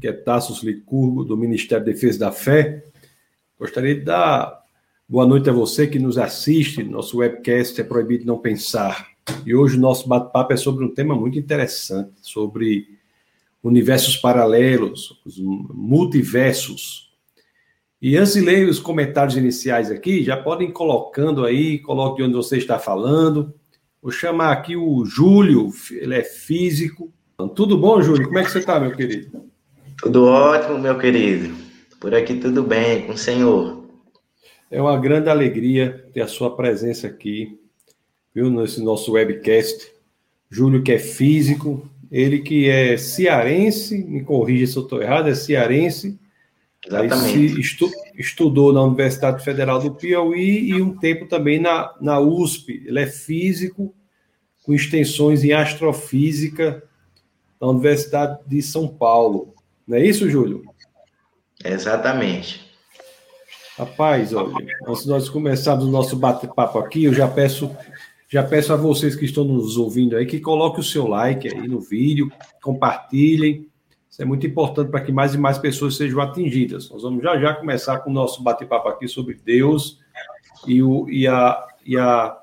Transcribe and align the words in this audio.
que 0.00 0.08
é 0.08 0.12
Tassos 0.12 0.62
Licurgo, 0.62 1.24
do 1.24 1.36
Ministério 1.36 1.84
da 1.84 1.92
Defesa 1.92 2.18
da 2.18 2.32
Fé. 2.32 2.84
Gostaria 3.58 3.94
de 3.94 4.02
dar 4.02 4.62
boa 5.08 5.26
noite 5.26 5.48
a 5.48 5.52
você 5.52 5.86
que 5.86 5.98
nos 5.98 6.18
assiste. 6.18 6.82
Nosso 6.82 7.18
webcast 7.18 7.80
é 7.80 7.84
Proibido 7.84 8.26
Não 8.26 8.38
Pensar. 8.38 9.08
E 9.44 9.54
hoje 9.54 9.76
o 9.76 9.80
nosso 9.80 10.08
bate-papo 10.08 10.52
é 10.52 10.56
sobre 10.56 10.84
um 10.84 10.92
tema 10.92 11.14
muito 11.14 11.38
interessante, 11.38 12.12
sobre 12.20 12.88
universos 13.62 14.16
paralelos, 14.16 15.20
os 15.24 15.38
multiversos. 15.38 17.10
E 18.00 18.16
antes 18.16 18.34
de 18.34 18.40
ler 18.40 18.68
os 18.68 18.78
comentários 18.78 19.36
iniciais 19.36 19.90
aqui, 19.90 20.22
já 20.22 20.36
podem 20.36 20.70
colocando 20.70 21.44
aí, 21.44 21.78
coloque 21.78 22.22
onde 22.22 22.34
você 22.34 22.58
está 22.58 22.78
falando. 22.78 23.52
Vou 24.00 24.12
chamar 24.12 24.52
aqui 24.52 24.76
o 24.76 25.04
Júlio, 25.04 25.70
ele 25.90 26.14
é 26.14 26.22
físico. 26.22 27.12
Tudo 27.54 27.76
bom, 27.76 28.00
Júlio? 28.00 28.26
Como 28.26 28.38
é 28.38 28.44
que 28.44 28.50
você 28.50 28.60
está, 28.60 28.78
meu 28.78 28.92
querido? 28.92 29.45
Tudo 29.98 30.26
ótimo, 30.26 30.78
meu 30.78 30.98
querido. 30.98 31.54
Por 31.98 32.14
aqui 32.14 32.34
tudo 32.34 32.62
bem, 32.62 33.06
com 33.06 33.12
o 33.12 33.18
senhor. 33.18 33.84
É 34.70 34.80
uma 34.80 34.98
grande 34.98 35.30
alegria 35.30 36.06
ter 36.12 36.20
a 36.20 36.28
sua 36.28 36.54
presença 36.54 37.06
aqui, 37.06 37.58
viu, 38.34 38.50
nesse 38.50 38.82
nosso 38.82 39.12
webcast. 39.12 39.90
Júlio, 40.50 40.82
que 40.82 40.92
é 40.92 40.98
físico, 40.98 41.88
ele 42.10 42.40
que 42.40 42.68
é 42.68 42.96
cearense, 42.96 44.04
me 44.04 44.22
corrija 44.22 44.66
se 44.66 44.76
eu 44.76 44.82
estou 44.82 45.02
errado, 45.02 45.28
é 45.28 45.34
cearense. 45.34 46.18
Exatamente. 46.86 47.60
Estu, 47.60 47.90
estudou 48.16 48.72
na 48.72 48.82
Universidade 48.82 49.42
Federal 49.42 49.80
do 49.80 49.94
Piauí 49.94 50.68
e 50.68 50.80
um 50.80 50.96
tempo 50.96 51.26
também 51.26 51.58
na, 51.58 51.94
na 52.00 52.20
USP. 52.20 52.84
Ele 52.86 53.00
é 53.00 53.06
físico, 53.06 53.94
com 54.62 54.74
extensões 54.74 55.42
em 55.42 55.52
astrofísica 55.52 56.82
na 57.60 57.68
Universidade 57.68 58.40
de 58.46 58.60
São 58.62 58.86
Paulo. 58.86 59.55
Não 59.86 59.96
é 59.96 60.04
isso, 60.04 60.28
Júlio? 60.28 60.62
Exatamente. 61.64 62.66
Rapaz, 63.78 64.32
olha, 64.32 64.54
antes 64.88 65.02
de 65.02 65.08
nós 65.08 65.28
começarmos 65.28 65.84
o 65.84 65.90
nosso 65.90 66.16
bate-papo 66.16 66.78
aqui, 66.78 67.04
eu 67.04 67.12
já 67.12 67.28
peço, 67.28 67.70
já 68.28 68.42
peço 68.42 68.72
a 68.72 68.76
vocês 68.76 69.14
que 69.14 69.26
estão 69.26 69.44
nos 69.44 69.76
ouvindo 69.76 70.16
aí 70.16 70.24
que 70.24 70.40
coloquem 70.40 70.80
o 70.80 70.82
seu 70.82 71.06
like 71.06 71.46
aí 71.46 71.68
no 71.68 71.78
vídeo, 71.78 72.32
compartilhem. 72.62 73.68
Isso 74.10 74.22
é 74.22 74.24
muito 74.24 74.46
importante 74.46 74.90
para 74.90 75.02
que 75.02 75.12
mais 75.12 75.34
e 75.34 75.38
mais 75.38 75.58
pessoas 75.58 75.94
sejam 75.94 76.22
atingidas. 76.22 76.88
Nós 76.90 77.02
vamos 77.02 77.22
já 77.22 77.38
já 77.38 77.52
começar 77.52 77.98
com 77.98 78.08
o 78.08 78.14
nosso 78.14 78.42
bate-papo 78.42 78.88
aqui 78.88 79.06
sobre 79.06 79.34
Deus 79.34 79.98
e 80.66 80.82
o, 80.82 81.06
e, 81.10 81.28
a, 81.28 81.66
e, 81.84 81.98
a, 81.98 82.38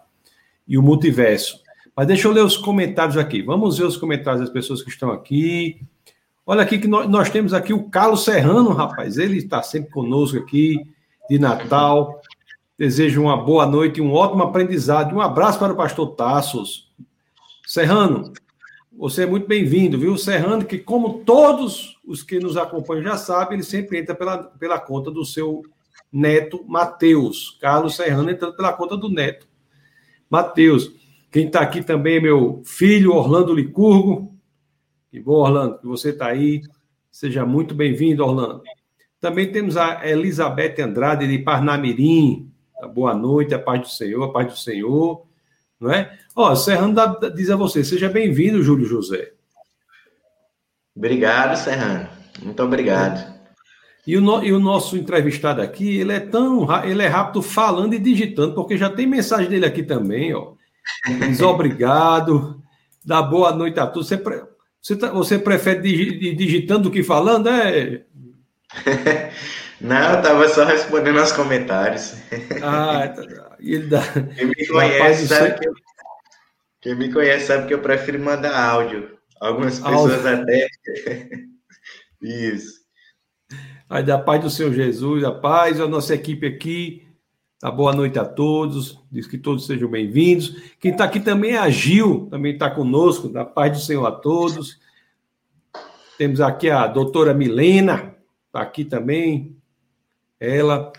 e 0.67 0.77
o 0.77 0.83
multiverso. 0.83 1.63
Mas 1.95 2.05
deixa 2.05 2.27
eu 2.27 2.31
ler 2.31 2.43
os 2.43 2.57
comentários 2.57 3.17
aqui. 3.17 3.41
Vamos 3.41 3.79
ver 3.79 3.85
os 3.85 3.97
comentários 3.97 4.41
das 4.41 4.51
pessoas 4.51 4.83
que 4.83 4.89
estão 4.89 5.11
aqui. 5.11 5.81
Olha 6.45 6.61
aqui 6.61 6.77
que 6.77 6.87
nós, 6.87 7.09
nós 7.09 7.29
temos 7.29 7.53
aqui 7.53 7.73
o 7.73 7.89
Carlos 7.89 8.25
Serrano, 8.25 8.73
rapaz. 8.73 9.17
Ele 9.17 9.37
está 9.37 9.63
sempre 9.63 9.91
conosco 9.91 10.37
aqui 10.37 10.77
de 11.29 11.39
Natal. 11.39 12.21
Desejo 12.77 13.21
uma 13.21 13.37
boa 13.37 13.65
noite 13.65 14.01
um 14.01 14.11
ótimo 14.11 14.43
aprendizado. 14.43 15.15
Um 15.15 15.21
abraço 15.21 15.57
para 15.57 15.71
o 15.71 15.77
pastor 15.77 16.15
Tassos. 16.15 16.91
Serrano, 17.65 18.33
você 18.91 19.23
é 19.23 19.25
muito 19.25 19.47
bem-vindo, 19.47 19.97
viu? 19.97 20.17
Serrano, 20.17 20.65
que 20.65 20.77
como 20.77 21.19
todos 21.19 21.97
os 22.05 22.21
que 22.21 22.39
nos 22.39 22.57
acompanham 22.57 23.03
já 23.03 23.17
sabem, 23.17 23.53
ele 23.53 23.63
sempre 23.63 23.99
entra 23.99 24.13
pela, 24.13 24.37
pela 24.37 24.79
conta 24.79 25.09
do 25.09 25.23
seu 25.23 25.63
neto 26.11 26.65
Mateus. 26.67 27.57
Carlos 27.61 27.95
Serrano 27.95 28.29
entrando 28.29 28.57
pela 28.57 28.73
conta 28.73 28.97
do 28.97 29.07
neto 29.07 29.47
Mateus. 30.29 30.91
Quem 31.31 31.47
está 31.47 31.61
aqui 31.61 31.81
também 31.81 32.17
é 32.17 32.19
meu 32.19 32.61
filho, 32.65 33.13
Orlando 33.13 33.53
Licurgo. 33.53 34.32
Que 35.13 35.19
bom, 35.19 35.33
Orlando, 35.33 35.77
que 35.77 35.85
você 35.85 36.09
está 36.09 36.25
aí. 36.25 36.63
Seja 37.11 37.45
muito 37.45 37.75
bem-vindo, 37.75 38.25
Orlando. 38.25 38.63
Também 39.21 39.51
temos 39.51 39.77
a 39.77 40.09
Elizabeth 40.09 40.81
Andrade 40.81 41.27
de 41.27 41.37
Parnamirim. 41.37 42.51
Boa 42.95 43.13
noite, 43.13 43.53
a 43.53 43.59
paz 43.59 43.81
do 43.81 43.89
Senhor, 43.89 44.23
a 44.23 44.31
paz 44.31 44.47
do 44.47 44.57
Senhor. 44.57 45.23
Não 45.79 45.91
é? 45.91 46.17
Ó, 46.35 46.55
Serrano 46.55 46.95
diz 47.35 47.51
a 47.51 47.55
você, 47.55 47.83
seja 47.83 48.09
bem-vindo, 48.09 48.63
Júlio 48.63 48.87
José. 48.87 49.33
Obrigado, 50.97 51.57
Serrano. 51.57 52.09
Muito 52.41 52.63
obrigado. 52.63 53.39
E 54.07 54.17
o, 54.17 54.21
no, 54.21 54.43
e 54.43 54.51
o, 54.51 54.59
nosso 54.59 54.97
entrevistado 54.97 55.61
aqui, 55.61 55.95
ele 55.95 56.13
é 56.13 56.19
tão 56.19 56.67
ele 56.83 57.03
é 57.03 57.07
rápido 57.07 57.43
falando 57.43 57.93
e 57.93 57.99
digitando, 57.99 58.55
porque 58.55 58.75
já 58.79 58.89
tem 58.89 59.05
mensagem 59.05 59.47
dele 59.47 59.67
aqui 59.67 59.83
também, 59.83 60.33
ó. 60.33 60.53
Diz 61.05 61.39
obrigado, 61.45 62.59
dá 63.05 63.21
boa 63.21 63.53
noite 63.53 63.79
a 63.79 63.85
todos. 63.85 64.07
Você, 64.07 64.17
você, 64.83 64.97
tá, 64.97 65.11
você 65.11 65.39
prefere 65.39 66.35
digitando 66.35 66.83
do 66.83 66.91
que 66.91 67.01
falando? 67.01 67.47
É? 67.47 68.03
Não, 69.79 70.11
eu 70.11 70.17
estava 70.17 70.49
só 70.49 70.65
respondendo 70.65 71.19
aos 71.19 71.31
comentários. 71.31 72.15
Ah, 72.61 73.07
tá, 73.15 73.25
tá. 73.25 73.55
ele 73.59 73.87
dá. 73.87 74.01
Quem 74.35 74.45
me 74.47 74.67
conhece 74.67 75.27
sabe 75.27 75.57
que 75.57 75.67
eu, 75.67 75.73
quem 76.81 76.95
me 76.95 77.13
conhece 77.13 77.47
sabe 77.47 77.67
que 77.67 77.73
eu 77.73 77.79
prefiro 77.79 78.19
mandar 78.19 78.57
áudio. 78.57 79.17
Algumas 79.39 79.79
pessoas 79.79 80.25
áudio. 80.25 80.43
até. 80.43 80.67
Isso. 82.21 82.83
Aí 83.89 84.03
da 84.03 84.17
paz 84.17 84.41
do 84.41 84.49
Senhor 84.49 84.73
Jesus, 84.73 85.23
a 85.23 85.31
paz, 85.31 85.79
a 85.79 85.87
nossa 85.87 86.13
equipe 86.13 86.45
aqui. 86.45 87.07
Tá, 87.63 87.71
boa 87.71 87.95
noite 87.95 88.19
a 88.19 88.25
todos. 88.25 88.99
Diz 89.09 89.25
que 89.25 89.37
todos 89.37 89.65
sejam 89.65 89.89
bem-vindos. 89.89 90.53
Quem 90.81 90.91
está 90.91 91.05
aqui 91.05 91.21
também 91.21 91.51
é 91.51 91.59
a 91.59 91.69
Gil, 91.69 92.27
também 92.29 92.51
está 92.51 92.69
conosco. 92.69 93.29
Da 93.29 93.45
paz 93.45 93.71
do 93.71 93.79
Senhor 93.79 94.05
a 94.05 94.11
todos. 94.11 94.81
Temos 96.17 96.41
aqui 96.41 96.69
a 96.69 96.85
doutora 96.87 97.33
Milena, 97.33 98.17
está 98.47 98.59
aqui 98.59 98.83
também. 98.83 99.55
Ela 100.37 100.91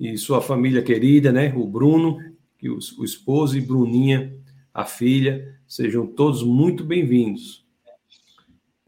e 0.00 0.18
sua 0.18 0.42
família 0.42 0.82
querida, 0.82 1.30
né? 1.30 1.54
O 1.54 1.64
Bruno, 1.64 2.18
que 2.58 2.68
o, 2.68 2.78
o 2.98 3.04
esposo 3.04 3.56
e 3.56 3.60
Bruninha, 3.60 4.36
a 4.74 4.84
filha, 4.84 5.56
sejam 5.64 6.08
todos 6.08 6.42
muito 6.42 6.82
bem-vindos. 6.82 7.64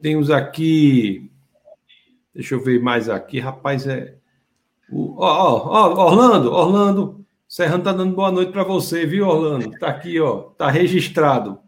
Temos 0.02 0.28
aqui, 0.28 1.30
deixa 2.34 2.56
eu 2.56 2.64
ver 2.64 2.82
mais 2.82 3.08
aqui, 3.08 3.38
rapaz, 3.38 3.86
é 3.86 4.16
Ó, 4.92 5.26
ó, 5.26 6.06
Orlando, 6.06 6.52
Orlando, 6.52 7.24
Serrano 7.48 7.84
tá 7.84 7.92
dando 7.92 8.14
boa 8.14 8.30
noite 8.30 8.52
para 8.52 8.64
você, 8.64 9.06
viu, 9.06 9.26
Orlando? 9.26 9.70
Tá 9.78 9.88
aqui, 9.88 10.20
ó, 10.20 10.50
tá 10.56 10.70
registrado. 10.70 11.58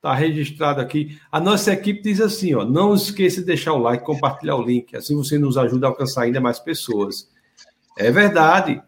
Tá 0.00 0.14
registrado 0.14 0.80
aqui. 0.80 1.18
A 1.30 1.40
nossa 1.40 1.72
equipe 1.72 2.02
diz 2.02 2.20
assim, 2.20 2.54
ó, 2.54 2.64
não 2.64 2.94
esqueça 2.94 3.40
de 3.40 3.46
deixar 3.46 3.72
o 3.74 3.78
like, 3.78 4.04
compartilhar 4.04 4.56
o 4.56 4.62
link, 4.62 4.96
assim 4.96 5.16
você 5.16 5.38
nos 5.38 5.58
ajuda 5.58 5.86
a 5.86 5.90
alcançar 5.90 6.22
ainda 6.22 6.40
mais 6.40 6.58
pessoas. 6.58 7.30
É 7.98 8.10
verdade. 8.10 8.82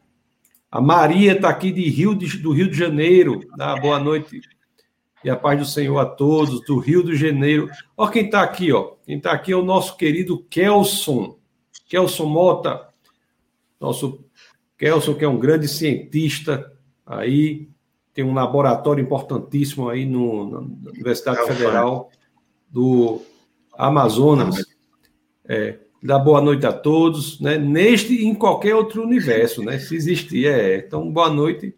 A 0.71 0.81
Maria 0.81 1.33
está 1.33 1.51
aqui 1.51 1.71
de 1.71 1.83
Rio 1.89 2.15
de, 2.15 2.39
do 2.39 2.53
Rio 2.53 2.71
de 2.71 2.77
Janeiro. 2.77 3.41
Dá 3.57 3.77
boa 3.77 3.99
noite 3.99 4.41
e 5.25 5.31
a 5.31 5.37
paz 5.37 5.59
do 5.59 5.67
Senhor 5.67 5.99
a 5.99 6.07
todos 6.07 6.65
do 6.65 6.79
Rio 6.79 7.05
de 7.05 7.17
Janeiro. 7.17 7.71
Ó 7.97 8.09
quem 8.09 8.25
está 8.27 8.43
aqui, 8.43 8.73
ó. 8.73 8.95
Quem 9.05 9.19
está 9.19 9.33
aqui 9.33 9.53
é 9.53 9.57
o 9.57 9.65
nosso 9.65 9.97
querido 9.97 10.45
Kelson. 10.51 11.39
Kelson 11.89 12.27
Mota, 12.27 12.89
nosso 13.83 14.25
Kelson, 14.79 15.15
que 15.15 15.25
é 15.25 15.29
um 15.29 15.39
grande 15.39 15.69
cientista 15.69 16.73
aí, 17.05 17.69
tem 18.15 18.25
um 18.25 18.35
laboratório 18.35 19.03
importantíssimo 19.03 19.89
aí 19.89 20.07
no, 20.07 20.51
na 20.51 20.91
Universidade 20.91 21.47
Federal 21.47 22.11
do 22.71 23.21
Amazonas. 23.75 24.65
É, 25.45 25.79
dá 26.03 26.19
boa 26.19 26.41
noite 26.41 26.67
a 26.67 26.73
todos, 26.73 27.41
né? 27.41 27.59
Neste 27.59 28.15
e 28.15 28.25
em 28.25 28.35
qualquer 28.35 28.75
outro 28.75 29.03
universo, 29.03 29.63
né? 29.63 29.79
Se 29.79 29.95
existir, 29.95 30.47
é. 30.47 30.79
Então, 30.79 31.11
boa 31.11 31.31
noite 31.31 31.75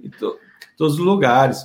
em 0.00 0.10
to, 0.10 0.36
todos 0.76 0.94
os 0.94 1.00
lugares. 1.00 1.64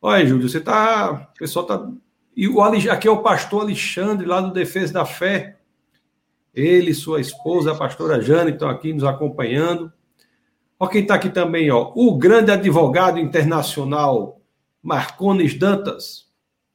Olha, 0.00 0.26
Júlio, 0.26 0.48
você 0.48 0.60
tá. 0.60 1.30
O 1.34 1.38
pessoal 1.38 1.66
tá. 1.66 1.90
E 2.36 2.48
o, 2.48 2.62
aqui 2.62 3.08
é 3.08 3.10
o 3.10 3.22
pastor 3.22 3.62
Alexandre, 3.62 4.26
lá 4.26 4.40
do 4.40 4.52
Defesa 4.52 4.92
da 4.92 5.04
Fé. 5.04 5.55
Ele, 6.56 6.94
sua 6.94 7.20
esposa, 7.20 7.72
a 7.72 7.76
pastora 7.76 8.22
Jane, 8.22 8.52
estão 8.52 8.70
aqui 8.70 8.94
nos 8.94 9.04
acompanhando. 9.04 9.92
Olha 10.80 10.90
quem 10.90 11.02
está 11.02 11.14
aqui 11.14 11.28
também, 11.28 11.70
ó. 11.70 11.92
O 11.94 12.16
grande 12.16 12.50
advogado 12.50 13.18
internacional 13.18 14.40
Marcones 14.82 15.52
Dantas. 15.52 16.26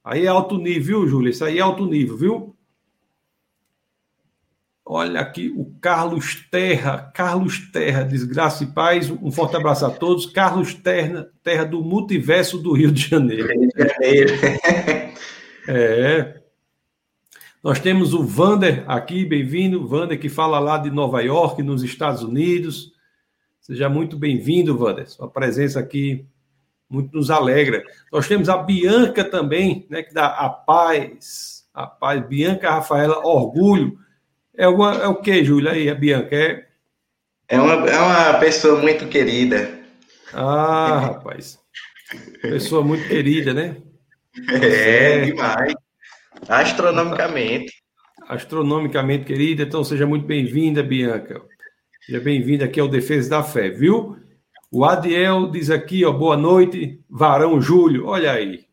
Aí 0.03 0.25
é 0.25 0.29
alto 0.29 0.57
nível, 0.57 1.01
viu, 1.01 1.07
Júlio? 1.07 1.31
Isso 1.31 1.43
aí 1.43 1.57
é 1.57 1.61
alto 1.61 1.85
nível, 1.87 2.15
viu? 2.15 2.55
Olha 4.85 5.21
aqui 5.21 5.49
o 5.55 5.73
Carlos 5.79 6.47
Terra, 6.51 7.11
Carlos 7.15 7.71
Terra, 7.71 8.03
desgraça 8.03 8.63
e 8.63 8.67
paz. 8.67 9.09
Um 9.09 9.31
forte 9.31 9.55
abraço 9.55 9.85
a 9.85 9.89
todos. 9.89 10.25
Carlos 10.25 10.73
Terra, 10.75 11.29
Terra 11.43 11.63
do 11.63 11.81
Multiverso 11.81 12.57
do 12.57 12.73
Rio 12.73 12.91
de 12.91 13.07
Janeiro. 13.07 13.47
Rio 13.47 13.69
de 13.69 13.83
Janeiro. 13.83 14.33
É. 15.67 16.40
Nós 17.63 17.79
temos 17.79 18.11
o 18.15 18.23
Vander 18.23 18.83
aqui, 18.87 19.23
bem-vindo. 19.23 19.87
Vander 19.87 20.19
que 20.19 20.29
fala 20.29 20.57
lá 20.57 20.79
de 20.79 20.89
Nova 20.89 21.21
York, 21.21 21.61
nos 21.61 21.83
Estados 21.83 22.23
Unidos. 22.23 22.91
Seja 23.59 23.87
muito 23.87 24.17
bem-vindo, 24.17 24.75
Vander. 24.75 25.07
Sua 25.07 25.29
presença 25.29 25.79
aqui 25.79 26.25
muito 26.89 27.15
nos 27.15 27.29
alegra. 27.29 27.83
Nós 28.11 28.27
temos 28.27 28.49
a 28.49 28.57
Bianca 28.57 29.23
também, 29.23 29.85
né, 29.91 30.01
que 30.01 30.11
dá 30.11 30.25
a 30.25 30.49
paz. 30.49 31.63
Rapaz, 31.73 32.27
Bianca 32.27 32.71
Rafaela, 32.71 33.23
orgulho. 33.23 33.95
É, 34.57 34.67
uma, 34.67 34.95
é 34.95 35.07
o 35.07 35.21
que, 35.21 35.43
Júlia, 35.43 35.73
aí, 35.73 35.87
a 35.87 35.93
Bianca? 35.93 36.35
É... 36.35 36.67
É, 37.47 37.61
uma, 37.61 37.73
é 37.87 37.99
uma 37.99 38.39
pessoa 38.39 38.81
muito 38.81 39.07
querida. 39.07 39.79
Ah, 40.33 40.99
rapaz. 40.99 41.59
Pessoa 42.41 42.83
muito 42.83 43.07
querida, 43.07 43.53
né? 43.53 43.77
É, 44.49 45.19
é, 45.19 45.25
demais. 45.25 45.73
Astronomicamente. 46.47 47.73
Astronomicamente 48.27 49.25
querida. 49.25 49.63
Então, 49.63 49.83
seja 49.83 50.05
muito 50.05 50.25
bem-vinda, 50.25 50.81
Bianca. 50.81 51.41
Seja 52.05 52.19
bem-vinda 52.19 52.65
aqui 52.65 52.79
ao 52.79 52.87
Defesa 52.87 53.29
da 53.29 53.43
Fé, 53.43 53.69
viu? 53.69 54.17
O 54.71 54.85
Adiel 54.85 55.51
diz 55.51 55.69
aqui, 55.69 56.03
ó, 56.05 56.11
boa 56.11 56.37
noite, 56.37 56.99
Varão 57.09 57.61
Júlio. 57.61 58.07
Olha 58.07 58.31
aí. 58.31 58.65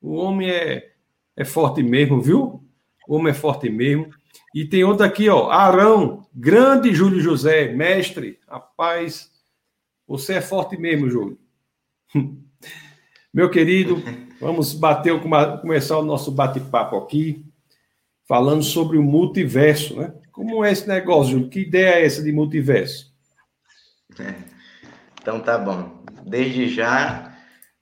O 0.00 0.14
homem 0.14 0.50
é, 0.50 0.92
é 1.36 1.44
forte 1.44 1.82
mesmo, 1.82 2.20
viu? 2.20 2.64
O 3.06 3.16
homem 3.16 3.30
é 3.30 3.34
forte 3.34 3.68
mesmo. 3.70 4.10
E 4.54 4.64
tem 4.64 4.84
outro 4.84 5.04
aqui, 5.04 5.28
ó, 5.28 5.50
Arão, 5.50 6.26
grande 6.34 6.92
Júlio 6.94 7.20
José, 7.20 7.68
mestre. 7.72 8.38
Rapaz, 8.48 9.30
você 10.06 10.34
é 10.34 10.40
forte 10.40 10.76
mesmo, 10.76 11.08
Júlio. 11.08 11.38
Meu 13.32 13.48
querido, 13.48 14.02
vamos 14.42 14.74
bater, 14.74 15.14
começar 15.60 15.96
o 15.98 16.04
nosso 16.04 16.32
bate-papo 16.32 16.96
aqui, 16.96 17.46
falando 18.26 18.64
sobre 18.64 18.98
o 18.98 19.02
multiverso, 19.02 19.94
né? 19.94 20.12
Como 20.32 20.64
é 20.64 20.72
esse 20.72 20.88
negócio? 20.88 21.48
Que 21.48 21.60
ideia 21.60 21.94
é 21.94 22.04
essa 22.04 22.20
de 22.22 22.32
multiverso? 22.32 23.14
É. 24.18 24.34
Então 25.22 25.38
tá 25.38 25.56
bom. 25.56 26.02
Desde 26.26 26.66
já, 26.66 27.32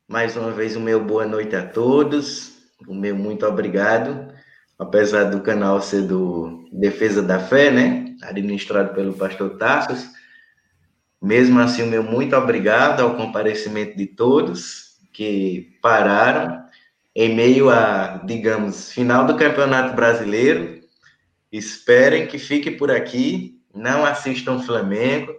mais 0.07 0.37
uma 0.37 0.51
vez, 0.51 0.77
o 0.77 0.81
meu 0.81 1.03
boa 1.03 1.25
noite 1.25 1.57
a 1.57 1.67
todos, 1.67 2.53
o 2.87 2.95
meu 2.95 3.17
muito 3.17 3.47
obrigado, 3.47 4.31
apesar 4.79 5.25
do 5.31 5.41
canal 5.41 5.81
ser 5.81 6.03
do 6.03 6.69
Defesa 6.71 7.23
da 7.23 7.39
Fé, 7.39 7.71
né? 7.71 8.15
Administrado 8.23 8.93
pelo 8.93 9.15
pastor 9.15 9.57
Tassos. 9.57 10.07
Mesmo 11.23 11.59
assim, 11.61 11.83
o 11.83 11.87
meu 11.87 12.03
muito 12.03 12.37
obrigado 12.37 13.01
ao 13.01 13.17
comparecimento 13.17 13.97
de 13.97 14.05
todos 14.05 14.90
que 15.12 15.77
pararam 15.83 16.65
em 17.15 17.35
meio 17.35 17.71
a, 17.71 18.23
digamos, 18.25 18.93
final 18.93 19.27
do 19.27 19.37
Campeonato 19.37 19.95
Brasileiro. 19.95 20.81
Esperem 21.53 22.27
que 22.27 22.39
fique 22.39 22.71
por 22.71 22.91
aqui, 22.91 23.61
não 23.75 24.05
assistam 24.05 24.61
Flamengo. 24.61 25.35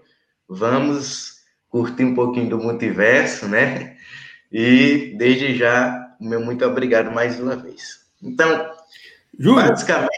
Vamos 0.47 1.37
curtir 1.69 2.03
um 2.03 2.13
pouquinho 2.13 2.49
do 2.49 2.57
multiverso, 2.57 3.47
né? 3.47 3.95
E 4.51 5.15
desde 5.17 5.55
já, 5.55 6.15
meu 6.19 6.43
muito 6.43 6.65
obrigado 6.65 7.11
mais 7.11 7.39
uma 7.39 7.55
vez. 7.55 8.01
Então, 8.21 8.69
Júlio, 9.39 9.67
basicamente. 9.67 10.11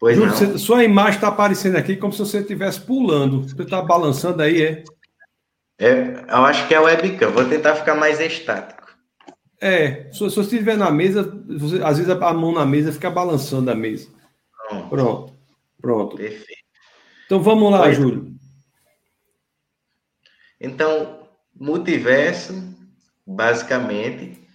Pois 0.00 0.16
Júlio, 0.16 0.32
você, 0.32 0.58
sua 0.58 0.82
imagem 0.82 1.14
está 1.14 1.28
aparecendo 1.28 1.76
aqui 1.76 1.96
como 1.96 2.12
se 2.12 2.18
você 2.18 2.40
estivesse 2.40 2.80
pulando. 2.80 3.42
Você 3.42 3.62
está 3.62 3.80
balançando 3.80 4.42
aí, 4.42 4.62
é? 4.62 4.84
É? 5.80 6.24
Eu 6.28 6.44
acho 6.44 6.68
que 6.68 6.74
é 6.74 6.80
webcam. 6.80 7.30
Vou 7.30 7.44
tentar 7.46 7.74
ficar 7.74 7.94
mais 7.94 8.20
estático. 8.20 8.80
É, 9.60 10.10
se, 10.12 10.18
se 10.18 10.36
você 10.36 10.40
estiver 10.40 10.76
na 10.76 10.90
mesa, 10.90 11.22
você, 11.48 11.82
às 11.82 11.98
vezes 11.98 12.10
a 12.10 12.34
mão 12.34 12.52
na 12.52 12.64
mesa 12.64 12.92
fica 12.92 13.10
balançando 13.10 13.70
a 13.70 13.74
mesa. 13.74 14.08
Pronto. 14.68 14.88
Pronto. 14.88 15.34
Pronto. 15.80 16.16
Perfeito. 16.16 16.60
Então 17.26 17.42
vamos 17.42 17.70
lá, 17.70 17.80
pois, 17.80 17.96
Júlio. 17.96 18.34
Então, 20.60 21.26
multiverso, 21.58 22.54
basicamente, 23.26 24.46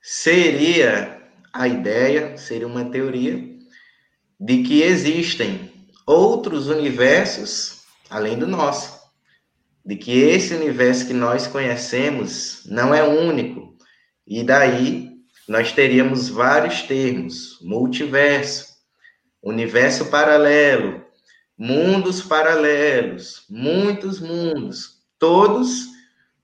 seria 0.00 1.20
a 1.52 1.68
ideia, 1.68 2.36
seria 2.36 2.66
uma 2.66 2.84
teoria 2.84 3.58
de 4.40 4.62
que 4.62 4.82
existem 4.82 5.70
outros 6.06 6.68
universos 6.68 7.82
além 8.08 8.38
do 8.38 8.46
nosso. 8.46 8.97
De 9.88 9.96
que 9.96 10.20
esse 10.20 10.52
universo 10.52 11.06
que 11.06 11.14
nós 11.14 11.46
conhecemos 11.46 12.60
não 12.66 12.92
é 12.94 13.02
único. 13.02 13.74
E 14.26 14.44
daí 14.44 15.08
nós 15.48 15.72
teríamos 15.72 16.28
vários 16.28 16.82
termos: 16.82 17.58
multiverso, 17.62 18.66
universo 19.42 20.04
paralelo, 20.10 21.02
mundos 21.56 22.20
paralelos, 22.20 23.46
muitos 23.48 24.20
mundos, 24.20 24.98
todos 25.18 25.86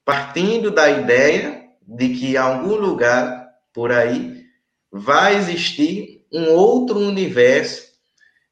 partindo 0.07 0.71
da 0.71 0.89
ideia 0.89 1.65
de 1.87 2.15
que 2.15 2.29
em 2.29 2.37
algum 2.39 2.77
lugar 2.77 3.47
por 3.75 3.93
aí 3.93 4.43
vai 4.91 5.37
existir 5.37 6.25
um 6.33 6.49
outro 6.49 6.99
universo, 6.99 7.93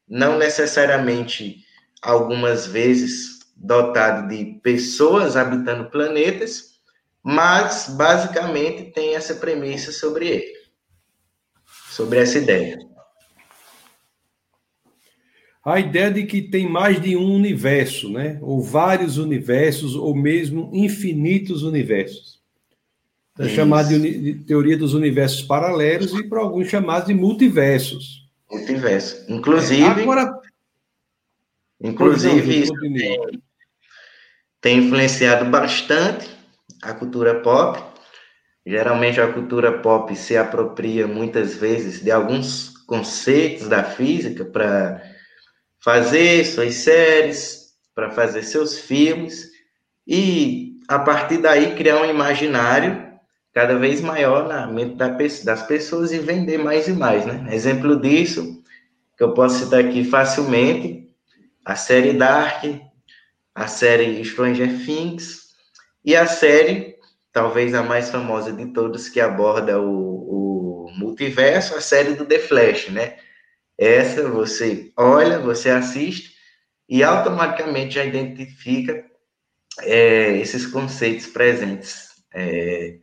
não 0.06 0.36
necessariamente 0.36 1.64
algumas 2.02 2.66
vezes 2.66 3.41
dotado 3.62 4.28
de 4.28 4.58
pessoas 4.62 5.36
habitando 5.36 5.90
planetas, 5.90 6.80
mas 7.22 7.94
basicamente 7.96 8.90
tem 8.90 9.14
essa 9.14 9.36
premissa 9.36 9.92
sobre 9.92 10.28
ele, 10.28 10.52
sobre 11.88 12.18
essa 12.18 12.38
ideia 12.38 12.92
a 15.64 15.78
ideia 15.78 16.10
de 16.10 16.24
que 16.24 16.42
tem 16.42 16.68
mais 16.68 17.00
de 17.00 17.16
um 17.16 17.34
universo, 17.34 18.10
né? 18.10 18.38
Ou 18.42 18.60
vários 18.60 19.16
universos, 19.16 19.94
ou 19.94 20.14
mesmo 20.14 20.70
infinitos 20.72 21.62
universos. 21.62 22.42
É 23.38 23.48
chamado 23.48 23.98
de, 23.98 24.34
teoria 24.44 24.76
dos 24.76 24.92
universos 24.92 25.42
paralelos 25.42 26.12
e, 26.12 26.24
para 26.24 26.40
alguns, 26.40 26.68
chamado 26.68 27.06
de 27.06 27.14
multiversos. 27.14 28.28
Multiverso. 28.50 29.24
Inclusive. 29.28 29.82
É, 29.82 29.86
agora. 29.86 30.38
Inclusive, 31.80 32.60
isso 32.60 32.74
tem, 32.80 33.18
tem 34.62 34.78
influenciado 34.78 35.44
bastante 35.46 36.30
a 36.82 36.94
cultura 36.94 37.40
pop. 37.40 37.82
Geralmente, 38.64 39.20
a 39.20 39.30
cultura 39.30 39.80
pop 39.80 40.14
se 40.14 40.36
apropria 40.36 41.06
muitas 41.06 41.56
vezes 41.56 42.02
de 42.02 42.12
alguns 42.12 42.68
conceitos 42.86 43.68
da 43.68 43.82
física 43.82 44.44
para 44.44 45.02
fazer 45.80 46.44
suas 46.44 46.76
séries, 46.76 47.72
para 47.92 48.10
fazer 48.10 48.44
seus 48.44 48.78
filmes 48.78 49.50
e 50.06 50.76
a 50.88 50.98
partir 51.00 51.38
daí 51.38 51.74
criar 51.74 52.00
um 52.00 52.08
imaginário 52.08 53.10
cada 53.52 53.76
vez 53.76 54.00
maior 54.00 54.46
na 54.46 54.66
mente 54.66 54.96
das 55.44 55.62
pessoas 55.64 56.12
e 56.12 56.18
vender 56.18 56.58
mais 56.58 56.86
e 56.86 56.92
mais, 56.92 57.26
né? 57.26 57.52
Exemplo 57.52 58.00
disso 58.00 58.62
que 59.16 59.24
eu 59.24 59.34
posso 59.34 59.64
citar 59.64 59.80
aqui 59.80 60.04
facilmente 60.04 61.08
a 61.64 61.74
série 61.74 62.12
Dark, 62.12 62.64
a 63.54 63.66
série 63.66 64.24
Stranger 64.24 64.84
Things 64.84 65.48
e 66.04 66.16
a 66.16 66.26
série 66.26 66.96
talvez 67.32 67.74
a 67.74 67.82
mais 67.82 68.10
famosa 68.10 68.52
de 68.52 68.66
todas 68.72 69.08
que 69.08 69.20
aborda 69.20 69.80
o, 69.80 70.86
o 70.86 70.90
multiverso, 70.96 71.74
a 71.74 71.80
série 71.80 72.14
do 72.14 72.26
The 72.26 72.38
Flash, 72.38 72.88
né? 72.88 73.16
Essa 73.78 74.28
você 74.28 74.92
olha, 74.96 75.38
você 75.38 75.70
assiste 75.70 76.32
e 76.88 77.02
automaticamente 77.02 77.94
já 77.94 78.04
identifica 78.04 79.04
é, 79.80 80.36
esses 80.38 80.66
conceitos 80.66 81.26
presentes 81.26 82.10
é, 82.34 82.98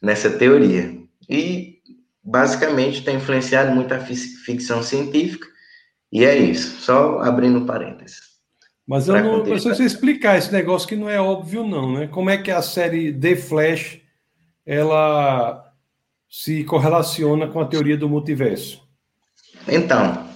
nessa 0.00 0.30
teoria. 0.30 0.96
E 1.28 1.78
basicamente 2.22 3.04
tem 3.04 3.16
influenciado 3.16 3.74
muito 3.74 3.92
a 3.92 3.98
ficção 3.98 4.82
científica, 4.82 5.46
e 6.12 6.24
é 6.24 6.36
isso, 6.36 6.80
só 6.80 7.18
abrindo 7.20 7.66
parênteses. 7.66 8.27
Mas 8.88 9.06
eu 9.06 9.22
não 9.22 9.42
preciso 9.42 9.74
você 9.74 9.84
explicar 9.84 10.38
esse 10.38 10.50
negócio 10.50 10.88
que 10.88 10.96
não 10.96 11.10
é 11.10 11.20
óbvio, 11.20 11.62
não, 11.62 11.92
né? 11.92 12.06
Como 12.06 12.30
é 12.30 12.38
que 12.38 12.50
a 12.50 12.62
série 12.62 13.12
The 13.12 13.36
Flash 13.36 14.00
ela 14.64 15.70
se 16.26 16.64
correlaciona 16.64 17.46
com 17.48 17.60
a 17.60 17.66
teoria 17.66 17.98
do 17.98 18.08
multiverso? 18.08 18.82
Então, 19.68 20.26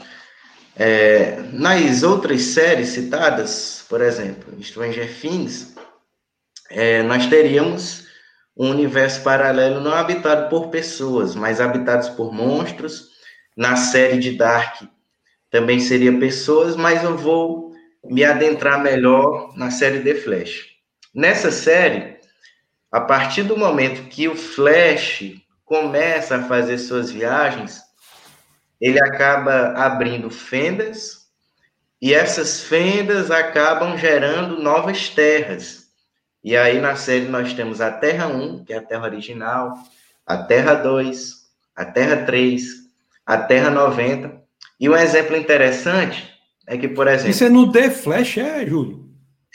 é, 0.77 1.41
nas 1.51 2.03
outras 2.03 2.43
séries 2.43 2.91
citadas, 2.91 3.87
por 3.89 4.03
exemplo, 4.03 4.63
Stranger 4.63 5.19
Things, 5.19 5.75
é, 6.69 7.03
nós 7.03 7.27
teríamos 7.29 8.07
um 8.55 8.69
universo 8.69 9.23
paralelo 9.23 9.81
não 9.81 9.95
habitado 9.95 10.51
por 10.51 10.69
pessoas, 10.69 11.35
mas 11.35 11.59
habitados 11.59 12.11
por 12.11 12.31
monstros. 12.35 13.13
Na 13.57 13.77
série 13.77 14.19
de 14.19 14.33
Dark 14.33 14.83
também 15.51 15.81
seria 15.81 16.19
pessoas, 16.19 16.77
mas 16.77 17.03
eu 17.03 17.17
vou 17.17 17.72
me 18.13 18.25
adentrar 18.25 18.83
melhor 18.83 19.57
na 19.57 19.71
série 19.71 20.01
The 20.01 20.15
Flash. 20.15 20.67
Nessa 21.15 21.51
série, 21.51 22.19
a 22.91 23.01
partir 23.01 23.43
do 23.43 23.57
momento 23.57 24.09
que 24.11 24.29
o 24.29 24.37
Flash 24.37 25.35
começa 25.65 26.37
a 26.37 26.43
fazer 26.43 26.77
suas 26.77 27.11
viagens, 27.11 27.81
ele 28.79 29.03
acaba 29.03 29.73
abrindo 29.73 30.29
fendas 30.29 31.23
e 32.03 32.13
essas 32.13 32.63
fendas 32.65 33.31
acabam 33.31 33.97
gerando 33.97 34.63
novas 34.63 35.09
terras. 35.09 35.87
E 36.45 36.55
aí 36.55 36.81
na 36.81 36.97
série 36.97 37.29
nós 37.29 37.55
temos 37.55 37.81
a 37.81 37.91
Terra 37.91 38.27
1, 38.27 38.65
que 38.65 38.75
é 38.75 38.77
a 38.77 38.83
Terra 38.83 39.05
original, 39.05 39.73
a 40.27 40.37
Terra 40.37 40.75
2, 40.75 41.33
a 41.75 41.85
Terra 41.87 42.27
3, 42.27 42.63
a 43.25 43.39
Terra 43.39 43.71
90. 43.71 44.43
E 44.79 44.91
um 44.91 44.97
exemplo 44.97 45.35
interessante 45.35 46.32
é 46.67 46.77
que, 46.77 46.89
por 46.89 47.09
exemplo. 47.09 47.31
Isso 47.31 47.45
é 47.45 47.49
no 47.49 47.71
The 47.71 47.91
Flash, 47.91 48.39
é, 48.39 48.67
Júlio? 48.67 49.09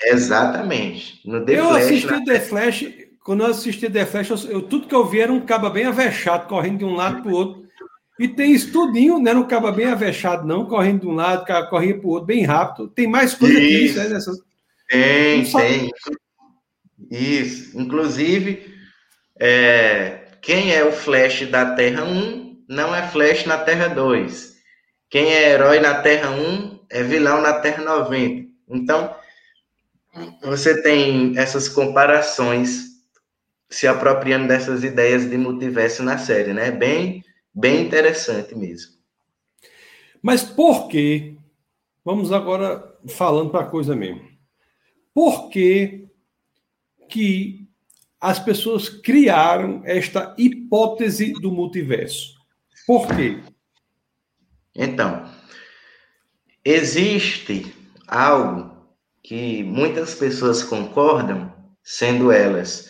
Exatamente. 0.03 1.21
No 1.25 1.43
The 1.43 1.59
eu 1.59 1.67
Flash. 1.67 1.83
Assisti 1.83 2.07
na... 2.07 2.23
The 2.23 2.39
Flash, 2.39 2.85
quando 3.23 3.43
eu 3.43 3.47
assisti 3.47 3.89
The 3.89 4.05
Flash, 4.05 4.29
eu, 4.29 4.51
eu, 4.51 4.61
tudo 4.61 4.87
que 4.87 4.95
eu 4.95 5.05
vi 5.05 5.19
era 5.19 5.31
um 5.31 5.41
caba 5.41 5.69
bem 5.69 5.85
avexado, 5.85 6.47
correndo 6.47 6.79
de 6.79 6.85
um 6.85 6.95
lado 6.95 7.21
para 7.21 7.31
o 7.31 7.35
outro. 7.35 7.67
E 8.19 8.27
tem 8.27 8.51
estudinho, 8.51 9.19
não 9.19 9.29
era 9.29 9.39
um 9.39 9.47
caba 9.47 9.71
bem 9.71 9.85
avexado, 9.85 10.45
não, 10.47 10.65
correndo 10.65 11.01
de 11.01 11.07
um 11.07 11.13
lado, 11.13 11.45
corria 11.69 11.97
para 11.97 12.07
o 12.07 12.11
outro, 12.11 12.25
bem 12.25 12.43
rápido. 12.43 12.87
Tem 12.89 13.07
mais 13.07 13.33
coisa 13.33 13.59
isso. 13.59 13.67
que 13.67 13.85
isso, 13.85 13.99
né? 13.99 14.09
Nessas... 14.09 14.37
Tem, 14.89 15.43
tem. 15.43 15.91
Isso. 17.11 17.79
Inclusive, 17.79 18.73
é, 19.39 20.29
quem 20.41 20.73
é 20.73 20.83
o 20.83 20.91
Flash 20.91 21.45
da 21.47 21.75
Terra 21.75 22.03
1 22.05 22.65
não 22.67 22.95
é 22.95 23.07
Flash 23.07 23.45
na 23.45 23.57
Terra 23.57 23.87
2. 23.87 24.55
Quem 25.09 25.33
é 25.33 25.51
herói 25.51 25.79
na 25.79 26.01
Terra 26.01 26.31
1 26.31 26.76
é 26.89 27.03
vilão 27.03 27.41
na 27.41 27.59
Terra 27.59 27.83
90. 27.83 28.47
Então, 28.69 29.15
você 30.41 30.81
tem 30.81 31.37
essas 31.37 31.69
comparações 31.69 32.97
se 33.69 33.87
apropriando 33.87 34.47
dessas 34.47 34.83
ideias 34.83 35.29
de 35.29 35.37
multiverso 35.37 36.03
na 36.03 36.17
série, 36.17 36.53
né? 36.53 36.71
Bem, 36.71 37.23
bem 37.53 37.85
interessante 37.85 38.55
mesmo. 38.55 38.93
Mas 40.21 40.43
por 40.43 40.87
que? 40.87 41.37
Vamos 42.03 42.31
agora 42.31 42.97
falando 43.09 43.49
para 43.49 43.65
a 43.65 43.69
coisa 43.69 43.95
mesmo. 43.95 44.25
Por 45.13 45.49
que 45.49 46.07
que 47.09 47.67
as 48.19 48.39
pessoas 48.39 48.89
criaram 48.89 49.81
esta 49.85 50.33
hipótese 50.37 51.33
do 51.33 51.51
multiverso? 51.51 52.35
Por 52.85 53.07
quê? 53.07 53.41
Então, 54.73 55.29
existe 56.69 57.73
algo 58.05 58.75
que 59.23 59.63
muitas 59.63 60.13
pessoas 60.15 60.61
concordam, 60.61 61.53
sendo 61.81 62.29
elas 62.29 62.89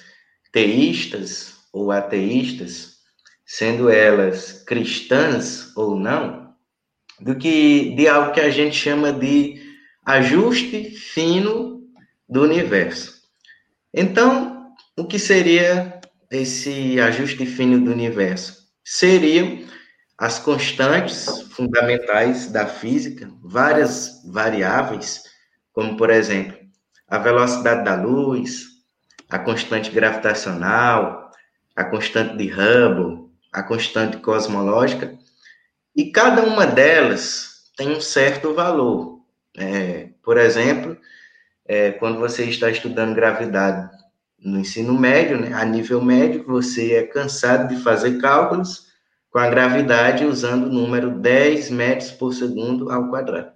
teístas 0.52 1.54
ou 1.72 1.92
ateístas, 1.92 2.98
sendo 3.46 3.88
elas 3.88 4.64
cristãs 4.66 5.76
ou 5.76 5.96
não, 5.96 6.56
do 7.20 7.36
que 7.36 7.94
de 7.96 8.08
algo 8.08 8.34
que 8.34 8.40
a 8.40 8.50
gente 8.50 8.76
chama 8.76 9.14
de 9.14 9.62
ajuste 10.04 10.90
fino 10.92 11.84
do 12.28 12.42
universo. 12.42 13.22
Então, 13.94 14.74
o 14.98 15.06
que 15.06 15.20
seria 15.20 16.02
esse 16.32 17.00
ajuste 17.00 17.46
fino 17.46 17.80
do 17.80 17.92
universo? 17.92 18.70
Seriam 18.84 19.67
as 20.18 20.40
constantes 20.40 21.44
fundamentais 21.52 22.52
da 22.52 22.66
física, 22.66 23.30
várias 23.44 24.24
variáveis, 24.26 25.24
como, 25.72 25.96
por 25.96 26.10
exemplo, 26.10 26.58
a 27.08 27.20
velocidade 27.20 27.86
da 27.86 27.96
luz, 27.96 28.66
a 29.30 29.38
constante 29.38 29.92
gravitacional, 29.92 31.32
a 31.76 31.84
constante 31.84 32.36
de 32.36 32.52
Hubble, 32.52 33.30
a 33.54 33.62
constante 33.62 34.18
cosmológica, 34.18 35.16
e 35.96 36.12
cada 36.12 36.44
uma 36.44 36.66
delas 36.66 37.72
tem 37.78 37.90
um 37.90 38.02
certo 38.02 38.54
valor. 38.54 39.22
É, 39.56 40.10
por 40.24 40.38
exemplo, 40.38 40.98
é, 41.66 41.92
quando 41.92 42.20
você 42.20 42.46
está 42.46 42.70
estudando 42.72 43.16
gravidade 43.16 43.90
no 44.40 44.60
ensino 44.60 44.98
médio, 44.98 45.40
né, 45.40 45.54
a 45.54 45.64
nível 45.64 46.02
médio, 46.02 46.44
você 46.46 46.94
é 46.94 47.04
cansado 47.04 47.68
de 47.68 47.82
fazer 47.82 48.20
cálculos 48.20 48.87
com 49.38 49.42
a 49.42 49.52
gravidade 49.52 50.26
usando 50.26 50.66
o 50.66 50.74
número 50.74 51.12
10 51.12 51.70
metros 51.70 52.10
por 52.10 52.34
segundo 52.34 52.92
ao 52.92 53.08
quadrado. 53.08 53.52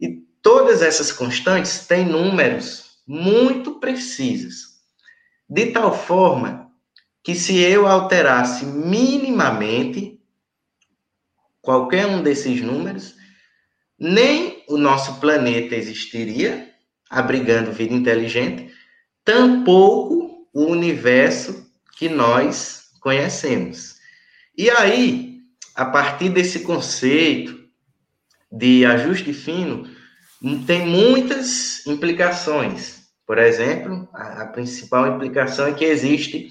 E 0.00 0.22
todas 0.40 0.82
essas 0.82 1.10
constantes 1.10 1.84
têm 1.84 2.06
números 2.06 3.00
muito 3.04 3.80
precisos, 3.80 4.78
de 5.48 5.66
tal 5.72 5.92
forma 5.92 6.70
que 7.24 7.34
se 7.34 7.58
eu 7.58 7.88
alterasse 7.88 8.64
minimamente 8.64 10.22
qualquer 11.60 12.06
um 12.06 12.22
desses 12.22 12.62
números, 12.62 13.16
nem 13.98 14.62
o 14.68 14.76
nosso 14.76 15.18
planeta 15.18 15.74
existiria, 15.74 16.72
abrigando 17.10 17.72
vida 17.72 17.94
inteligente, 17.94 18.72
tampouco 19.24 20.46
o 20.52 20.66
universo 20.66 21.68
que 21.98 22.08
nós 22.08 22.92
conhecemos. 23.00 23.98
E 24.60 24.68
aí, 24.68 25.38
a 25.74 25.86
partir 25.86 26.28
desse 26.28 26.60
conceito 26.60 27.64
de 28.52 28.84
ajuste 28.84 29.32
fino, 29.32 29.88
tem 30.66 30.86
muitas 30.86 31.86
implicações. 31.86 33.04
Por 33.26 33.38
exemplo, 33.38 34.06
a, 34.12 34.42
a 34.42 34.46
principal 34.48 35.14
implicação 35.14 35.66
é 35.66 35.72
que 35.72 35.86
existe 35.86 36.50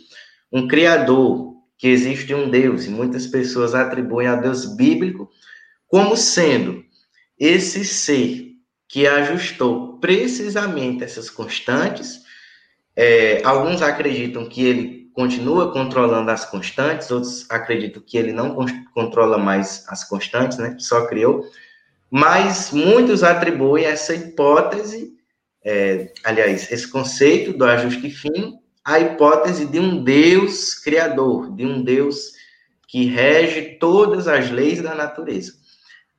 um 0.52 0.68
Criador, 0.68 1.54
que 1.78 1.88
existe 1.88 2.34
um 2.34 2.50
Deus, 2.50 2.86
e 2.86 2.90
muitas 2.90 3.28
pessoas 3.28 3.76
atribuem 3.76 4.28
a 4.28 4.36
Deus 4.36 4.66
bíblico 4.76 5.30
como 5.88 6.18
sendo 6.18 6.84
esse 7.40 7.86
ser 7.86 8.54
que 8.88 9.06
ajustou 9.06 10.00
precisamente 10.00 11.04
essas 11.04 11.30
constantes. 11.30 12.22
É, 12.96 13.44
alguns 13.46 13.84
acreditam 13.84 14.50
que 14.50 14.66
ele 14.66 14.99
continua 15.20 15.74
controlando 15.74 16.32
as 16.32 16.46
constantes, 16.46 17.12
outros 17.12 17.46
acreditam 17.52 18.02
que 18.02 18.18
ele 18.18 18.32
não 18.32 18.56
controla 18.94 19.38
mais 19.38 19.84
as 19.90 20.06
constantes, 20.06 20.58
né? 20.58 20.78
Só 20.80 21.08
criou. 21.08 21.46
Mas 22.10 22.72
muitos 22.72 23.22
atribuem 23.22 23.84
essa 23.84 24.16
hipótese, 24.16 25.12
é, 25.62 26.14
aliás, 26.24 26.72
esse 26.72 26.88
conceito 26.88 27.52
do 27.52 27.66
ajuste 27.66 28.10
fino, 28.10 28.62
à 28.82 28.98
hipótese 28.98 29.66
de 29.66 29.78
um 29.78 30.02
Deus 30.02 30.76
criador, 30.76 31.54
de 31.54 31.66
um 31.66 31.84
Deus 31.84 32.32
que 32.88 33.04
rege 33.04 33.78
todas 33.78 34.26
as 34.26 34.50
leis 34.50 34.82
da 34.82 34.96
natureza. 34.96 35.52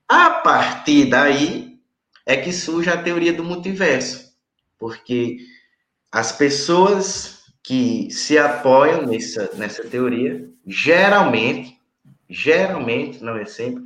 A 0.07 0.29
partir 0.29 1.07
daí 1.07 1.79
é 2.27 2.37
que 2.37 2.53
surge 2.53 2.91
a 2.91 3.03
teoria 3.03 3.33
do 3.33 3.43
multiverso, 3.43 4.31
porque 4.79 5.39
as 6.13 6.33
pessoas 6.33 7.40
que 7.63 8.11
se 8.11 8.39
apoiam 8.39 9.07
nessa, 9.07 9.51
nessa 9.55 9.85
teoria, 9.85 10.49
geralmente, 10.67 11.79
geralmente, 12.29 13.23
não 13.23 13.37
é 13.37 13.45
sempre, 13.45 13.85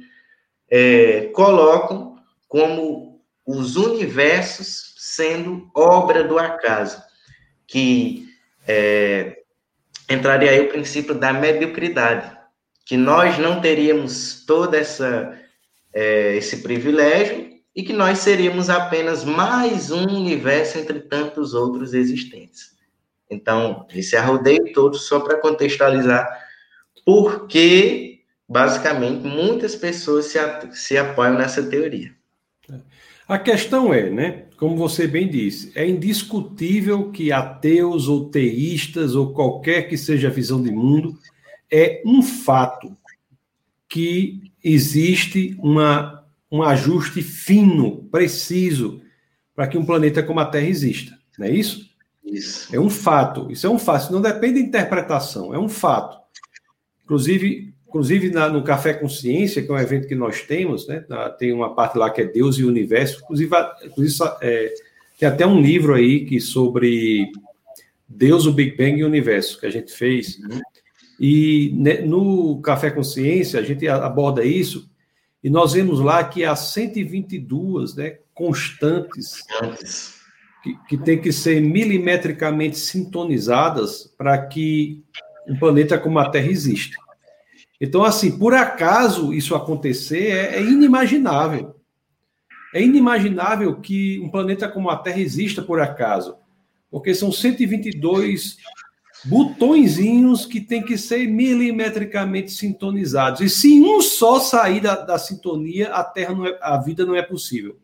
é, 0.70 1.26
colocam 1.32 2.18
como 2.48 3.20
os 3.46 3.76
universos 3.76 4.94
sendo 4.96 5.70
obra 5.74 6.24
do 6.24 6.38
acaso, 6.38 7.02
que 7.66 8.28
é, 8.66 9.42
entraria 10.08 10.50
aí 10.50 10.60
o 10.60 10.68
princípio 10.68 11.14
da 11.14 11.32
mediocridade, 11.32 12.36
que 12.86 12.96
nós 12.96 13.38
não 13.38 13.60
teríamos 13.60 14.44
toda 14.46 14.78
essa 14.78 15.38
é, 15.94 16.34
esse 16.34 16.58
privilégio 16.58 17.54
e 17.74 17.82
que 17.82 17.92
nós 17.92 18.18
seríamos 18.18 18.68
apenas 18.68 19.24
mais 19.24 19.90
um 19.90 20.04
universo 20.04 20.78
entre 20.78 21.00
tantos 21.00 21.54
outros 21.54 21.94
existentes. 21.94 22.73
Então, 23.30 23.86
esse 23.94 24.16
arrodeio 24.16 24.72
todo 24.72 24.96
só 24.96 25.20
para 25.20 25.38
contextualizar 25.38 26.26
porque, 27.04 28.20
basicamente, 28.48 29.26
muitas 29.26 29.76
pessoas 29.76 30.26
se, 30.26 30.38
se 30.72 30.96
apoiam 30.96 31.34
nessa 31.34 31.62
teoria. 31.62 32.14
A 33.26 33.38
questão 33.38 33.92
é, 33.92 34.10
né, 34.10 34.44
como 34.56 34.76
você 34.76 35.06
bem 35.06 35.28
disse, 35.28 35.72
é 35.74 35.86
indiscutível 35.86 37.10
que 37.10 37.32
ateus 37.32 38.08
ou 38.08 38.30
teístas 38.30 39.14
ou 39.14 39.32
qualquer 39.32 39.88
que 39.88 39.96
seja 39.96 40.28
a 40.28 40.32
visão 40.32 40.62
de 40.62 40.70
mundo, 40.70 41.18
é 41.70 42.02
um 42.04 42.22
fato 42.22 42.96
que 43.88 44.52
existe 44.62 45.56
uma, 45.58 46.24
um 46.50 46.62
ajuste 46.62 47.22
fino, 47.22 48.04
preciso, 48.10 49.02
para 49.54 49.66
que 49.66 49.78
um 49.78 49.86
planeta 49.86 50.22
como 50.22 50.40
a 50.40 50.46
Terra 50.46 50.66
exista. 50.66 51.18
Não 51.38 51.46
é 51.46 51.50
isso? 51.50 51.83
Isso. 52.24 52.74
É 52.74 52.80
um 52.80 52.88
fato. 52.88 53.50
Isso 53.50 53.66
é 53.66 53.70
um 53.70 53.78
fato. 53.78 54.04
Isso 54.04 54.12
não 54.12 54.22
depende 54.22 54.54
de 54.54 54.66
interpretação, 54.66 55.54
é 55.54 55.58
um 55.58 55.68
fato. 55.68 56.18
Inclusive, 57.04 57.74
inclusive 57.86 58.30
na, 58.30 58.48
no 58.48 58.64
Café 58.64 58.94
Consciência, 58.94 59.62
que 59.62 59.70
é 59.70 59.74
um 59.74 59.78
evento 59.78 60.08
que 60.08 60.14
nós 60.14 60.40
temos, 60.40 60.88
né? 60.88 61.04
tem 61.38 61.52
uma 61.52 61.74
parte 61.74 61.98
lá 61.98 62.10
que 62.10 62.22
é 62.22 62.24
Deus 62.24 62.56
e 62.56 62.64
o 62.64 62.68
Universo. 62.68 63.20
Inclusive, 63.22 63.54
inclusive 63.84 64.30
é, 64.40 64.74
tem 65.18 65.28
até 65.28 65.46
um 65.46 65.60
livro 65.60 65.94
aí 65.94 66.24
que 66.24 66.40
sobre 66.40 67.30
Deus, 68.08 68.46
o 68.46 68.52
Big 68.52 68.76
Bang 68.76 68.98
e 68.98 69.04
o 69.04 69.08
Universo, 69.08 69.60
que 69.60 69.66
a 69.66 69.70
gente 69.70 69.92
fez. 69.92 70.38
Uhum. 70.38 70.60
E 71.20 71.72
né, 71.76 72.00
no 72.00 72.60
Café 72.62 72.90
Consciência, 72.90 73.60
a 73.60 73.62
gente 73.62 73.86
aborda 73.86 74.44
isso, 74.44 74.90
e 75.42 75.50
nós 75.50 75.74
vemos 75.74 76.00
lá 76.00 76.24
que 76.24 76.42
há 76.42 76.56
122 76.56 77.94
né, 77.94 78.18
constantes. 78.32 79.42
constantes 79.42 80.13
que, 80.64 80.74
que 80.88 80.96
tem 80.96 81.20
que 81.20 81.30
ser 81.30 81.60
milimetricamente 81.60 82.78
sintonizadas 82.78 84.10
para 84.16 84.38
que 84.46 85.04
um 85.46 85.58
planeta 85.58 85.98
como 85.98 86.18
a 86.18 86.30
Terra 86.30 86.46
exista. 86.46 86.96
Então, 87.78 88.02
assim, 88.02 88.38
por 88.38 88.54
acaso 88.54 89.34
isso 89.34 89.54
acontecer 89.54 90.30
é, 90.30 90.56
é 90.56 90.62
inimaginável. 90.62 91.76
É 92.74 92.82
inimaginável 92.82 93.78
que 93.78 94.18
um 94.20 94.30
planeta 94.30 94.66
como 94.66 94.88
a 94.88 94.96
Terra 94.96 95.20
exista 95.20 95.60
por 95.60 95.80
acaso, 95.80 96.36
porque 96.90 97.14
são 97.14 97.30
122 97.30 98.56
botõezinhos 99.26 100.46
que 100.46 100.60
tem 100.60 100.82
que 100.82 100.96
ser 100.96 101.26
milimetricamente 101.26 102.52
sintonizados. 102.52 103.42
E 103.42 103.50
se 103.50 103.80
um 103.80 104.00
só 104.00 104.40
sair 104.40 104.80
da, 104.80 104.96
da 104.96 105.18
sintonia, 105.18 105.92
a 105.92 106.02
Terra 106.02 106.34
não 106.34 106.46
é, 106.46 106.58
a 106.62 106.78
vida 106.78 107.04
não 107.04 107.14
é 107.14 107.22
possível. 107.22 107.78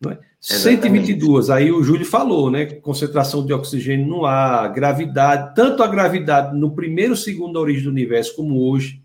Não 0.00 0.12
é? 0.12 0.18
122, 0.38 1.50
aí 1.50 1.72
o 1.72 1.82
Júlio 1.82 2.06
falou, 2.06 2.50
né? 2.50 2.66
Concentração 2.66 3.44
de 3.44 3.52
oxigênio 3.52 4.06
no 4.06 4.24
ar, 4.24 4.72
gravidade, 4.72 5.54
tanto 5.54 5.82
a 5.82 5.88
gravidade 5.88 6.56
no 6.56 6.74
primeiro 6.74 7.16
segundo 7.16 7.54
da 7.54 7.60
origem 7.60 7.84
do 7.84 7.90
universo 7.90 8.36
como 8.36 8.70
hoje, 8.70 9.02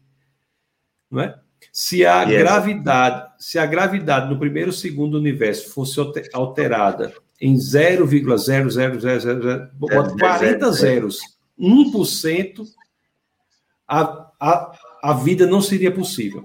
não 1.10 1.22
é? 1.22 1.36
Se 1.72 2.06
a 2.06 2.24
yes. 2.24 2.40
gravidade, 2.40 3.32
se 3.40 3.58
a 3.58 3.66
gravidade 3.66 4.30
no 4.30 4.38
primeiro 4.38 4.72
segundo 4.72 5.12
do 5.12 5.18
universo 5.18 5.72
fosse 5.72 6.00
alterada 6.34 7.14
em 7.40 7.58
0,000, 7.58 8.24
40 10.20 10.72
zeros, 10.74 11.20
1%, 11.60 12.66
a, 13.88 14.32
a, 14.40 14.72
a 15.04 15.14
vida 15.14 15.48
não 15.48 15.62
seria 15.62 15.92
possível. 15.92 16.44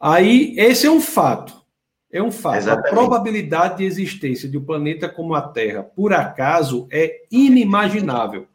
Aí, 0.00 0.54
esse 0.58 0.86
é 0.86 0.90
um 0.90 1.00
fato. 1.00 1.61
É 2.12 2.22
um 2.22 2.30
fato. 2.30 2.58
Exatamente. 2.58 2.88
A 2.88 2.90
probabilidade 2.90 3.78
de 3.78 3.84
existência 3.84 4.46
de 4.46 4.58
um 4.58 4.64
planeta 4.64 5.08
como 5.08 5.34
a 5.34 5.40
Terra, 5.40 5.82
por 5.82 6.12
acaso, 6.12 6.86
é 6.90 7.22
inimaginável. 7.30 8.46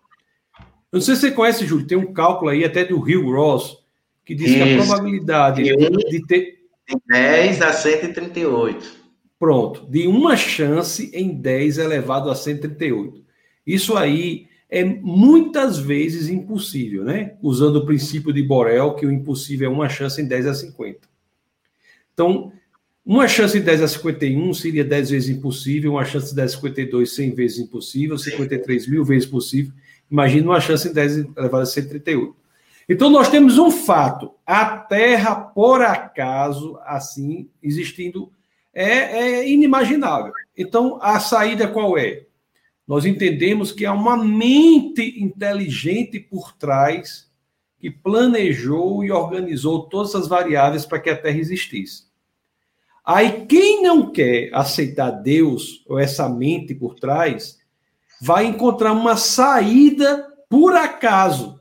Eu 0.91 0.99
não 0.99 1.01
sei 1.01 1.15
se 1.15 1.21
você 1.21 1.31
conhece, 1.31 1.65
Júlio, 1.65 1.87
tem 1.87 1.97
um 1.97 2.13
cálculo 2.13 2.51
aí 2.51 2.63
até 2.63 2.85
do 2.85 2.99
Rio 2.99 3.31
Ross, 3.31 3.83
que 4.23 4.35
diz 4.35 4.51
Isso. 4.51 4.63
que 4.63 4.73
a 4.73 4.77
probabilidade 4.77 5.63
de, 5.63 5.75
de 5.75 6.27
ter. 6.27 6.57
De 6.87 6.95
10 7.07 7.61
a 7.63 7.73
138. 7.73 9.07
Pronto, 9.39 9.85
de 9.89 10.07
uma 10.07 10.37
chance 10.37 11.11
em 11.13 11.33
10 11.33 11.79
elevado 11.79 12.29
a 12.29 12.35
138. 12.35 13.23
Isso 13.65 13.97
aí 13.97 14.47
é 14.69 14.83
muitas 14.83 15.77
vezes 15.77 16.29
impossível, 16.29 17.03
né? 17.03 17.35
Usando 17.41 17.77
o 17.77 17.85
princípio 17.85 18.31
de 18.31 18.41
Borel, 18.43 18.95
que 18.95 19.05
o 19.05 19.11
impossível 19.11 19.69
é 19.69 19.73
uma 19.73 19.89
chance 19.89 20.21
em 20.21 20.27
10 20.27 20.47
a 20.47 20.53
50. 20.53 21.07
Então, 22.13 22.51
uma 23.09 23.25
chance 23.25 23.57
em 23.57 23.61
10 23.61 23.83
a 23.83 23.87
51 23.87 24.53
seria 24.53 24.83
10 24.83 25.11
vezes 25.11 25.29
impossível, 25.29 25.93
uma 25.93 26.03
chance 26.03 26.33
em 26.33 26.35
10 26.35 26.51
a 26.51 26.55
52, 26.57 27.15
100 27.15 27.35
vezes 27.35 27.59
impossível, 27.59 28.17
53 28.17 28.85
mil 28.85 29.05
vezes 29.05 29.25
possível. 29.25 29.71
Imagina 30.11 30.49
uma 30.49 30.59
chance 30.59 30.89
em 30.89 30.91
10 30.91 31.17
elevado 31.37 31.63
a 31.63 31.65
138. 31.65 32.35
Então, 32.89 33.09
nós 33.09 33.29
temos 33.29 33.57
um 33.57 33.71
fato: 33.71 34.33
a 34.45 34.65
Terra, 34.77 35.35
por 35.35 35.81
acaso, 35.81 36.77
assim, 36.83 37.49
existindo 37.63 38.29
é, 38.73 39.39
é 39.39 39.49
inimaginável. 39.49 40.33
Então, 40.57 40.99
a 41.01 41.17
saída 41.21 41.65
qual 41.65 41.97
é? 41.97 42.25
Nós 42.85 43.05
entendemos 43.05 43.71
que 43.71 43.85
há 43.85 43.93
uma 43.93 44.17
mente 44.17 45.23
inteligente 45.23 46.19
por 46.19 46.51
trás 46.57 47.31
que 47.79 47.89
planejou 47.89 49.01
e 49.05 49.11
organizou 49.11 49.83
todas 49.83 50.13
as 50.13 50.27
variáveis 50.27 50.85
para 50.85 50.99
que 50.99 51.09
a 51.09 51.15
Terra 51.15 51.37
existisse. 51.37 52.06
Aí, 53.07 53.45
quem 53.45 53.81
não 53.81 54.11
quer 54.11 54.49
aceitar 54.53 55.11
Deus 55.11 55.81
ou 55.87 55.97
essa 55.97 56.27
mente 56.27 56.75
por 56.75 56.95
trás, 56.95 57.57
vai 58.21 58.45
encontrar 58.45 58.91
uma 58.91 59.15
saída 59.15 60.27
por 60.49 60.75
acaso. 60.75 61.57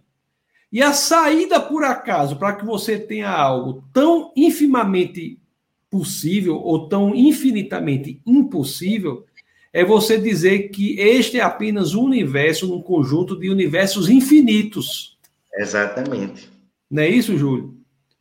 E 0.73 0.83
a 0.83 0.93
saída 0.93 1.61
por 1.61 1.85
acaso, 1.85 2.35
para 2.35 2.55
que 2.55 2.67
você 2.67 2.99
tenha 2.99 3.31
algo 3.31 3.85
tão 3.93 4.33
infimamente 4.35 5.39
possível 5.89 6.57
ou 6.57 6.89
tão 6.89 7.15
infinitamente 7.15 8.21
impossível 8.27 9.25
é 9.73 9.85
você 9.85 10.19
dizer 10.19 10.71
que 10.71 10.99
este 10.99 11.39
é 11.39 11.43
apenas 11.43 11.95
um 11.95 12.03
universo 12.03 12.67
num 12.67 12.83
conjunto 12.83 13.39
de 13.39 13.49
universos 13.51 14.09
infinitos. 14.09 15.17
Exatamente. 15.55 16.51
Não 16.91 17.05
é 17.05 17.09
isso, 17.09 17.39
Júlio? 17.39 17.77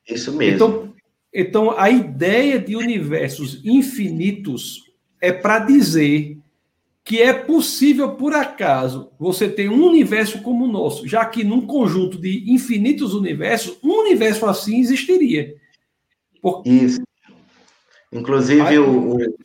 Isso 0.07 0.31
mesmo. 0.31 0.55
Então, 0.55 0.84
então 1.35 1.77
a 1.77 1.89
ideia 1.89 2.57
de 2.57 2.75
universos 2.77 3.61
infinitos 3.65 4.85
é 5.21 5.33
para 5.33 5.59
dizer 5.59 6.39
que 7.03 7.21
é 7.21 7.33
possível, 7.33 8.15
por 8.15 8.33
acaso, 8.33 9.11
você 9.19 9.47
ter 9.47 9.69
um 9.69 9.85
universo 9.85 10.41
como 10.41 10.65
o 10.65 10.71
nosso, 10.71 11.07
já 11.07 11.23
que 11.23 11.43
num 11.43 11.67
conjunto 11.67 12.17
de 12.17 12.51
infinitos 12.51 13.13
universos, 13.13 13.77
um 13.83 13.99
universo 13.99 14.47
assim 14.47 14.79
existiria. 14.79 15.55
Por... 16.41 16.63
Isso. 16.65 16.99
Inclusive, 18.11 18.79
o, 18.79 19.17
o, 19.17 19.37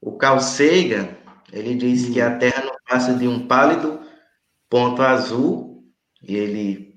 o 0.00 0.12
Carl 0.12 0.38
Sagan, 0.38 1.08
ele 1.52 1.74
diz 1.74 2.10
que 2.10 2.20
a 2.20 2.36
Terra 2.36 2.62
não 2.64 2.76
passa 2.88 3.14
de 3.14 3.26
um 3.26 3.46
pálido 3.46 4.00
ponto 4.70 5.02
azul, 5.02 5.84
e 6.22 6.36
ele 6.36 6.87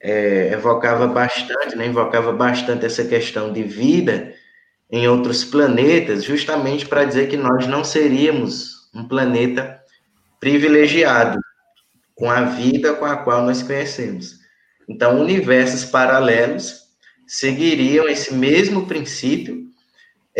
é, 0.00 0.52
evocava 0.52 1.06
bastante, 1.06 1.76
né, 1.76 1.86
invocava 1.86 2.32
bastante 2.32 2.86
essa 2.86 3.04
questão 3.04 3.52
de 3.52 3.62
vida 3.62 4.32
em 4.90 5.06
outros 5.08 5.44
planetas, 5.44 6.24
justamente 6.24 6.86
para 6.86 7.04
dizer 7.04 7.28
que 7.28 7.36
nós 7.36 7.66
não 7.66 7.84
seríamos 7.84 8.88
um 8.94 9.06
planeta 9.06 9.80
privilegiado 10.40 11.38
com 12.14 12.30
a 12.30 12.42
vida 12.42 12.94
com 12.94 13.04
a 13.04 13.16
qual 13.16 13.42
nós 13.42 13.62
conhecemos. 13.62 14.38
Então, 14.88 15.20
universos 15.20 15.84
paralelos 15.84 16.88
seguiriam 17.26 18.08
esse 18.08 18.32
mesmo 18.32 18.86
princípio 18.86 19.68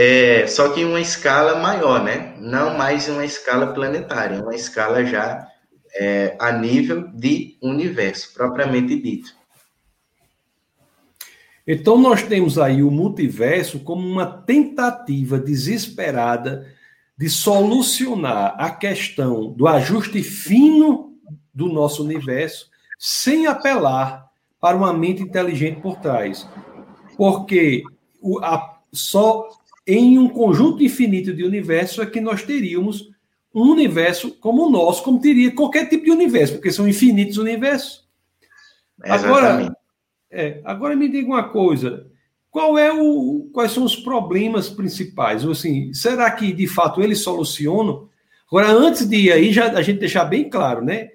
é, 0.00 0.46
só 0.46 0.68
que 0.68 0.82
em 0.82 0.84
uma 0.84 1.00
escala 1.00 1.56
maior, 1.56 2.04
né? 2.04 2.36
Não 2.38 2.78
mais 2.78 3.08
em 3.08 3.10
uma 3.10 3.24
escala 3.24 3.74
planetária, 3.74 4.40
uma 4.40 4.54
escala 4.54 5.04
já 5.04 5.44
é, 5.92 6.36
a 6.38 6.52
nível 6.52 7.08
de 7.08 7.58
universo, 7.60 8.32
propriamente 8.32 8.94
dito. 8.94 9.34
Então, 11.70 11.98
nós 11.98 12.22
temos 12.22 12.58
aí 12.58 12.82
o 12.82 12.90
multiverso 12.90 13.80
como 13.80 14.00
uma 14.00 14.24
tentativa 14.24 15.38
desesperada 15.38 16.66
de 17.14 17.28
solucionar 17.28 18.54
a 18.56 18.70
questão 18.70 19.52
do 19.52 19.68
ajuste 19.68 20.22
fino 20.22 21.12
do 21.52 21.68
nosso 21.68 22.02
universo 22.02 22.70
sem 22.98 23.46
apelar 23.46 24.30
para 24.58 24.78
uma 24.78 24.94
mente 24.94 25.22
inteligente 25.22 25.82
por 25.82 25.96
trás. 25.96 26.48
Porque 27.18 27.82
o, 28.22 28.38
a, 28.38 28.78
só 28.90 29.46
em 29.86 30.18
um 30.18 30.28
conjunto 30.30 30.82
infinito 30.82 31.34
de 31.34 31.44
universos 31.44 31.98
é 31.98 32.06
que 32.06 32.20
nós 32.20 32.42
teríamos 32.42 33.10
um 33.54 33.72
universo 33.72 34.30
como 34.40 34.66
o 34.66 34.70
nosso, 34.70 35.02
como 35.02 35.20
teria 35.20 35.54
qualquer 35.54 35.86
tipo 35.86 36.06
de 36.06 36.12
universo, 36.12 36.54
porque 36.54 36.72
são 36.72 36.88
infinitos 36.88 37.36
universos. 37.36 38.08
Agora, 39.02 39.76
é, 40.30 40.60
agora 40.64 40.96
me 40.96 41.08
diga 41.08 41.26
uma 41.26 41.48
coisa: 41.48 42.06
qual 42.50 42.78
é 42.78 42.92
o, 42.92 43.48
quais 43.52 43.72
são 43.72 43.84
os 43.84 43.96
problemas 43.96 44.68
principais? 44.68 45.44
Assim, 45.44 45.92
será 45.92 46.30
que 46.30 46.52
de 46.52 46.66
fato 46.66 47.02
eles 47.02 47.20
solucionam? 47.20 48.08
Agora, 48.46 48.70
antes 48.70 49.06
de 49.06 49.16
ir 49.16 49.32
aí, 49.32 49.52
já 49.52 49.70
a 49.70 49.82
gente 49.82 50.00
deixar 50.00 50.24
bem 50.24 50.48
claro, 50.48 50.82
né? 50.82 51.10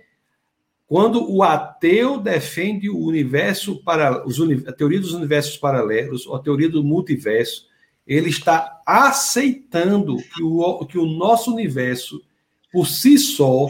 Quando 0.86 1.32
o 1.32 1.42
ateu 1.42 2.20
defende 2.20 2.90
o 2.90 3.00
universo 3.00 3.84
para 3.84 4.28
os, 4.28 4.40
a 4.68 4.72
teoria 4.72 5.00
dos 5.00 5.14
universos 5.14 5.58
paralelos, 5.58 6.28
ou 6.28 6.36
a 6.36 6.40
teoria 6.40 6.70
do 6.70 6.84
multiverso, 6.84 7.66
ele 8.06 8.30
está 8.30 8.80
aceitando 8.86 10.18
que 10.18 10.44
o, 10.44 10.86
que 10.86 10.98
o 11.00 11.06
nosso 11.06 11.52
universo, 11.52 12.22
por 12.72 12.86
si 12.86 13.18
só, 13.18 13.70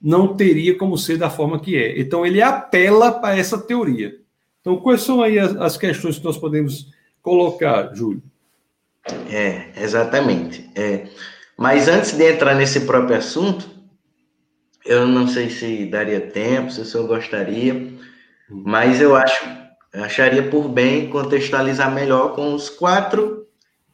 não 0.00 0.36
teria 0.36 0.76
como 0.76 0.96
ser 0.96 1.18
da 1.18 1.28
forma 1.28 1.58
que 1.58 1.76
é. 1.76 1.98
Então, 1.98 2.24
ele 2.24 2.40
apela 2.40 3.10
para 3.10 3.36
essa 3.36 3.58
teoria. 3.58 4.19
Então, 4.60 4.76
quais 4.76 5.02
são 5.02 5.22
aí 5.22 5.38
as, 5.38 5.56
as 5.56 5.76
questões 5.76 6.18
que 6.18 6.24
nós 6.24 6.36
podemos 6.36 6.88
colocar, 7.22 7.94
Júlio? 7.94 8.22
É, 9.30 9.70
exatamente. 9.76 10.70
É. 10.74 11.08
Mas 11.56 11.88
antes 11.88 12.12
de 12.12 12.30
entrar 12.30 12.54
nesse 12.54 12.80
próprio 12.80 13.16
assunto, 13.16 13.68
eu 14.84 15.06
não 15.06 15.26
sei 15.26 15.50
se 15.50 15.86
daria 15.86 16.20
tempo, 16.20 16.70
se 16.70 16.80
o 16.80 16.84
senhor 16.84 17.06
gostaria, 17.06 17.92
mas 18.48 19.00
eu 19.00 19.14
acho, 19.14 19.44
acharia 19.92 20.48
por 20.48 20.68
bem 20.68 21.08
contextualizar 21.10 21.92
melhor 21.92 22.34
com 22.34 22.54
os 22.54 22.68
quatro 22.68 23.46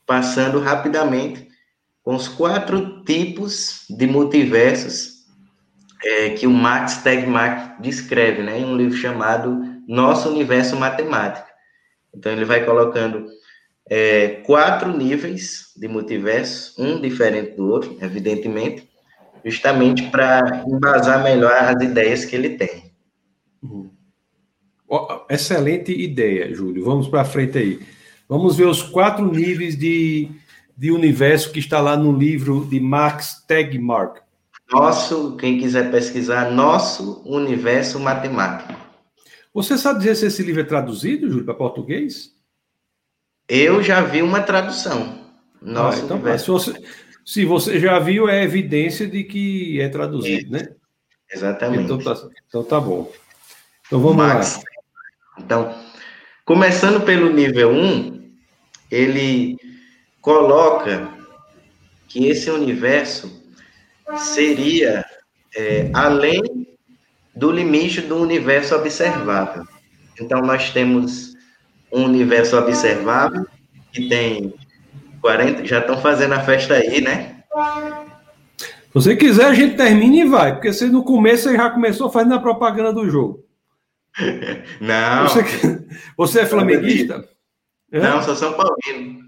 passando 0.06 0.60
rapidamente 0.60 1.46
com 2.06 2.14
os 2.14 2.28
quatro 2.28 3.02
tipos 3.02 3.84
de 3.90 4.06
multiversos 4.06 5.24
é, 6.04 6.30
que 6.30 6.46
o 6.46 6.52
Max 6.52 6.98
Tegmark 6.98 7.82
descreve, 7.82 8.44
né, 8.44 8.60
em 8.60 8.64
um 8.64 8.76
livro 8.76 8.96
chamado 8.96 9.75
Nosso 9.86 10.28
Universo 10.28 10.76
Matemático. 10.76 11.46
Então 12.14 12.32
ele 12.32 12.44
vai 12.44 12.64
colocando 12.64 13.26
é, 13.88 14.40
quatro 14.44 14.96
níveis 14.96 15.72
de 15.76 15.86
multiverso, 15.86 16.74
um 16.82 17.00
diferente 17.00 17.56
do 17.56 17.68
outro, 17.68 17.96
evidentemente, 18.00 18.88
justamente 19.44 20.02
para 20.10 20.64
embasar 20.66 21.22
melhor 21.22 21.52
as 21.52 21.82
ideias 21.82 22.24
que 22.24 22.34
ele 22.34 22.50
tem. 22.50 22.92
Uhum. 23.62 23.90
excelente 25.30 25.92
ideia, 25.92 26.52
Júlio. 26.52 26.84
Vamos 26.84 27.08
para 27.08 27.24
frente 27.24 27.58
aí. 27.58 27.80
Vamos 28.28 28.56
ver 28.56 28.66
os 28.66 28.82
quatro 28.82 29.24
níveis 29.24 29.78
de, 29.78 30.28
de 30.76 30.90
universo 30.90 31.52
que 31.52 31.60
está 31.60 31.80
lá 31.80 31.96
no 31.96 32.16
livro 32.16 32.64
de 32.64 32.80
Max 32.80 33.44
Tegmark. 33.46 34.20
Nosso, 34.70 35.36
quem 35.36 35.58
quiser 35.58 35.92
pesquisar, 35.92 36.50
Nosso 36.50 37.22
Universo 37.24 38.00
Matemático. 38.00 38.85
Você 39.56 39.78
sabe 39.78 40.00
dizer 40.00 40.16
se 40.16 40.26
esse 40.26 40.42
livro 40.42 40.60
é 40.60 40.64
traduzido, 40.64 41.30
Júlio, 41.30 41.46
para 41.46 41.54
português? 41.54 42.30
Eu 43.48 43.82
já 43.82 44.02
vi 44.02 44.20
uma 44.20 44.42
tradução. 44.42 45.32
Nosso 45.62 46.02
ah, 46.02 46.04
então. 46.04 46.38
Se 46.38 46.50
você, 46.50 46.82
se 47.24 47.44
você 47.46 47.80
já 47.80 47.98
viu, 47.98 48.28
é 48.28 48.44
evidência 48.44 49.06
de 49.06 49.24
que 49.24 49.80
é 49.80 49.88
traduzido, 49.88 50.54
é. 50.54 50.60
né? 50.60 50.68
Exatamente. 51.32 51.84
Então 51.84 51.96
tá, 51.96 52.28
então 52.46 52.64
tá 52.64 52.78
bom. 52.78 53.10
Então 53.86 53.98
vamos 53.98 54.16
Max, 54.18 54.56
lá. 54.56 54.62
Então, 55.38 55.74
começando 56.44 57.02
pelo 57.02 57.32
nível 57.32 57.70
1, 57.70 58.30
ele 58.90 59.56
coloca 60.20 61.10
que 62.08 62.26
esse 62.26 62.50
universo 62.50 63.42
seria 64.18 65.02
é, 65.56 65.90
além 65.94 66.42
do 67.36 67.50
limite 67.50 68.00
do 68.00 68.16
universo 68.16 68.74
observável. 68.74 69.64
Então, 70.20 70.40
nós 70.40 70.70
temos 70.70 71.34
um 71.92 72.04
universo 72.04 72.56
observável 72.56 73.46
que 73.92 74.08
tem 74.08 74.54
40. 75.20 75.64
Já 75.64 75.80
estão 75.80 76.00
fazendo 76.00 76.32
a 76.32 76.40
festa 76.40 76.74
aí, 76.74 77.00
né? 77.00 77.42
Se 78.86 78.94
você 78.94 79.16
quiser, 79.16 79.44
a 79.44 79.54
gente 79.54 79.76
termina 79.76 80.16
e 80.16 80.24
vai, 80.24 80.54
porque 80.54 80.72
você 80.72 80.86
no 80.86 81.04
começo 81.04 81.44
você 81.44 81.56
já 81.56 81.68
começou 81.70 82.10
fazendo 82.10 82.34
a 82.34 82.40
propaganda 82.40 82.92
do 82.92 83.08
jogo. 83.08 83.44
Não. 84.80 85.28
Você, 85.28 85.86
você 86.16 86.40
é 86.40 86.46
flamenguista? 86.46 87.28
Não, 87.92 88.18
é? 88.18 88.22
sou 88.22 88.34
São 88.34 88.54
Paulino. 88.54 89.20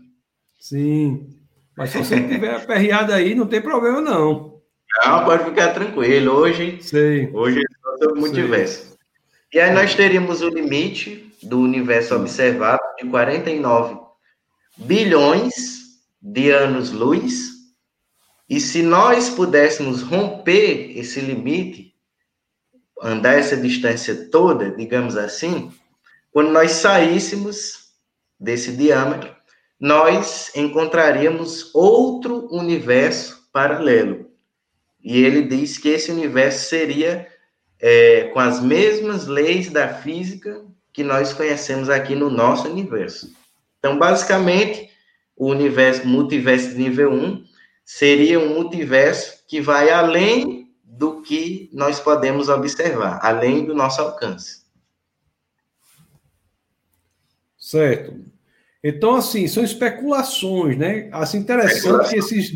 Sim. 0.58 1.28
Mas 1.76 1.90
se 1.90 1.98
você 1.98 2.20
tiver 2.20 2.56
aperreado 2.56 3.12
aí, 3.12 3.34
não 3.34 3.46
tem 3.46 3.60
problema, 3.60 4.00
não. 4.00 4.60
Não, 5.04 5.24
pode 5.24 5.44
ficar 5.44 5.68
tranquilo. 5.68 6.32
Hoje, 6.32 6.78
Sei. 6.82 7.30
hoje 7.32 7.62
sobre 7.98 8.20
multiverso. 8.20 8.96
E 9.52 9.58
aí 9.58 9.72
nós 9.72 9.94
teríamos 9.94 10.42
o 10.42 10.48
limite 10.48 11.32
do 11.42 11.60
universo 11.60 12.14
observado 12.14 12.82
de 13.00 13.08
49 13.08 13.98
bilhões 14.76 15.54
de 16.20 16.50
anos-luz. 16.50 17.48
E 18.48 18.60
se 18.60 18.82
nós 18.82 19.28
pudéssemos 19.28 20.02
romper 20.02 20.98
esse 20.98 21.20
limite, 21.20 21.94
andar 23.02 23.38
essa 23.38 23.56
distância 23.56 24.28
toda, 24.30 24.70
digamos 24.70 25.16
assim, 25.16 25.72
quando 26.30 26.50
nós 26.50 26.72
saíssemos 26.72 27.92
desse 28.38 28.72
diâmetro, 28.72 29.34
nós 29.80 30.50
encontraríamos 30.54 31.74
outro 31.74 32.48
universo 32.52 33.48
paralelo. 33.52 34.30
E 35.02 35.22
ele 35.22 35.42
diz 35.42 35.78
que 35.78 35.88
esse 35.88 36.10
universo 36.10 36.68
seria 36.68 37.28
é, 37.80 38.24
com 38.32 38.40
as 38.40 38.60
mesmas 38.60 39.26
leis 39.26 39.70
da 39.70 39.88
física 39.88 40.64
que 40.92 41.04
nós 41.04 41.32
conhecemos 41.32 41.88
aqui 41.88 42.14
no 42.14 42.28
nosso 42.28 42.68
universo. 42.68 43.32
Então, 43.78 43.98
basicamente, 43.98 44.90
o 45.36 45.46
universo 45.46 46.06
multiverso 46.06 46.70
de 46.70 46.78
nível 46.78 47.12
1 47.12 47.44
seria 47.84 48.40
um 48.40 48.54
multiverso 48.54 49.44
que 49.46 49.60
vai 49.60 49.90
além 49.90 50.68
do 50.82 51.22
que 51.22 51.70
nós 51.72 52.00
podemos 52.00 52.48
observar, 52.48 53.20
além 53.22 53.64
do 53.64 53.74
nosso 53.74 54.00
alcance. 54.00 54.62
Certo. 57.56 58.28
Então, 58.82 59.16
assim, 59.16 59.46
são 59.48 59.64
especulações, 59.64 60.76
né? 60.76 61.08
Assim, 61.12 61.38
interessante 61.38 62.10
que 62.10 62.16
esses, 62.16 62.52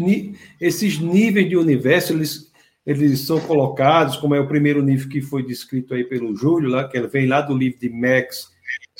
esses 0.61 0.99
níveis 0.99 1.49
de 1.49 1.57
universo, 1.57 2.13
eles, 2.13 2.52
eles 2.85 3.21
são 3.21 3.41
colocados, 3.41 4.17
como 4.17 4.35
é 4.35 4.41
o 4.41 4.49
primeiro 4.49 4.83
nível 4.83 5.09
que 5.09 5.21
foi 5.21 5.45
descrito 5.45 5.95
aí 5.95 6.05
pelo 6.05 6.35
Júlio, 6.35 6.69
lá, 6.69 6.89
que 6.89 7.01
vem 7.03 7.27
lá 7.27 7.41
do 7.41 7.57
livro 7.57 7.79
de 7.79 7.89
Max 7.89 8.51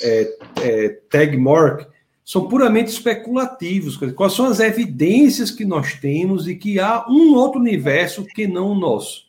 é, 0.01 0.37
é, 0.61 0.89
Tegmark, 1.09 1.87
são 2.23 2.47
puramente 2.47 2.91
especulativos. 2.91 3.97
Quais 4.13 4.33
são 4.33 4.45
as 4.45 4.59
evidências 4.59 5.51
que 5.51 5.65
nós 5.65 5.93
temos 5.95 6.47
e 6.47 6.55
que 6.55 6.79
há 6.79 7.05
um 7.09 7.33
outro 7.35 7.59
universo 7.59 8.25
que 8.25 8.47
não 8.47 8.71
o 8.71 8.75
nosso? 8.75 9.25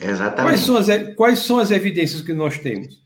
Exatamente. 0.00 0.42
Quais 0.42 0.60
são 0.60 0.76
as, 0.76 0.86
quais 1.14 1.38
são 1.40 1.58
as 1.58 1.70
evidências 1.70 2.22
que 2.22 2.32
nós 2.32 2.58
temos? 2.58 3.04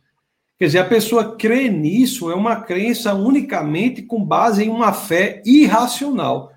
Quer 0.59 0.67
dizer, 0.67 0.79
a 0.81 0.85
pessoa 0.85 1.37
crê 1.37 1.71
nisso 1.71 2.31
é 2.31 2.35
uma 2.35 2.61
crença 2.61 3.15
unicamente 3.15 4.03
com 4.03 4.23
base 4.23 4.65
em 4.65 4.69
uma 4.69 4.93
fé 4.93 5.41
irracional. 5.47 6.53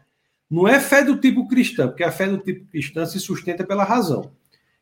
Não 0.53 0.67
é 0.67 0.79
fé 0.79 1.03
do 1.03 1.17
tipo 1.17 1.47
cristã, 1.47 1.87
porque 1.87 2.03
a 2.03 2.11
fé 2.11 2.27
do 2.27 2.37
tipo 2.37 2.69
cristã 2.69 3.07
se 3.07 3.19
sustenta 3.19 3.63
pela 3.63 3.83
razão. 3.83 4.31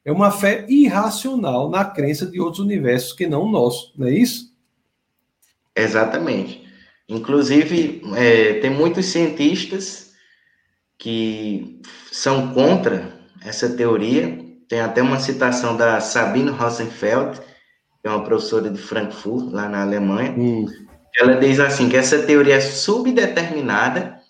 É 0.04 0.12
uma 0.12 0.30
fé 0.30 0.66
irracional 0.68 1.70
na 1.70 1.86
crença 1.86 2.26
de 2.26 2.42
outros 2.42 2.60
universos 2.60 3.14
que 3.14 3.26
não 3.26 3.44
o 3.44 3.50
nosso, 3.50 3.94
não 3.98 4.06
é 4.06 4.12
isso? 4.12 4.54
Exatamente. 5.74 6.68
Inclusive, 7.08 8.02
é, 8.18 8.56
tem 8.56 8.70
muitos 8.70 9.06
cientistas 9.06 10.12
que 10.98 11.80
são 12.12 12.54
contra 12.54 13.18
essa 13.42 13.70
teoria. 13.70 14.46
Tem 14.68 14.82
até 14.82 15.02
uma 15.02 15.20
citação 15.22 15.78
da 15.78 16.02
Sabine 16.02 16.50
Rosenfeld, 16.50 17.40
que 17.40 18.10
é 18.10 18.10
uma 18.10 18.26
professora 18.26 18.70
de 18.70 18.78
Frankfurt, 18.78 19.54
lá 19.54 19.70
na 19.70 19.84
Alemanha. 19.84 20.32
Hum. 20.38 20.66
Ela 21.18 21.36
diz 21.36 21.62
assim 21.62 21.88
que 21.88 21.96
essa 21.96 22.24
teoria 22.24 22.56
é 22.56 22.62
subdeterminada 22.62 24.21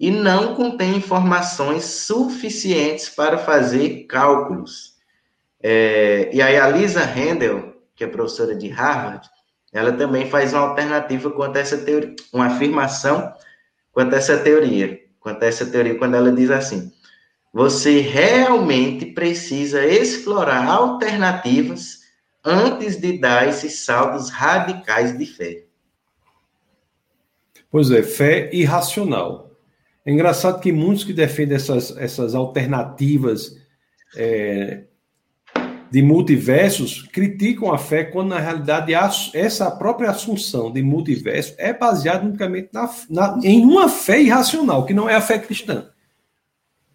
e 0.00 0.10
não 0.10 0.54
contém 0.54 0.96
informações 0.96 1.84
suficientes 1.84 3.10
para 3.10 3.36
fazer 3.36 4.06
cálculos. 4.06 4.94
É, 5.62 6.30
e 6.32 6.40
aí 6.40 6.56
a 6.56 6.66
Lisa 6.70 7.04
Handel, 7.04 7.74
que 7.94 8.02
é 8.02 8.06
professora 8.06 8.56
de 8.56 8.68
Harvard, 8.68 9.28
ela 9.70 9.92
também 9.92 10.30
faz 10.30 10.54
uma 10.54 10.62
alternativa 10.62 11.30
quanto 11.30 11.58
a 11.58 11.60
essa 11.60 11.76
teoria, 11.76 12.16
uma 12.32 12.46
afirmação 12.46 13.30
quanto 13.92 14.14
a 14.14 14.16
essa 14.16 14.38
teoria, 14.38 14.98
quanto 15.20 15.42
a 15.42 15.46
essa 15.46 15.66
teoria, 15.66 15.98
quando 15.98 16.14
ela 16.14 16.32
diz 16.32 16.50
assim: 16.50 16.90
você 17.52 18.00
realmente 18.00 19.04
precisa 19.04 19.84
explorar 19.84 20.66
alternativas 20.66 22.00
antes 22.42 22.96
de 22.98 23.18
dar 23.18 23.46
esses 23.46 23.80
saldos 23.80 24.30
radicais 24.30 25.16
de 25.16 25.26
fé. 25.26 25.64
Pois 27.70 27.90
é, 27.90 28.02
fé 28.02 28.48
irracional. 28.50 29.49
É 30.04 30.12
engraçado 30.12 30.60
que 30.60 30.72
muitos 30.72 31.04
que 31.04 31.12
defendem 31.12 31.56
essas, 31.56 31.96
essas 31.96 32.34
alternativas 32.34 33.56
é, 34.16 34.84
de 35.90 36.02
multiversos 36.02 37.02
criticam 37.02 37.72
a 37.72 37.78
fé 37.78 38.04
quando, 38.04 38.28
na 38.28 38.38
realidade, 38.38 39.30
essa 39.34 39.70
própria 39.70 40.10
assunção 40.10 40.72
de 40.72 40.82
multiverso 40.82 41.54
é 41.58 41.72
baseada 41.72 42.24
unicamente 42.24 42.68
na, 42.72 42.88
na, 43.10 43.40
em 43.42 43.64
uma 43.64 43.88
fé 43.88 44.22
irracional, 44.22 44.86
que 44.86 44.94
não 44.94 45.08
é 45.08 45.16
a 45.16 45.20
fé 45.20 45.38
cristã. 45.38 45.88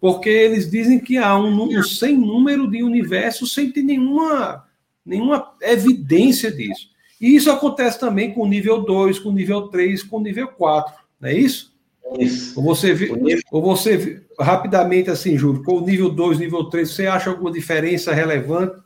Porque 0.00 0.28
eles 0.28 0.70
dizem 0.70 0.98
que 0.98 1.18
há 1.18 1.36
um, 1.38 1.62
um 1.62 1.82
sem 1.82 2.16
número 2.16 2.70
de 2.70 2.82
universos 2.82 3.52
sem 3.52 3.70
ter 3.70 3.82
nenhuma, 3.82 4.64
nenhuma 5.04 5.54
evidência 5.60 6.50
disso. 6.50 6.88
E 7.20 7.34
isso 7.34 7.50
acontece 7.50 8.00
também 8.00 8.32
com 8.32 8.42
o 8.42 8.48
nível 8.48 8.82
2, 8.82 9.18
com 9.18 9.28
o 9.28 9.34
nível 9.34 9.68
3, 9.68 10.02
com 10.02 10.16
o 10.18 10.22
nível 10.22 10.48
4, 10.48 10.94
não 11.20 11.28
é 11.28 11.34
isso? 11.34 11.75
Isso. 12.18 12.58
Ou 12.58 12.64
você, 12.64 13.42
ou 13.50 13.62
você 13.62 14.22
rapidamente, 14.38 15.10
assim, 15.10 15.36
Júlio, 15.36 15.62
com 15.62 15.78
o 15.78 15.80
nível 15.84 16.10
2, 16.10 16.38
nível 16.38 16.64
3, 16.64 16.88
você 16.88 17.06
acha 17.06 17.30
alguma 17.30 17.50
diferença 17.50 18.12
relevante 18.12 18.76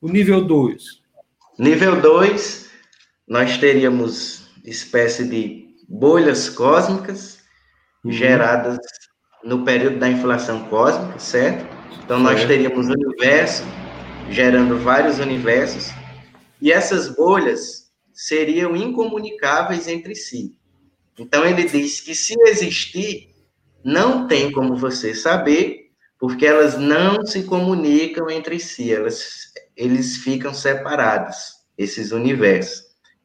o 0.00 0.08
nível 0.08 0.44
2. 0.44 0.82
Nível 1.58 2.00
2, 2.00 2.70
nós 3.26 3.56
teríamos 3.58 4.48
espécie 4.64 5.24
de 5.24 5.68
bolhas 5.88 6.48
cósmicas 6.48 7.38
uhum. 8.04 8.12
geradas 8.12 8.78
no 9.42 9.64
período 9.64 9.98
da 9.98 10.08
inflação 10.08 10.64
cósmica, 10.68 11.18
certo? 11.18 11.66
Então, 12.04 12.18
nós 12.18 12.44
teríamos 12.44 12.88
o 12.88 12.92
universo 12.92 13.64
gerando 14.30 14.78
vários 14.78 15.18
universos, 15.18 15.90
e 16.60 16.70
essas 16.70 17.08
bolhas 17.08 17.90
seriam 18.12 18.76
incomunicáveis 18.76 19.88
entre 19.88 20.14
si. 20.14 20.54
Então, 21.18 21.44
ele 21.44 21.64
diz 21.64 22.00
que 22.00 22.14
se 22.14 22.34
existir, 22.46 23.34
não 23.84 24.26
tem 24.26 24.52
como 24.52 24.76
você 24.76 25.14
saber, 25.14 25.88
porque 26.18 26.46
elas 26.46 26.78
não 26.78 27.24
se 27.24 27.44
comunicam 27.44 28.28
entre 28.28 28.58
si, 28.58 28.92
elas 28.92 29.48
eles 29.78 30.16
ficam 30.18 30.52
separados, 30.52 31.36
esses 31.78 32.10
universos. 32.10 32.82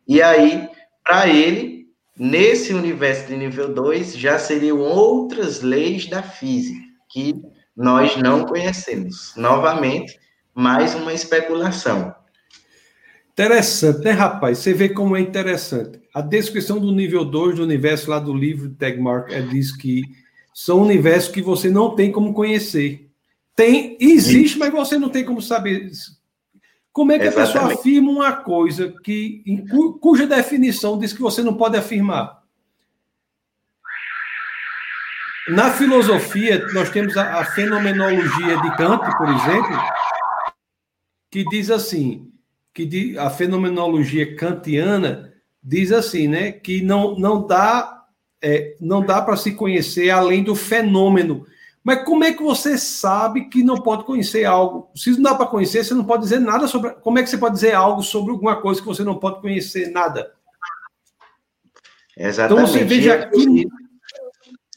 E 0.08 0.21
aí, 0.21 0.69
para 1.03 1.27
ele, 1.27 1.88
nesse 2.17 2.73
universo 2.73 3.27
de 3.27 3.36
nível 3.36 3.73
2, 3.73 4.15
já 4.15 4.38
seriam 4.38 4.79
outras 4.79 5.62
leis 5.62 6.06
da 6.06 6.21
física 6.21 6.79
que 7.10 7.41
nós 7.75 8.15
não 8.15 8.45
conhecemos. 8.45 9.34
Novamente, 9.36 10.19
mais 10.53 10.93
uma 10.93 11.12
especulação. 11.12 12.13
Interessante, 13.33 14.03
né, 14.03 14.11
rapaz? 14.11 14.59
Você 14.59 14.73
vê 14.73 14.89
como 14.89 15.17
é 15.17 15.19
interessante. 15.19 15.99
A 16.13 16.21
descrição 16.21 16.79
do 16.79 16.91
nível 16.91 17.25
2 17.25 17.55
do 17.55 17.63
universo 17.63 18.09
lá 18.11 18.19
do 18.19 18.31
livro 18.31 18.69
de 18.69 18.75
Tegmark 18.75 19.31
é, 19.31 19.41
diz 19.41 19.75
que 19.75 20.03
são 20.53 20.83
universos 20.83 21.31
que 21.31 21.41
você 21.41 21.69
não 21.69 21.95
tem 21.95 22.11
como 22.11 22.31
conhecer. 22.31 23.09
Tem, 23.55 23.97
existe, 23.99 24.59
mas 24.59 24.71
você 24.71 24.99
não 24.99 25.09
tem 25.09 25.25
como 25.25 25.41
saber. 25.41 25.89
Como 26.91 27.11
é 27.11 27.17
que 27.17 27.25
Exatamente. 27.25 27.49
a 27.49 27.61
pessoa 27.61 27.73
afirma 27.73 28.11
uma 28.11 28.31
coisa 28.33 28.93
que, 29.03 29.43
cuja 29.99 30.27
definição 30.27 30.99
diz 30.99 31.11
que 31.11 31.21
você 31.21 31.41
não 31.41 31.55
pode 31.55 31.75
afirmar? 31.75 32.43
Na 35.49 35.71
filosofia, 35.71 36.67
nós 36.71 36.91
temos 36.91 37.17
a, 37.17 37.39
a 37.39 37.45
fenomenologia 37.45 38.61
de 38.61 38.77
Kant, 38.77 39.17
por 39.17 39.27
exemplo, 39.27 39.81
que 41.31 41.43
diz 41.45 41.71
assim, 41.71 42.31
que 42.73 43.17
a 43.17 43.29
fenomenologia 43.29 44.36
kantiana 44.36 45.33
diz 45.62 45.91
assim, 45.91 46.27
né, 46.27 46.51
que 46.51 46.81
não, 46.81 47.15
não 47.17 47.45
dá 47.45 48.03
é, 48.43 48.75
não 48.81 49.01
dá 49.01 49.21
para 49.21 49.38
se 49.38 49.53
conhecer 49.53 50.09
além 50.09 50.43
do 50.43 50.53
fenômeno. 50.53 51.45
Mas 51.81 52.03
como 52.03 52.23
é 52.23 52.33
que 52.33 52.43
você 52.43 52.77
sabe 52.77 53.49
que 53.49 53.63
não 53.63 53.75
pode 53.75 54.03
conhecer 54.03 54.45
algo? 54.45 54.89
Se 54.95 55.12
não 55.12 55.21
dá 55.21 55.36
para 55.36 55.47
conhecer, 55.47 55.83
você 55.83 55.93
não 55.93 56.03
pode 56.03 56.23
dizer 56.23 56.39
nada 56.39 56.67
sobre. 56.67 56.91
Como 56.91 57.19
é 57.19 57.23
que 57.23 57.29
você 57.29 57.38
pode 57.38 57.55
dizer 57.55 57.73
algo 57.73 58.01
sobre 58.01 58.31
alguma 58.31 58.57
coisa 58.62 58.81
que 58.81 58.88
você 58.88 59.03
não 59.03 59.15
pode 59.17 59.41
conhecer 59.41 59.91
nada? 59.91 60.33
Exatamente. 62.17 62.69
Então 62.69 62.73
você 62.73 62.83
veja 62.86 63.13
aqui. 63.15 63.67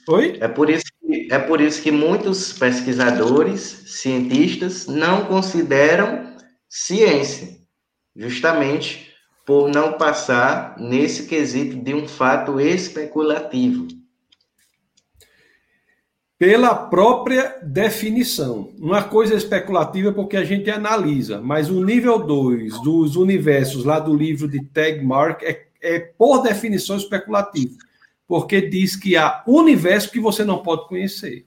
Oi? 0.08 0.38
É 0.40 0.48
por 0.48 0.70
isso 0.70 0.84
que, 1.00 1.28
é 1.30 1.38
por 1.38 1.60
isso 1.60 1.82
que 1.82 1.90
muitos 1.90 2.52
pesquisadores, 2.52 3.60
cientistas, 3.86 4.86
não 4.86 5.26
consideram 5.26 6.36
ciência, 6.68 7.55
justamente 8.16 9.12
por 9.44 9.68
não 9.68 9.92
passar 9.92 10.76
nesse 10.78 11.26
quesito 11.26 11.76
de 11.76 11.94
um 11.94 12.08
fato 12.08 12.60
especulativo. 12.60 13.86
Pela 16.38 16.74
própria 16.74 17.56
definição. 17.62 18.72
Uma 18.78 19.02
coisa 19.04 19.34
especulativa 19.34 20.10
é 20.10 20.12
porque 20.12 20.36
a 20.36 20.44
gente 20.44 20.70
analisa, 20.70 21.40
mas 21.40 21.70
o 21.70 21.84
nível 21.84 22.18
2 22.18 22.82
dos 22.82 23.16
universos 23.16 23.84
lá 23.84 23.98
do 23.98 24.14
livro 24.14 24.48
de 24.48 24.62
Tegmark 24.62 25.42
é, 25.42 25.66
é 25.80 26.00
por 26.00 26.42
definição 26.42 26.96
especulativo 26.96 27.76
porque 28.26 28.60
diz 28.60 28.96
que 28.96 29.16
há 29.16 29.42
universo 29.46 30.10
que 30.10 30.20
você 30.20 30.44
não 30.44 30.62
pode 30.62 30.88
conhecer. 30.88 31.46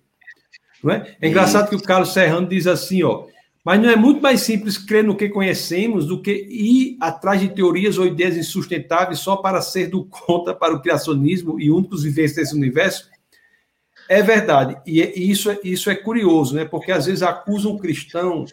Não 0.83 0.93
é? 0.93 1.15
é 1.21 1.27
engraçado 1.27 1.69
que 1.69 1.75
o 1.75 1.81
Carlos 1.81 2.13
Serrano 2.13 2.47
diz 2.47 2.65
assim, 2.65 3.03
ó, 3.03 3.25
mas 3.63 3.81
não 3.81 3.89
é 3.89 3.95
muito 3.95 4.21
mais 4.21 4.41
simples 4.41 4.77
crer 4.77 5.03
no 5.03 5.15
que 5.15 5.29
conhecemos 5.29 6.05
do 6.05 6.21
que 6.21 6.31
ir 6.31 6.97
atrás 6.99 7.41
de 7.41 7.49
teorias 7.49 7.97
ou 7.97 8.05
ideias 8.05 8.37
insustentáveis 8.37 9.19
só 9.19 9.35
para 9.35 9.61
ser 9.61 9.87
do 9.87 10.05
conta 10.09 10.53
para 10.53 10.73
o 10.73 10.81
criacionismo 10.81 11.59
e 11.59 11.69
únicos 11.69 12.03
viventes 12.03 12.35
desse 12.35 12.55
universo? 12.55 13.09
É 14.07 14.23
verdade, 14.23 14.75
e 14.87 15.03
é, 15.03 15.19
isso, 15.19 15.51
é, 15.51 15.59
isso 15.63 15.89
é 15.89 15.95
curioso, 15.95 16.55
né? 16.55 16.65
Porque 16.65 16.91
às 16.91 17.05
vezes 17.05 17.21
acusam 17.21 17.73
um 17.73 17.77
cristão 17.77 18.45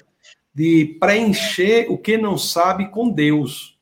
de 0.54 0.96
preencher 1.00 1.86
o 1.88 1.96
que 1.96 2.18
não 2.18 2.36
sabe 2.36 2.90
com 2.90 3.08
Deus, 3.08 3.78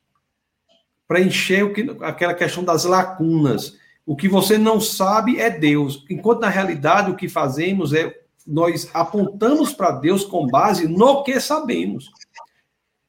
preencher 1.07 1.63
o 1.63 1.73
que, 1.73 1.85
aquela 2.01 2.33
questão 2.33 2.63
das 2.63 2.85
lacunas. 2.85 3.77
O 4.05 4.15
que 4.15 4.29
você 4.29 4.57
não 4.57 4.79
sabe 4.79 5.39
é 5.39 5.49
Deus, 5.49 6.05
enquanto 6.09 6.41
na 6.41 6.49
realidade 6.49 7.09
o 7.09 7.15
que 7.15 7.27
fazemos 7.27 7.91
é 7.93 8.13
nós 8.45 8.89
apontamos 8.93 9.73
para 9.73 9.91
Deus 9.91 10.23
com 10.23 10.47
base 10.47 10.87
no 10.87 11.23
que 11.23 11.39
sabemos. 11.39 12.11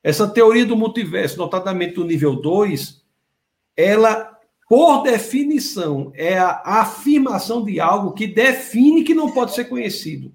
Essa 0.03 0.29
teoria 0.29 0.65
do 0.65 0.77
multiverso, 0.77 1.37
notadamente 1.37 1.95
do 1.95 2.05
nível 2.05 2.37
2, 2.37 3.03
ela, 3.77 4.39
por 4.69 5.03
definição, 5.03 6.13
é 6.15 6.39
a 6.39 6.63
afirmação 6.65 7.65
de 7.65 7.81
algo 7.81 8.13
que 8.13 8.27
define 8.27 9.03
que 9.03 9.15
não 9.15 9.33
pode 9.33 9.53
ser 9.53 9.65
conhecido. 9.65 10.33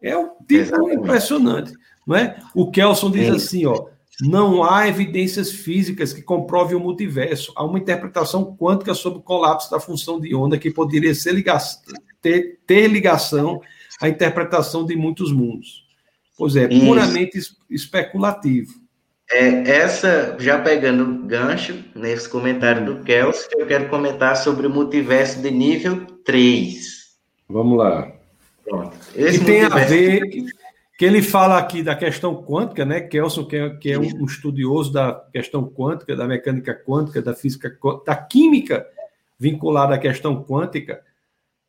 É 0.00 0.16
um 0.16 0.28
tipo 0.46 0.54
Exatamente. 0.54 0.96
impressionante, 0.96 1.72
não 2.06 2.14
é? 2.14 2.38
O 2.54 2.70
Kelson 2.70 3.10
diz 3.10 3.26
Sim. 3.26 3.32
assim, 3.32 3.66
ó, 3.66 3.86
não 4.20 4.64
há 4.64 4.88
evidências 4.88 5.50
físicas 5.50 6.12
que 6.12 6.22
comprovem 6.22 6.76
o 6.76 6.80
multiverso. 6.80 7.52
Há 7.56 7.64
uma 7.64 7.78
interpretação 7.78 8.56
quântica 8.56 8.92
sobre 8.92 9.20
o 9.20 9.22
colapso 9.22 9.70
da 9.70 9.78
função 9.78 10.20
de 10.20 10.34
onda 10.34 10.58
que 10.58 10.70
poderia 10.70 11.14
ser 11.14 11.32
liga 11.32 11.56
ter, 12.20 12.58
ter, 12.66 12.88
ligação 12.88 13.60
à 14.00 14.08
interpretação 14.08 14.84
de 14.84 14.96
muitos 14.96 15.32
mundos. 15.32 15.86
Pois 16.36 16.54
é, 16.56 16.68
Isso. 16.68 16.84
puramente 16.84 17.38
especulativo. 17.68 18.72
É, 19.30 19.70
essa, 19.70 20.36
já 20.38 20.58
pegando 20.58 21.26
gancho 21.26 21.84
nesse 21.94 22.28
comentário 22.28 22.86
do 22.86 23.04
Kels, 23.04 23.46
eu 23.52 23.66
quero 23.66 23.88
comentar 23.88 24.36
sobre 24.36 24.66
o 24.66 24.70
multiverso 24.70 25.42
de 25.42 25.50
nível 25.50 26.06
3. 26.24 27.08
Vamos 27.48 27.76
lá. 27.76 28.10
Pronto. 28.64 28.96
Esse 29.14 29.44
tem 29.44 29.64
a 29.64 29.68
ver 29.68 30.22
que 30.98 31.04
ele 31.04 31.22
fala 31.22 31.58
aqui 31.58 31.82
da 31.82 31.94
questão 31.94 32.42
quântica, 32.42 32.84
né? 32.84 33.00
Kelson, 33.00 33.44
que 33.44 33.56
é, 33.56 33.70
que 33.70 33.92
é 33.92 33.98
um 33.98 34.24
estudioso 34.24 34.92
da 34.92 35.14
questão 35.32 35.64
quântica, 35.64 36.16
da 36.16 36.26
mecânica 36.26 36.74
quântica, 36.74 37.20
da 37.20 37.34
física, 37.34 37.76
da 38.06 38.16
química 38.16 38.86
vinculada 39.38 39.94
à 39.94 39.98
questão 39.98 40.42
quântica, 40.42 41.00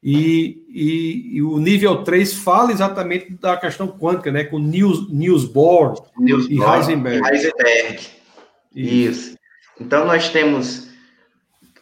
e, 0.01 0.65
e, 0.69 1.37
e, 1.37 1.41
o 1.41 1.57
nível 1.57 2.03
3 2.03 2.35
fala 2.35 2.71
exatamente 2.71 3.33
da 3.33 3.57
questão 3.57 3.87
quântica, 3.87 4.31
né? 4.31 4.45
Com 4.45 4.57
Niels, 4.57 5.11
Niels 5.11 5.45
Bohr 5.45 6.01
Niels 6.17 6.47
e 6.49 6.57
Heisenberg. 6.61 7.27
Heisenberg. 7.27 8.09
Isso. 8.73 9.09
Isso. 9.09 9.37
Então, 9.79 10.05
nós 10.05 10.29
temos 10.29 10.89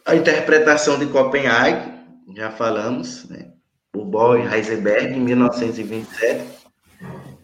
a 0.04 0.16
interpretação 0.16 0.98
de 0.98 1.06
Copenhague, 1.06 1.92
já 2.34 2.50
falamos, 2.50 3.28
né? 3.28 3.52
O 3.94 4.04
Bohr 4.04 4.38
e 4.38 4.54
Heisenberg, 4.54 5.14
em 5.14 5.20
1927 5.20 6.58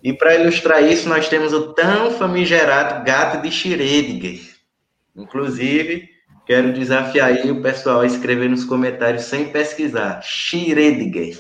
e 0.05 0.13
para 0.13 0.35
ilustrar 0.35 0.83
isso, 0.83 1.09
nós 1.09 1.31
temos 1.31 1.55
o 1.55 1.73
tão 1.73 2.11
famigerado 2.11 3.03
gato 3.07 3.41
de 3.41 3.49
Schrödinger. 3.49 4.39
Inclusive, 5.17 6.11
quero 6.47 6.73
desafiar 6.73 7.29
aí 7.29 7.51
o 7.51 7.63
pessoal 7.63 8.01
a 8.01 8.07
escrever 8.07 8.49
nos 8.49 8.65
comentários 8.65 9.25
sem 9.25 9.51
pesquisar. 9.51 10.21
Schrödinger. 10.23 11.39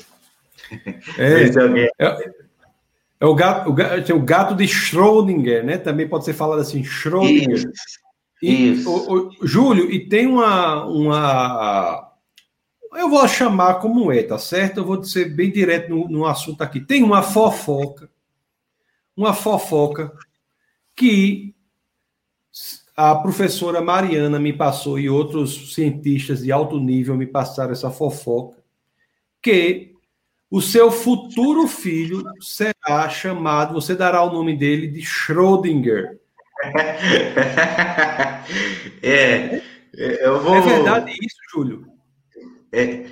É, 1.19 1.45
é, 1.99 2.33
é, 3.21 3.27
o 3.27 3.35
gato, 3.35 3.71
o 3.71 3.73
gato, 3.73 4.14
o 4.14 4.21
gato 4.21 4.55
de 4.55 4.64
Schrödinger, 4.64 5.64
né? 5.64 5.79
Também 5.79 6.09
pode 6.09 6.25
ser 6.25 6.33
falado 6.33 6.61
assim, 6.61 6.83
Schrödinger. 6.83 7.55
Isso. 7.55 7.69
E, 8.43 8.73
Isso. 8.73 8.90
O, 8.90 9.29
o, 9.29 9.47
Júlio, 9.47 9.90
e 9.90 10.09
tem 10.09 10.27
uma, 10.27 10.85
uma. 10.85 12.12
Eu 12.95 13.09
vou 13.09 13.27
chamar 13.29 13.75
como 13.75 14.11
é, 14.12 14.23
tá 14.23 14.38
certo? 14.38 14.79
Eu 14.79 14.85
vou 14.85 15.03
ser 15.03 15.27
bem 15.35 15.51
direto 15.51 15.90
no, 15.90 16.09
no 16.09 16.27
assunto 16.27 16.62
aqui. 16.62 16.81
Tem 16.81 17.03
uma 17.03 17.23
fofoca 17.23 18.09
uma 19.17 19.33
fofoca 19.33 20.12
que 20.97 21.55
a 22.96 23.14
professora 23.16 23.80
Mariana 23.80 24.38
me 24.38 24.52
passou 24.52 24.98
e 24.98 25.11
outros 25.11 25.74
cientistas 25.74 26.42
de 26.42 26.52
alto 26.52 26.78
nível 26.78 27.16
me 27.16 27.26
passaram 27.26 27.72
essa 27.72 27.90
fofoca, 27.90 28.62
que 29.42 29.94
o 30.50 30.61
seu 30.62 30.90
futuro 30.90 31.66
filho 31.66 32.22
será 32.40 33.09
chamado, 33.09 33.74
você 33.74 33.94
dará 33.96 34.22
o 34.22 34.33
nome 34.33 34.57
dele 34.57 34.87
de 34.88 35.00
Schrödinger. 35.00 36.18
É, 39.02 39.62
é, 39.96 40.26
eu 40.26 40.40
vou... 40.40 40.57
é 40.57 40.61
verdade 40.61 41.12
isso, 41.12 41.37
Júlio? 41.52 41.87
É, 42.70 43.07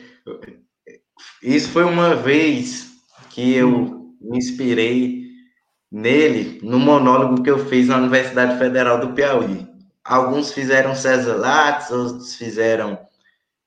isso 1.43 1.69
foi 1.71 1.85
uma 1.85 2.15
vez 2.15 2.93
que 3.31 3.55
eu 3.55 4.15
me 4.21 4.39
inspirei 4.39 5.23
nele 5.91 6.61
no 6.63 6.79
monólogo 6.79 7.43
que 7.43 7.51
eu 7.51 7.59
fiz 7.67 7.89
na 7.89 7.97
Universidade 7.97 8.59
Federal 8.59 9.01
do 9.01 9.15
Piauí. 9.15 9.72
Alguns 10.05 10.53
fizeram 10.53 10.95
César 10.95 11.37
Lattes, 11.37 11.91
outros 11.91 12.35
fizeram 12.35 12.99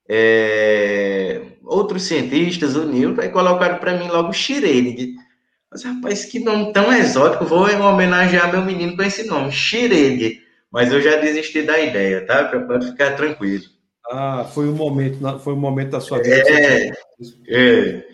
é, 0.08 1.42
outros 1.64 2.04
cientistas, 2.04 2.76
o 2.76 2.86
Newton, 2.86 3.22
e 3.22 3.30
colocaram 3.30 3.78
para 3.78 3.98
mim 3.98 4.08
logo 4.08 4.32
Schrödinger. 4.32 5.16
Mas, 5.72 5.84
rapaz, 5.84 6.26
que 6.26 6.40
nome 6.40 6.72
tão 6.72 6.94
exótico, 6.94 7.46
vou 7.46 7.66
homenagear 7.66 8.52
meu 8.52 8.64
menino 8.64 8.96
com 8.96 9.04
esse 9.04 9.24
nome, 9.24 9.52
Schrödinger. 9.52 10.42
Mas 10.72 10.92
eu 10.92 11.02
já 11.02 11.16
desisti 11.18 11.62
da 11.62 11.80
ideia, 11.80 12.26
tá? 12.26 12.46
Pode 12.68 12.88
ficar 12.88 13.16
tranquilo. 13.16 13.64
Ah, 14.12 14.46
foi 14.54 14.68
um 14.68 14.76
momento, 14.76 15.40
foi 15.40 15.54
um 15.54 15.60
momento 15.60 15.92
da 15.92 16.00
sua 16.00 16.22
vida. 16.22 16.36
É, 16.36 16.92
é. 17.48 18.06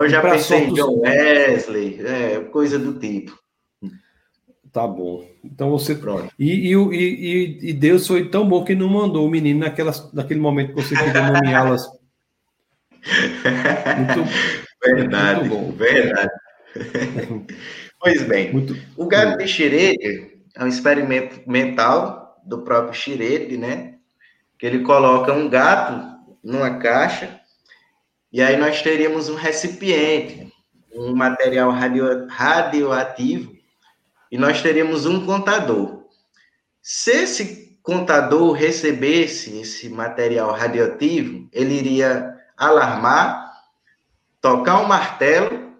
Eu 0.00 0.08
já 0.08 0.20
pensei 0.20 0.64
em 0.64 0.74
John 0.74 1.00
Wesley, 1.00 2.00
é, 2.04 2.40
coisa 2.50 2.78
do 2.78 2.98
tipo. 2.98 3.38
Tá 4.76 4.86
bom. 4.86 5.26
Então 5.42 5.70
você. 5.70 5.94
Pronto. 5.94 6.30
E, 6.38 6.70
e, 6.70 6.74
e, 6.74 7.70
e, 7.70 7.72
Deus 7.72 8.06
foi 8.06 8.28
tão 8.28 8.46
bom 8.46 8.62
que 8.62 8.74
não 8.74 8.90
mandou 8.90 9.26
o 9.26 9.30
menino 9.30 9.60
naquela, 9.60 9.90
naquele 10.12 10.38
momento 10.38 10.74
que 10.74 10.82
você 10.82 10.94
queria 10.94 11.30
nomeá-las. 11.30 11.88
Muito, 13.96 14.30
verdade, 14.84 15.48
muito 15.48 15.54
bom. 15.54 15.72
verdade. 15.72 16.30
pois 17.98 18.22
bem, 18.24 18.52
muito, 18.52 18.76
o 18.96 19.06
gato 19.06 19.38
de 19.38 19.44
Schrödinger 19.44 20.40
é 20.54 20.64
um 20.64 20.68
experimento 20.68 21.40
mental 21.48 22.42
do 22.44 22.62
próprio 22.62 22.92
Schirede, 22.92 23.56
né? 23.56 23.94
Que 24.58 24.66
ele 24.66 24.80
coloca 24.80 25.32
um 25.32 25.48
gato 25.48 26.18
numa 26.44 26.78
caixa 26.78 27.40
e 28.30 28.42
aí 28.42 28.58
nós 28.58 28.82
teríamos 28.82 29.30
um 29.30 29.36
recipiente, 29.36 30.52
um 30.94 31.14
material 31.14 31.70
radio, 31.70 32.26
radioativo 32.28 33.55
e 34.36 34.38
nós 34.38 34.60
teríamos 34.60 35.06
um 35.06 35.24
contador. 35.24 36.04
Se 36.82 37.10
esse 37.10 37.78
contador 37.82 38.52
recebesse 38.52 39.58
esse 39.60 39.88
material 39.88 40.52
radioativo, 40.52 41.48
ele 41.50 41.72
iria 41.72 42.36
alarmar, 42.54 43.50
tocar 44.38 44.80
o 44.80 44.82
um 44.82 44.88
martelo 44.88 45.72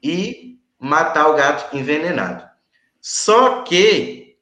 e 0.00 0.56
matar 0.78 1.26
o 1.26 1.34
gato 1.34 1.76
envenenado. 1.76 2.48
Só 3.00 3.62
que 3.64 4.36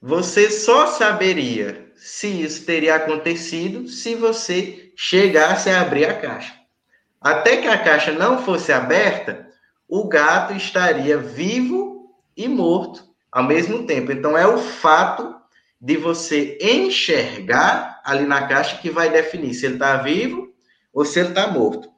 você 0.00 0.50
só 0.50 0.86
saberia 0.86 1.92
se 1.94 2.40
isso 2.40 2.64
teria 2.64 2.94
acontecido 2.94 3.86
se 3.86 4.14
você 4.14 4.94
chegasse 4.96 5.68
a 5.68 5.82
abrir 5.82 6.06
a 6.06 6.18
caixa. 6.18 6.54
Até 7.20 7.58
que 7.58 7.68
a 7.68 7.76
caixa 7.76 8.12
não 8.12 8.42
fosse 8.42 8.72
aberta, 8.72 9.46
o 9.86 10.08
gato 10.08 10.54
estaria 10.54 11.18
vivo 11.18 11.95
e 12.36 12.48
morto 12.48 13.04
ao 13.32 13.44
mesmo 13.44 13.86
tempo. 13.86 14.12
Então, 14.12 14.36
é 14.36 14.46
o 14.46 14.58
fato 14.58 15.34
de 15.80 15.96
você 15.96 16.58
enxergar 16.60 18.00
ali 18.04 18.26
na 18.26 18.46
caixa 18.46 18.78
que 18.78 18.90
vai 18.90 19.10
definir 19.10 19.54
se 19.54 19.66
ele 19.66 19.74
está 19.74 19.96
vivo 19.96 20.52
ou 20.92 21.04
se 21.04 21.20
ele 21.20 21.30
está 21.30 21.46
morto. 21.48 21.88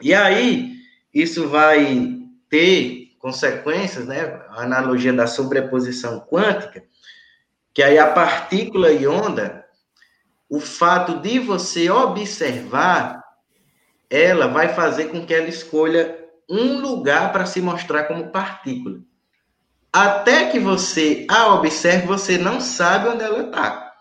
E 0.00 0.14
aí, 0.14 0.76
isso 1.12 1.48
vai 1.48 2.18
ter 2.48 3.10
consequências, 3.18 4.06
né? 4.06 4.42
A 4.50 4.62
analogia 4.62 5.12
da 5.12 5.26
sobreposição 5.26 6.20
quântica, 6.20 6.84
que 7.74 7.82
aí 7.82 7.98
a 7.98 8.10
partícula 8.10 8.90
e 8.90 9.06
onda, 9.06 9.64
o 10.48 10.58
fato 10.58 11.20
de 11.20 11.38
você 11.38 11.90
observar, 11.90 13.22
ela 14.08 14.48
vai 14.48 14.74
fazer 14.74 15.06
com 15.06 15.24
que 15.24 15.34
ela 15.34 15.48
escolha 15.48 16.18
um 16.48 16.80
lugar 16.80 17.32
para 17.32 17.46
se 17.46 17.60
mostrar 17.60 18.04
como 18.04 18.30
partícula. 18.30 19.00
Até 19.92 20.50
que 20.50 20.60
você 20.60 21.26
a 21.28 21.54
observe, 21.54 22.06
você 22.06 22.38
não 22.38 22.60
sabe 22.60 23.08
onde 23.08 23.24
ela 23.24 23.42
está. 23.42 23.92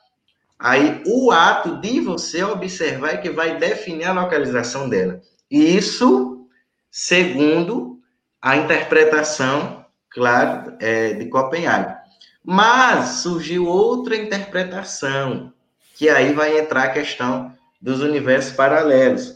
Aí 0.59 1.01
o 1.07 1.31
ato 1.31 1.77
de 1.77 2.01
você 2.01 2.43
observar 2.43 3.13
é 3.13 3.17
que 3.17 3.29
vai 3.29 3.57
definir 3.57 4.05
a 4.05 4.13
localização 4.13 4.87
dela. 4.87 5.21
Isso, 5.49 6.45
segundo 6.91 7.99
a 8.41 8.57
interpretação, 8.57 9.85
claro, 10.09 10.75
é, 10.79 11.13
de 11.13 11.25
Copenhague. 11.27 11.97
Mas 12.43 13.21
surgiu 13.21 13.67
outra 13.67 14.15
interpretação, 14.15 15.53
que 15.95 16.09
aí 16.09 16.33
vai 16.33 16.59
entrar 16.59 16.83
a 16.83 16.91
questão 16.91 17.53
dos 17.81 18.01
universos 18.01 18.53
paralelos, 18.53 19.35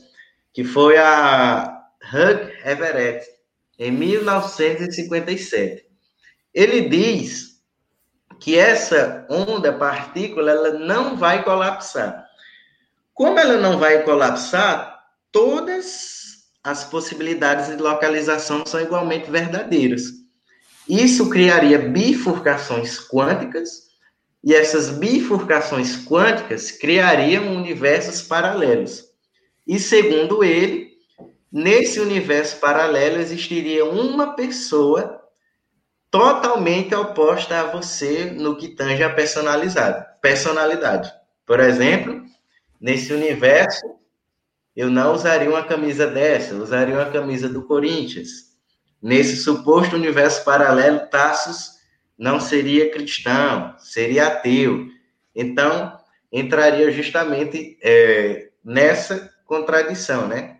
que 0.53 0.63
foi 0.63 0.97
a 0.97 1.83
Hugh 2.13 2.51
Everett, 2.65 3.25
em 3.79 3.91
1957. 3.91 5.85
Ele 6.53 6.87
diz 6.87 7.53
que 8.39 8.57
essa 8.57 9.25
onda, 9.29 9.71
partícula, 9.71 10.51
ela 10.51 10.71
não 10.71 11.15
vai 11.17 11.43
colapsar. 11.43 12.27
Como 13.13 13.39
ela 13.39 13.57
não 13.57 13.79
vai 13.79 14.03
colapsar, 14.03 14.99
todas 15.31 16.23
as 16.63 16.83
possibilidades 16.83 17.67
de 17.67 17.81
localização 17.81 18.65
são 18.65 18.81
igualmente 18.81 19.29
verdadeiras. 19.29 20.03
Isso 20.87 21.29
criaria 21.29 21.77
bifurcações 21.77 22.99
quânticas, 22.99 23.83
e 24.43 24.53
essas 24.53 24.89
bifurcações 24.89 26.05
quânticas 26.05 26.69
criariam 26.71 27.55
universos 27.55 28.21
paralelos. 28.21 29.05
E 29.65 29.79
segundo 29.79 30.43
ele, 30.43 30.91
nesse 31.49 31.99
universo 31.99 32.57
paralelo 32.57 33.21
existiria 33.21 33.85
uma 33.85 34.35
pessoa 34.35 35.22
totalmente 36.13 36.93
oposta 36.93 37.59
a 37.59 37.63
você 37.71 38.25
no 38.25 38.55
que 38.55 38.67
tange 38.67 39.01
a 39.01 39.09
personalidade. 39.09 40.05
personalidade. 40.21 41.11
Por 41.43 41.59
exemplo, 41.59 42.23
nesse 42.79 43.11
universo, 43.11 43.95
eu 44.75 44.91
não 44.91 45.15
usaria 45.15 45.49
uma 45.49 45.63
camisa 45.63 46.05
dessa, 46.05 46.53
eu 46.53 46.61
usaria 46.61 46.93
uma 46.93 47.09
camisa 47.09 47.49
do 47.49 47.63
Corinthians. 47.63 48.53
Nesse 49.01 49.37
suposto 49.37 49.95
universo 49.95 50.45
paralelo, 50.45 51.07
Tassos 51.09 51.71
não 52.15 52.39
seria 52.39 52.91
cristão, 52.91 53.73
seria 53.79 54.27
ateu. 54.27 54.85
Então, 55.35 55.97
entraria 56.31 56.91
justamente 56.91 57.75
é, 57.81 58.49
nessa 58.63 59.33
contradição, 59.47 60.27
né? 60.27 60.57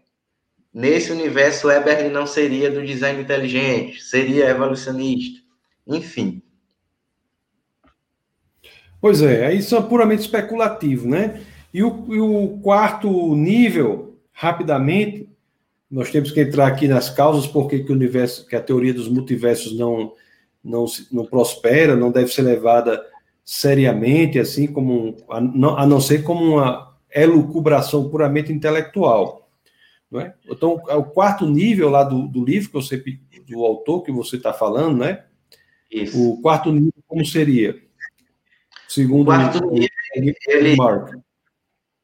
Nesse 0.74 1.12
universo, 1.12 1.70
Eberle 1.70 2.10
não 2.10 2.26
seria 2.26 2.72
do 2.72 2.84
design 2.84 3.22
inteligente, 3.22 4.02
seria 4.02 4.50
evolucionista. 4.50 5.43
Enfim. 5.88 6.42
Pois 9.02 9.22
é, 9.22 9.54
isso 9.54 9.76
é 9.76 9.82
puramente 9.82 10.22
especulativo, 10.22 11.08
né? 11.08 11.42
E 11.74 11.84
o, 11.84 12.06
e 12.14 12.20
o 12.20 12.60
quarto 12.62 13.36
nível, 13.36 14.18
rapidamente, 14.32 15.30
nós 15.90 16.10
temos 16.10 16.32
que 16.32 16.40
entrar 16.40 16.68
aqui 16.68 16.88
nas 16.88 17.10
causas 17.10 17.46
porque 17.46 17.84
que 17.84 17.92
o 17.92 17.96
universo, 17.96 18.48
que 18.48 18.56
a 18.56 18.62
teoria 18.62 18.94
dos 18.94 19.10
multiversos 19.10 19.78
não, 19.78 20.14
não, 20.64 20.86
não 21.12 21.26
prospera, 21.26 21.96
não 21.96 22.12
deve 22.12 22.32
ser 22.32 22.44
levada 22.44 23.04
seriamente, 23.44 24.40
assim 24.40 24.68
como 24.68 25.18
a 25.30 25.42
não, 25.42 25.78
a 25.78 25.86
não 25.86 26.00
ser 26.00 26.24
como 26.24 26.56
uma 26.56 26.96
elucubração 27.14 28.10
puramente 28.10 28.52
intelectual. 28.54 29.50
Não 30.10 30.22
é? 30.22 30.34
Então, 30.48 30.82
é 30.88 30.96
o 30.96 31.04
quarto 31.04 31.46
nível 31.46 31.90
lá 31.90 32.04
do, 32.04 32.28
do 32.28 32.46
livro 32.46 32.70
que 32.70 32.76
você 32.76 33.04
do 33.48 33.66
autor 33.66 34.04
que 34.04 34.12
você 34.12 34.38
está 34.38 34.54
falando, 34.54 35.00
né? 35.00 35.26
Isso. 35.94 36.32
O 36.32 36.42
quarto 36.42 36.72
nível, 36.72 36.94
como 37.08 37.26
seria? 37.26 37.80
Segundo 38.88 39.22
o 39.22 39.26
quarto 39.26 39.72
nível, 39.72 39.90
ele, 40.16 40.76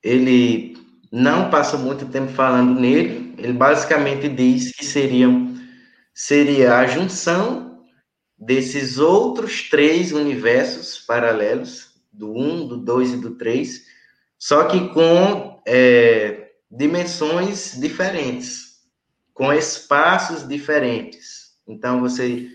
ele 0.03 0.77
não 1.11 1.49
passa 1.49 1.77
muito 1.77 2.05
tempo 2.05 2.31
falando 2.31 2.79
nele, 2.79 3.33
ele 3.37 3.53
basicamente 3.53 4.29
diz 4.29 4.71
que 4.71 4.85
seriam, 4.85 5.55
seria 6.13 6.77
a 6.77 6.85
junção 6.85 7.83
desses 8.37 8.97
outros 8.97 9.69
três 9.69 10.11
universos 10.11 10.99
paralelos, 10.99 11.89
do 12.11 12.33
1, 12.35 12.67
do 12.67 12.77
2 12.77 13.13
e 13.13 13.17
do 13.17 13.35
3, 13.35 13.85
só 14.37 14.65
que 14.65 14.89
com 14.89 15.61
é, 15.65 16.51
dimensões 16.69 17.79
diferentes, 17.79 18.81
com 19.33 19.53
espaços 19.53 20.45
diferentes. 20.47 21.57
Então, 21.65 22.01
você 22.01 22.49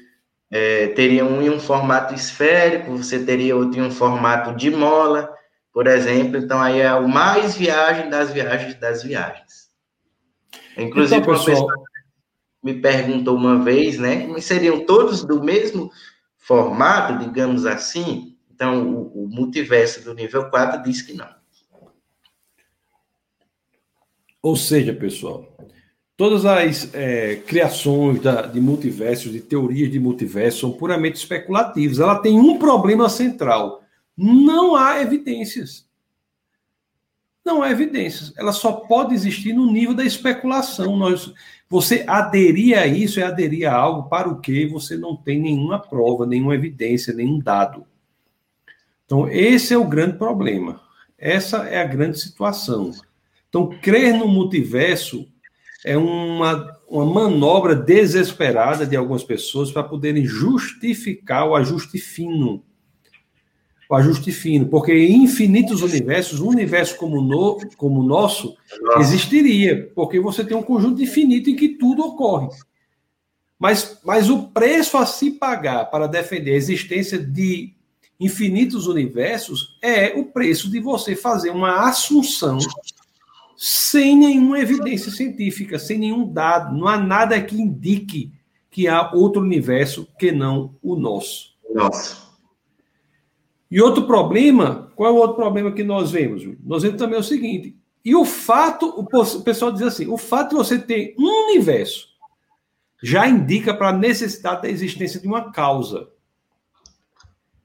é, 0.54 0.86
teria 0.86 1.24
um 1.24 1.42
em 1.42 1.50
um 1.50 1.58
formato 1.58 2.14
esférico, 2.14 2.96
você 2.96 3.24
teria 3.24 3.56
outro 3.56 3.80
em 3.80 3.82
um 3.82 3.90
formato 3.90 4.54
de 4.54 4.70
mola, 4.70 5.28
por 5.72 5.88
exemplo. 5.88 6.36
Então, 6.36 6.62
aí 6.62 6.80
é 6.80 6.94
o 6.94 7.08
mais 7.08 7.56
viagem 7.56 8.08
das 8.08 8.32
viagens 8.32 8.78
das 8.78 9.02
viagens. 9.02 9.68
Inclusive, 10.78 11.20
então, 11.20 11.34
pessoal... 11.34 11.56
uma 11.56 11.66
pessoa 11.66 11.84
me 12.62 12.74
perguntou 12.74 13.36
uma 13.36 13.64
vez, 13.64 13.98
né? 13.98 14.32
Seriam 14.40 14.86
todos 14.86 15.24
do 15.24 15.42
mesmo 15.42 15.90
formato, 16.38 17.18
digamos 17.18 17.66
assim? 17.66 18.38
Então, 18.48 18.94
o, 18.94 19.24
o 19.24 19.28
multiverso 19.28 20.04
do 20.04 20.14
nível 20.14 20.48
4 20.50 20.84
diz 20.84 21.02
que 21.02 21.14
não. 21.14 21.34
Ou 24.40 24.54
seja, 24.54 24.94
pessoal, 24.94 25.52
Todas 26.16 26.44
as 26.44 26.94
é, 26.94 27.36
criações 27.36 28.20
da, 28.20 28.42
de 28.42 28.60
multiversos, 28.60 29.32
de 29.32 29.40
teorias 29.40 29.90
de 29.90 29.98
multiverso, 29.98 30.60
são 30.60 30.72
puramente 30.72 31.16
especulativas. 31.16 31.98
Ela 31.98 32.20
tem 32.20 32.38
um 32.38 32.56
problema 32.56 33.08
central: 33.08 33.82
não 34.16 34.76
há 34.76 35.00
evidências. 35.00 35.88
Não 37.44 37.62
há 37.62 37.70
evidências. 37.70 38.32
Ela 38.38 38.52
só 38.52 38.72
pode 38.72 39.12
existir 39.12 39.52
no 39.52 39.70
nível 39.70 39.92
da 39.92 40.04
especulação. 40.04 40.96
Nós, 40.96 41.34
você 41.68 42.04
aderir 42.06 42.78
a 42.78 42.86
isso 42.86 43.20
é 43.20 43.24
aderir 43.24 43.68
a 43.68 43.74
algo 43.74 44.08
para 44.08 44.28
o 44.28 44.40
que 44.40 44.66
você 44.66 44.96
não 44.96 45.16
tem 45.16 45.40
nenhuma 45.40 45.78
prova, 45.78 46.24
nenhuma 46.24 46.54
evidência, 46.54 47.12
nenhum 47.12 47.38
dado. 47.40 47.84
Então, 49.04 49.28
esse 49.28 49.74
é 49.74 49.76
o 49.76 49.84
grande 49.84 50.16
problema. 50.16 50.80
Essa 51.18 51.68
é 51.68 51.80
a 51.80 51.86
grande 51.86 52.18
situação. 52.18 52.92
Então, 53.48 53.68
crer 53.82 54.14
no 54.14 54.26
multiverso 54.26 55.28
é 55.84 55.98
uma, 55.98 56.78
uma 56.88 57.04
manobra 57.04 57.74
desesperada 57.74 58.86
de 58.86 58.96
algumas 58.96 59.22
pessoas 59.22 59.70
para 59.70 59.82
poderem 59.82 60.24
justificar 60.24 61.46
o 61.46 61.54
ajuste 61.54 61.98
fino. 61.98 62.64
O 63.88 63.94
ajuste 63.94 64.32
fino, 64.32 64.66
porque 64.66 64.92
em 64.92 65.24
infinitos 65.24 65.82
universos, 65.82 66.40
um 66.40 66.48
universo 66.48 66.96
como, 66.96 67.20
no, 67.20 67.58
como 67.76 68.00
o 68.00 68.06
nosso 68.06 68.56
existiria, 68.98 69.92
porque 69.94 70.18
você 70.18 70.42
tem 70.42 70.56
um 70.56 70.62
conjunto 70.62 71.02
infinito 71.02 71.50
em 71.50 71.54
que 71.54 71.76
tudo 71.76 72.02
ocorre. 72.02 72.48
Mas, 73.58 74.00
mas 74.02 74.30
o 74.30 74.48
preço 74.48 74.96
a 74.96 75.04
se 75.04 75.32
pagar 75.32 75.90
para 75.90 76.06
defender 76.06 76.52
a 76.52 76.56
existência 76.56 77.18
de 77.18 77.74
infinitos 78.18 78.86
universos 78.86 79.78
é 79.82 80.18
o 80.18 80.24
preço 80.24 80.70
de 80.70 80.80
você 80.80 81.14
fazer 81.14 81.50
uma 81.50 81.86
assunção 81.86 82.58
sem 83.56 84.16
nenhuma 84.16 84.58
evidência 84.58 85.10
científica, 85.10 85.78
sem 85.78 85.98
nenhum 85.98 86.30
dado. 86.32 86.76
Não 86.76 86.88
há 86.88 86.98
nada 86.98 87.40
que 87.40 87.60
indique 87.60 88.32
que 88.70 88.88
há 88.88 89.12
outro 89.12 89.40
universo 89.40 90.08
que 90.18 90.32
não 90.32 90.74
o 90.82 90.96
nosso. 90.96 91.54
Nossa. 91.72 92.24
E 93.70 93.80
outro 93.80 94.06
problema, 94.06 94.92
qual 94.94 95.10
é 95.10 95.12
o 95.12 95.16
outro 95.16 95.36
problema 95.36 95.72
que 95.72 95.82
nós 95.82 96.10
vemos? 96.10 96.42
Nós 96.64 96.82
vemos 96.82 96.98
também 96.98 97.18
o 97.18 97.22
seguinte: 97.22 97.76
e 98.04 98.14
o 98.14 98.24
fato, 98.24 98.86
o 98.86 99.42
pessoal 99.42 99.72
diz 99.72 99.82
assim, 99.82 100.06
o 100.06 100.18
fato 100.18 100.50
de 100.50 100.56
você 100.56 100.78
ter 100.78 101.14
um 101.18 101.50
universo 101.50 102.08
já 103.02 103.26
indica 103.28 103.74
para 103.74 103.88
a 103.88 103.96
necessidade 103.96 104.62
da 104.62 104.68
existência 104.68 105.20
de 105.20 105.26
uma 105.26 105.50
causa. 105.50 106.08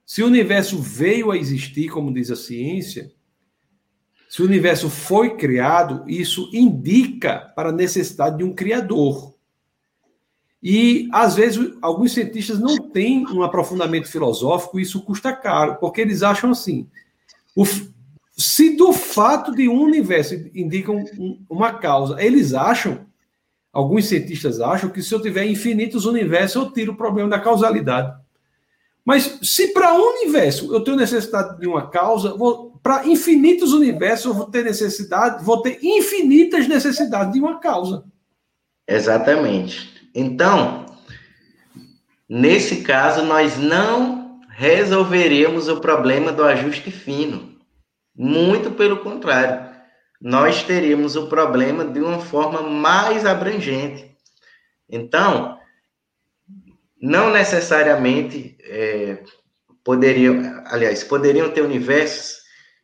Se 0.06 0.24
o 0.24 0.28
universo 0.28 0.80
veio 0.80 1.30
a 1.32 1.38
existir, 1.38 1.90
como 1.90 2.14
diz 2.14 2.32
a 2.32 2.36
ciência, 2.36 3.12
se 4.30 4.44
o 4.44 4.46
universo 4.46 4.92
foi 4.92 5.36
criado, 5.36 6.04
isso 6.08 6.52
indica 6.54 7.52
para 7.56 7.70
a 7.70 7.74
necessidade 7.74 8.38
de 8.38 8.44
um 8.44 8.54
criador. 8.54 9.34
E, 10.62 11.10
às 11.12 11.34
vezes, 11.34 11.74
alguns 11.82 12.14
cientistas 12.14 12.60
não 12.60 12.78
têm 12.78 13.26
um 13.28 13.42
aprofundamento 13.42 14.08
filosófico 14.08 14.80
e 14.80 14.84
isso 14.84 15.02
custa 15.02 15.34
caro, 15.34 15.78
porque 15.78 16.00
eles 16.00 16.22
acham 16.22 16.52
assim: 16.52 16.88
o, 17.56 17.66
se 18.38 18.76
do 18.76 18.94
fato 18.94 19.56
de 19.56 19.68
um 19.68 19.82
universo 19.82 20.36
indica 20.54 20.92
um, 20.92 21.44
uma 21.50 21.74
causa, 21.74 22.22
eles 22.24 22.54
acham, 22.54 23.08
alguns 23.74 24.06
cientistas 24.06 24.62
acham, 24.62 24.92
que 24.92 25.02
se 25.02 25.12
eu 25.12 25.20
tiver 25.20 25.48
infinitos 25.48 26.06
universos, 26.06 26.56
eu 26.56 26.72
tiro 26.72 26.92
o 26.92 26.98
problema 26.98 27.30
da 27.30 27.40
causalidade. 27.40 28.16
Mas 29.04 29.40
se 29.42 29.70
para 29.70 29.96
um 29.96 30.18
universo 30.18 30.72
eu 30.72 30.84
tenho 30.84 30.98
necessidade 30.98 31.60
de 31.60 31.66
uma 31.66 31.90
causa, 31.90 32.36
para 32.82 33.08
infinitos 33.08 33.74
universos 33.74 34.26
eu 34.26 34.34
vou 34.34 34.46
ter 34.46 34.64
necessidade, 34.64 35.44
vou 35.44 35.62
ter 35.62 35.80
infinitas 35.82 36.68
necessidades 36.68 37.34
de 37.34 37.40
uma 37.40 37.60
causa. 37.60 38.04
Exatamente. 38.88 40.10
Então, 40.16 40.86
nesse 42.28 42.82
caso, 42.82 43.24
nós 43.24 43.58
não 43.58 44.40
resolveremos 44.50 45.68
o 45.68 45.80
problema 45.80 46.32
do 46.32 46.44
ajuste 46.44 46.92
fino. 46.92 47.58
Muito 48.16 48.72
pelo 48.72 48.98
contrário, 48.98 49.70
nós 50.20 50.64
teríamos 50.64 51.16
o 51.16 51.28
problema 51.28 51.86
de 51.86 52.02
uma 52.02 52.20
forma 52.20 52.62
mais 52.62 53.26
abrangente. 53.26 54.18
Então, 54.90 55.58
não 57.02 57.32
necessariamente 57.32 58.58
é, 58.62 59.24
poderiam, 59.84 60.64
aliás, 60.66 61.04
poderiam 61.04 61.50
ter 61.52 61.62
universos 61.62 62.39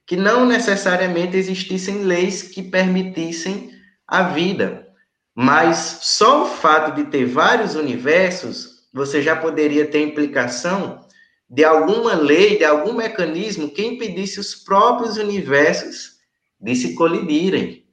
que 0.06 0.16
não 0.16 0.46
necessariamente 0.46 1.36
existissem 1.36 2.04
leis 2.04 2.44
que 2.44 2.62
permitissem 2.62 3.72
a 4.08 4.24
vida. 4.24 4.88
Mas 5.34 6.00
só 6.02 6.44
o 6.44 6.48
fato 6.48 6.96
de 6.96 7.10
ter 7.10 7.26
vários 7.26 7.76
universos, 7.76 8.88
você 8.94 9.22
já 9.22 9.36
poderia 9.36 9.86
ter 9.86 10.02
implicação 10.02 11.06
de 11.50 11.64
alguma 11.64 12.14
lei, 12.16 12.58
de 12.58 12.64
algum 12.64 12.94
mecanismo 12.94 13.70
que 13.70 13.86
impedisse 13.86 14.40
os 14.40 14.56
próprios 14.56 15.18
universos 15.18 16.16
de 16.60 16.76
se 16.76 16.96
colidirem. 16.96 17.86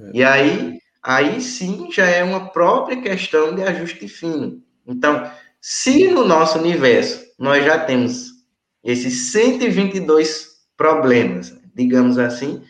É. 0.00 0.10
E 0.14 0.24
aí, 0.24 0.78
aí 1.02 1.40
sim 1.40 1.88
já 1.90 2.06
é 2.06 2.22
uma 2.22 2.50
própria 2.50 3.00
questão 3.00 3.54
de 3.54 3.62
ajuste 3.62 4.06
fino. 4.08 4.62
Então, 4.86 5.30
se 5.60 6.08
no 6.08 6.24
nosso 6.24 6.58
universo 6.58 7.24
nós 7.38 7.64
já 7.64 7.78
temos 7.78 8.32
esses 8.84 9.32
122 9.32 10.51
problemas, 10.82 11.56
digamos 11.76 12.18
assim, 12.18 12.60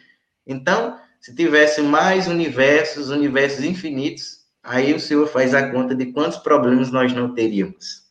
então, 0.46 0.98
se 1.18 1.34
tivesse 1.34 1.80
mais 1.80 2.28
universos, 2.28 3.08
universos 3.08 3.64
infinitos, 3.64 4.40
aí 4.62 4.92
o 4.92 5.00
senhor 5.00 5.26
faz 5.26 5.54
a 5.54 5.70
conta 5.70 5.94
de 5.94 6.12
quantos 6.12 6.36
problemas 6.36 6.92
nós 6.92 7.14
não 7.14 7.34
teríamos. 7.34 8.02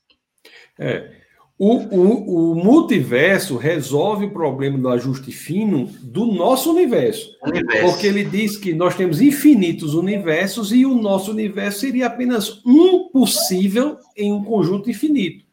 É, 0.80 1.12
o, 1.56 1.76
o, 1.76 2.52
o, 2.52 2.56
multiverso 2.56 3.58
resolve 3.58 4.26
o 4.26 4.32
problema 4.32 4.80
do 4.80 4.90
ajuste 4.90 5.32
fino 5.32 5.86
do 6.02 6.26
nosso 6.26 6.72
universo, 6.72 7.38
universo. 7.44 7.86
Porque 7.86 8.08
ele 8.08 8.24
diz 8.24 8.58
que 8.58 8.74
nós 8.74 8.96
temos 8.96 9.22
infinitos 9.22 9.94
universos 9.94 10.72
e 10.72 10.84
o 10.84 10.96
nosso 10.96 11.30
universo 11.30 11.82
seria 11.82 12.08
apenas 12.08 12.60
um 12.66 13.10
possível 13.10 14.00
em 14.18 14.34
um 14.34 14.44
conjunto 14.44 14.90
infinito. 14.90 15.46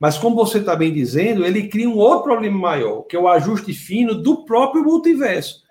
Mas, 0.00 0.16
como 0.16 0.34
você 0.34 0.58
está 0.58 0.74
bem 0.74 0.92
dizendo, 0.92 1.44
ele 1.44 1.68
cria 1.68 1.88
um 1.88 1.98
outro 1.98 2.24
problema 2.24 2.58
maior, 2.58 3.02
que 3.02 3.14
é 3.14 3.18
o 3.18 3.28
ajuste 3.28 3.74
fino 3.74 4.14
do 4.14 4.46
próprio 4.46 4.82
multiverso. 4.82 5.62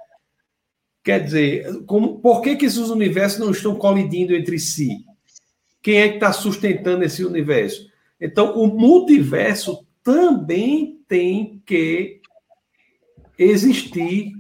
Quer 1.03 1.23
dizer, 1.23 1.83
como, 1.85 2.19
por 2.19 2.41
que, 2.41 2.55
que 2.55 2.65
esses 2.65 2.89
universos 2.89 3.39
não 3.39 3.49
estão 3.49 3.75
colidindo 3.75 4.35
entre 4.35 4.59
si? 4.59 5.03
Quem 5.81 5.97
é 5.97 6.09
que 6.09 6.15
está 6.15 6.31
sustentando 6.31 7.03
esse 7.03 7.25
universo? 7.25 7.89
Então, 8.21 8.55
o 8.55 8.67
multiverso 8.67 9.83
também 10.03 10.99
tem 11.07 11.63
que 11.65 12.21
existir 13.37 14.33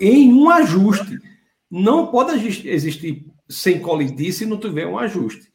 em 0.00 0.32
um 0.32 0.50
ajuste. 0.50 1.18
Não 1.70 2.08
pode 2.08 2.68
existir 2.68 3.24
sem 3.48 3.80
colidir 3.80 4.32
se 4.32 4.44
não 4.44 4.58
tiver 4.58 4.86
um 4.86 4.98
ajuste. 4.98 5.50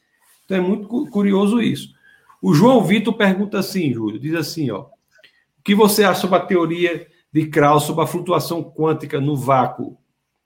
Então 0.46 0.58
é 0.58 0.62
muito 0.62 0.88
curioso 1.08 1.62
isso. 1.62 1.94
O 2.42 2.54
João 2.54 2.84
Vitor 2.84 3.16
pergunta 3.16 3.60
assim, 3.60 3.94
Júlio, 3.94 4.20
diz 4.20 4.36
assim, 4.36 4.70
ó, 4.72 4.82
o 4.82 5.64
que 5.64 5.74
você 5.74 6.04
acha 6.04 6.22
sobre 6.22 6.38
a 6.38 6.46
teoria 6.46 7.08
de 7.32 7.48
Krauss 7.48 7.84
sobre 7.84 8.04
a 8.04 8.08
flutuação 8.08 8.64
quântica 8.64 9.20
no 9.20 9.36
vácuo 9.36 9.98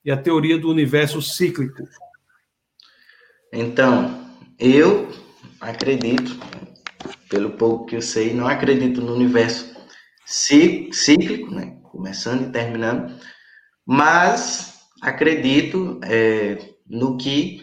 e 0.03 0.11
a 0.11 0.17
teoria 0.17 0.57
do 0.57 0.69
universo 0.69 1.21
cíclico? 1.21 1.83
Então, 3.53 4.25
eu 4.57 5.09
acredito 5.59 6.39
pelo 7.29 7.51
pouco 7.51 7.85
que 7.85 7.95
eu 7.95 8.01
sei, 8.01 8.33
não 8.33 8.47
acredito 8.47 9.01
no 9.01 9.13
universo 9.13 9.73
cíclico, 10.25 11.49
né? 11.49 11.77
começando 11.83 12.47
e 12.47 12.51
terminando, 12.51 13.13
mas 13.85 14.79
acredito 15.01 15.99
é, 16.03 16.57
no 16.87 17.17
que 17.17 17.61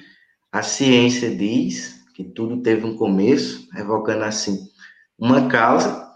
a 0.52 0.62
ciência 0.62 1.34
diz, 1.34 1.97
que 2.18 2.24
tudo 2.24 2.60
teve 2.62 2.84
um 2.84 2.96
começo, 2.96 3.68
evocando 3.76 4.24
assim 4.24 4.68
uma 5.16 5.46
causa, 5.48 6.12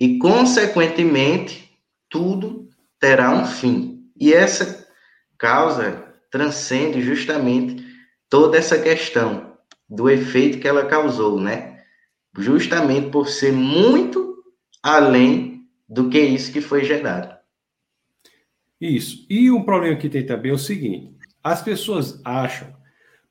e 0.00 0.16
consequentemente 0.16 1.78
tudo 2.08 2.70
terá 2.98 3.30
um 3.30 3.44
fim. 3.44 4.10
E 4.18 4.32
essa 4.32 4.88
causa 5.36 6.08
transcende 6.30 7.02
justamente 7.02 7.84
toda 8.30 8.56
essa 8.56 8.78
questão 8.78 9.58
do 9.86 10.08
efeito 10.08 10.58
que 10.58 10.66
ela 10.66 10.86
causou, 10.86 11.38
né? 11.38 11.80
justamente 12.38 13.10
por 13.10 13.28
ser 13.28 13.52
muito 13.52 14.42
além 14.82 15.66
do 15.86 16.08
que 16.08 16.18
isso 16.18 16.50
que 16.50 16.62
foi 16.62 16.82
gerado. 16.82 17.36
Isso. 18.80 19.26
E 19.28 19.50
um 19.50 19.62
problema 19.62 19.98
que 19.98 20.08
tem 20.08 20.24
também 20.24 20.50
é 20.50 20.54
o 20.54 20.58
seguinte: 20.58 21.14
as 21.44 21.60
pessoas 21.60 22.18
acham, 22.24 22.74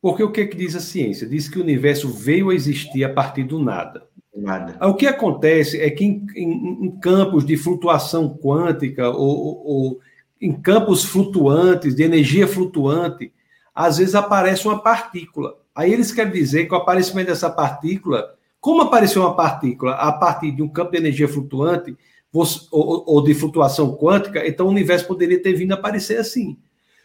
porque 0.01 0.23
o 0.23 0.31
que, 0.31 0.45
que 0.47 0.57
diz 0.57 0.75
a 0.75 0.79
ciência? 0.79 1.27
Diz 1.27 1.47
que 1.47 1.59
o 1.59 1.61
universo 1.61 2.09
veio 2.09 2.49
a 2.49 2.55
existir 2.55 3.03
a 3.03 3.13
partir 3.13 3.43
do 3.43 3.59
nada. 3.59 4.07
Nada. 4.35 4.77
O 4.87 4.95
que 4.95 5.05
acontece 5.05 5.79
é 5.79 5.89
que 5.89 6.05
em, 6.05 6.25
em, 6.35 6.85
em 6.85 6.99
campos 6.99 7.45
de 7.45 7.57
flutuação 7.57 8.29
quântica 8.29 9.09
ou, 9.09 9.17
ou, 9.17 9.65
ou 9.65 9.99
em 10.41 10.53
campos 10.53 11.03
flutuantes, 11.03 11.93
de 11.93 12.03
energia 12.03 12.47
flutuante, 12.47 13.31
às 13.75 13.97
vezes 13.97 14.15
aparece 14.15 14.67
uma 14.67 14.81
partícula. 14.81 15.55
Aí 15.75 15.93
eles 15.93 16.11
querem 16.11 16.31
dizer 16.31 16.65
que 16.65 16.73
o 16.73 16.77
aparecimento 16.77 17.27
dessa 17.27 17.49
partícula 17.49 18.35
como 18.61 18.83
apareceu 18.83 19.23
uma 19.23 19.35
partícula 19.35 19.93
a 19.93 20.11
partir 20.11 20.51
de 20.51 20.61
um 20.61 20.69
campo 20.69 20.91
de 20.91 20.97
energia 20.97 21.27
flutuante 21.27 21.97
ou, 22.31 23.21
de 23.23 23.33
flutuação 23.33 23.97
quântica, 23.97 24.47
então 24.47 24.67
o 24.67 24.69
universo 24.69 25.07
poderia 25.07 25.41
ter 25.41 25.53
vindo 25.53 25.71
a 25.71 25.75
aparecer 25.75 26.19
assim. 26.19 26.57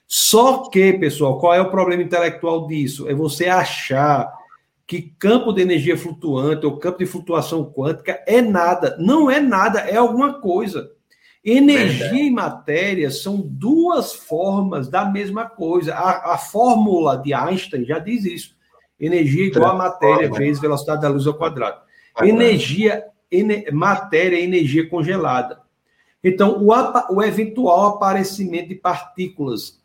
Só 0.06 0.68
que, 0.68 0.92
pessoal, 0.94 1.38
qual 1.38 1.54
é 1.54 1.60
o 1.60 1.70
problema 1.70 2.02
intelectual 2.02 2.66
disso? 2.66 3.08
É 3.08 3.14
você 3.14 3.48
achar 3.48 4.32
que 4.86 5.12
campo 5.18 5.52
de 5.52 5.62
energia 5.62 5.98
flutuante 5.98 6.64
ou 6.64 6.78
campo 6.78 6.98
de 6.98 7.06
flutuação 7.06 7.64
quântica 7.64 8.22
é 8.26 8.40
nada. 8.40 8.96
Não 9.00 9.28
é 9.28 9.40
nada, 9.40 9.80
é 9.80 9.96
alguma 9.96 10.40
coisa. 10.40 10.92
Energia 11.44 12.06
Verdade. 12.06 12.22
e 12.22 12.30
matéria 12.30 13.10
são 13.10 13.40
duas 13.40 14.12
formas 14.12 14.88
da 14.88 15.04
mesma 15.04 15.48
coisa. 15.48 15.94
A, 15.94 16.34
a 16.34 16.38
fórmula 16.38 17.16
de 17.16 17.34
Einstein 17.34 17.84
já 17.84 17.98
diz 17.98 18.24
isso. 18.24 18.56
Energia 18.98 19.46
igual 19.46 19.72
a 19.72 19.74
matéria 19.74 20.30
vezes 20.30 20.60
velocidade 20.60 21.02
da 21.02 21.08
luz 21.08 21.26
ao 21.26 21.34
quadrado. 21.34 21.80
Energia, 22.22 23.04
ener, 23.30 23.72
matéria 23.72 24.36
é 24.36 24.42
energia 24.42 24.88
congelada. 24.88 25.60
Então, 26.22 26.64
o, 26.64 27.14
o 27.14 27.22
eventual 27.22 27.88
aparecimento 27.88 28.68
de 28.68 28.74
partículas 28.76 29.80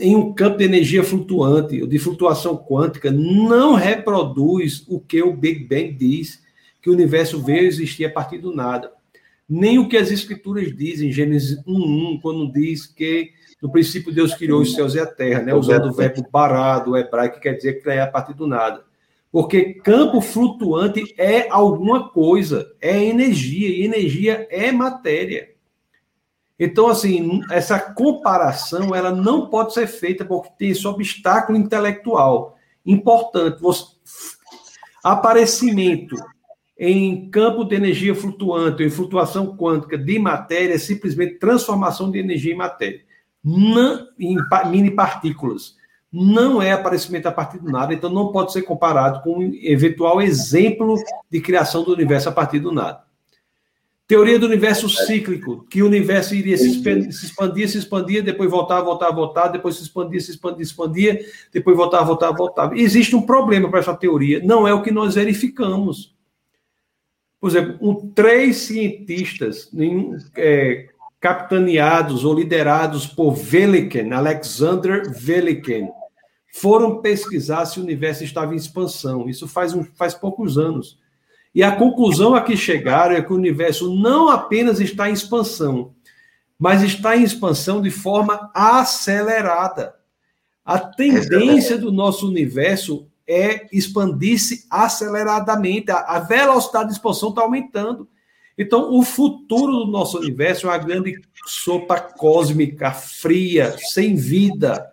em 0.00 0.16
um 0.16 0.32
campo 0.32 0.58
de 0.58 0.64
energia 0.64 1.04
flutuante, 1.04 1.80
ou 1.80 1.86
de 1.86 1.98
flutuação 1.98 2.56
quântica, 2.56 3.10
não 3.10 3.74
reproduz 3.74 4.84
o 4.88 4.98
que 5.00 5.22
o 5.22 5.36
Big 5.36 5.64
Bang 5.64 5.92
diz, 5.92 6.42
que 6.82 6.88
o 6.88 6.92
universo 6.92 7.42
veio 7.42 7.66
existir 7.66 8.04
a 8.04 8.10
partir 8.10 8.38
do 8.38 8.54
nada. 8.54 8.90
nem 9.50 9.80
o 9.80 9.88
que 9.88 9.96
as 9.96 10.12
escrituras 10.12 10.72
dizem, 10.76 11.10
Gênesis 11.10 11.58
1:1, 11.66 12.20
quando 12.22 12.52
diz 12.52 12.86
que 12.86 13.32
no 13.60 13.68
princípio 13.68 14.14
Deus 14.14 14.32
criou 14.32 14.60
os 14.60 14.72
céus 14.72 14.94
e 14.94 15.00
a 15.00 15.06
terra, 15.06 15.42
né? 15.42 15.52
Usando 15.52 15.88
o 15.88 15.92
verbo 15.92 16.24
barado, 16.30 16.96
hebraico, 16.96 17.34
que 17.34 17.42
quer 17.42 17.54
dizer 17.54 17.82
criar 17.82 18.04
a 18.04 18.06
partir 18.06 18.32
do 18.32 18.46
nada. 18.46 18.84
Porque 19.32 19.74
campo 19.74 20.20
flutuante 20.20 21.14
é 21.18 21.48
alguma 21.50 22.08
coisa, 22.08 22.72
é 22.80 23.04
energia, 23.04 23.68
e 23.68 23.84
energia 23.84 24.46
é 24.50 24.70
matéria. 24.70 25.50
Então, 26.62 26.88
assim, 26.88 27.40
essa 27.50 27.80
comparação 27.80 28.94
ela 28.94 29.10
não 29.10 29.46
pode 29.46 29.72
ser 29.72 29.86
feita 29.86 30.26
porque 30.26 30.50
tem 30.58 30.68
esse 30.68 30.86
obstáculo 30.86 31.56
intelectual 31.56 32.58
importante. 32.84 33.62
Você, 33.62 33.86
aparecimento 35.02 36.14
em 36.78 37.30
campo 37.30 37.64
de 37.64 37.74
energia 37.74 38.14
flutuante, 38.14 38.82
em 38.82 38.90
flutuação 38.90 39.56
quântica 39.56 39.96
de 39.96 40.18
matéria, 40.18 40.74
é 40.74 40.78
simplesmente 40.78 41.38
transformação 41.38 42.10
de 42.10 42.18
energia 42.18 42.52
em 42.52 42.58
matéria, 42.58 43.00
não, 43.42 44.06
em 44.18 44.36
mini 44.70 44.90
partículas 44.90 45.80
não 46.12 46.60
é 46.60 46.72
aparecimento 46.72 47.26
a 47.26 47.32
partir 47.32 47.58
do 47.58 47.70
nada, 47.70 47.94
então 47.94 48.10
não 48.10 48.32
pode 48.32 48.52
ser 48.52 48.62
comparado 48.62 49.22
com 49.22 49.38
um 49.38 49.52
eventual 49.62 50.20
exemplo 50.20 50.96
de 51.30 51.40
criação 51.40 51.84
do 51.84 51.92
universo 51.92 52.28
a 52.28 52.32
partir 52.32 52.58
do 52.58 52.72
nada. 52.72 53.04
Teoria 54.10 54.40
do 54.40 54.46
universo 54.46 54.88
cíclico, 54.88 55.64
que 55.70 55.84
o 55.84 55.86
universo 55.86 56.34
iria 56.34 56.58
se 56.58 56.68
expandir, 56.68 57.12
se 57.12 57.26
expandia, 57.26 57.68
se 57.68 57.78
expandia, 57.78 58.20
depois 58.20 58.50
voltava, 58.50 58.84
voltava, 58.84 59.14
voltava, 59.14 59.48
depois 59.50 59.76
se 59.76 59.84
expandia, 59.84 60.20
se 60.20 60.32
expandia, 60.32 60.64
se 60.64 60.72
expandia, 60.72 61.26
depois 61.52 61.76
voltava, 61.76 62.06
voltava, 62.06 62.36
voltava. 62.36 62.76
Existe 62.76 63.14
um 63.14 63.22
problema 63.22 63.70
para 63.70 63.78
essa 63.78 63.94
teoria, 63.94 64.42
não 64.42 64.66
é 64.66 64.74
o 64.74 64.82
que 64.82 64.90
nós 64.90 65.14
verificamos. 65.14 66.12
Por 67.40 67.50
exemplo, 67.50 67.78
um, 67.80 68.10
três 68.10 68.56
cientistas 68.56 69.70
é, 70.36 70.88
capitaneados 71.20 72.24
ou 72.24 72.34
liderados 72.34 73.06
por 73.06 73.30
Veliken, 73.36 74.12
Alexander 74.12 75.08
Veliken, 75.08 75.88
foram 76.52 77.00
pesquisar 77.00 77.64
se 77.64 77.78
o 77.78 77.84
universo 77.84 78.24
estava 78.24 78.54
em 78.54 78.56
expansão. 78.56 79.28
Isso 79.28 79.46
faz, 79.46 79.72
um, 79.72 79.84
faz 79.84 80.14
poucos 80.14 80.58
anos. 80.58 80.98
E 81.54 81.62
a 81.62 81.74
conclusão 81.74 82.34
a 82.34 82.40
que 82.40 82.56
chegaram 82.56 83.16
é 83.16 83.22
que 83.22 83.32
o 83.32 83.36
universo 83.36 83.94
não 83.94 84.28
apenas 84.28 84.80
está 84.80 85.10
em 85.10 85.12
expansão, 85.12 85.94
mas 86.58 86.82
está 86.82 87.16
em 87.16 87.24
expansão 87.24 87.82
de 87.82 87.90
forma 87.90 88.50
acelerada. 88.54 89.94
A 90.64 90.78
tendência 90.78 91.76
do 91.76 91.90
nosso 91.90 92.28
universo 92.28 93.08
é 93.26 93.66
expandir-se 93.72 94.66
aceleradamente. 94.70 95.90
A 95.90 96.20
velocidade 96.20 96.88
de 96.88 96.94
expansão 96.94 97.30
está 97.30 97.42
aumentando. 97.42 98.08
Então, 98.56 98.92
o 98.92 99.02
futuro 99.02 99.72
do 99.72 99.86
nosso 99.86 100.18
universo 100.18 100.66
é 100.66 100.70
uma 100.70 100.78
grande 100.78 101.20
sopa 101.46 101.98
cósmica, 101.98 102.92
fria, 102.92 103.74
sem 103.78 104.14
vida, 104.14 104.86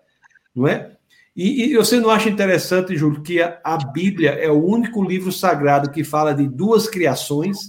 não 0.55 0.67
é? 0.67 0.96
E, 1.37 1.65
e, 1.65 1.77
você 1.77 1.99
não 1.99 2.09
acha 2.09 2.29
interessante, 2.29 2.97
Júlio, 2.97 3.21
que 3.21 3.39
a, 3.39 3.59
a, 3.63 3.77
Bíblia 3.77 4.31
é 4.31 4.49
o 4.49 4.65
único 4.65 5.03
livro 5.03 5.31
sagrado 5.31 5.91
que 5.91 6.03
fala 6.03 6.33
de 6.33 6.47
duas 6.47 6.89
criações? 6.89 7.59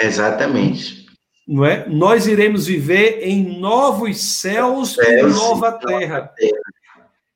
Exatamente. 0.00 1.06
Não 1.46 1.64
é? 1.64 1.88
Nós 1.88 2.26
iremos 2.26 2.66
viver 2.66 3.20
em 3.22 3.60
novos 3.60 4.20
céus, 4.20 4.94
céus 4.94 5.32
e 5.32 5.38
nova 5.38 5.70
terra. 5.70 6.22
terra. 6.36 6.60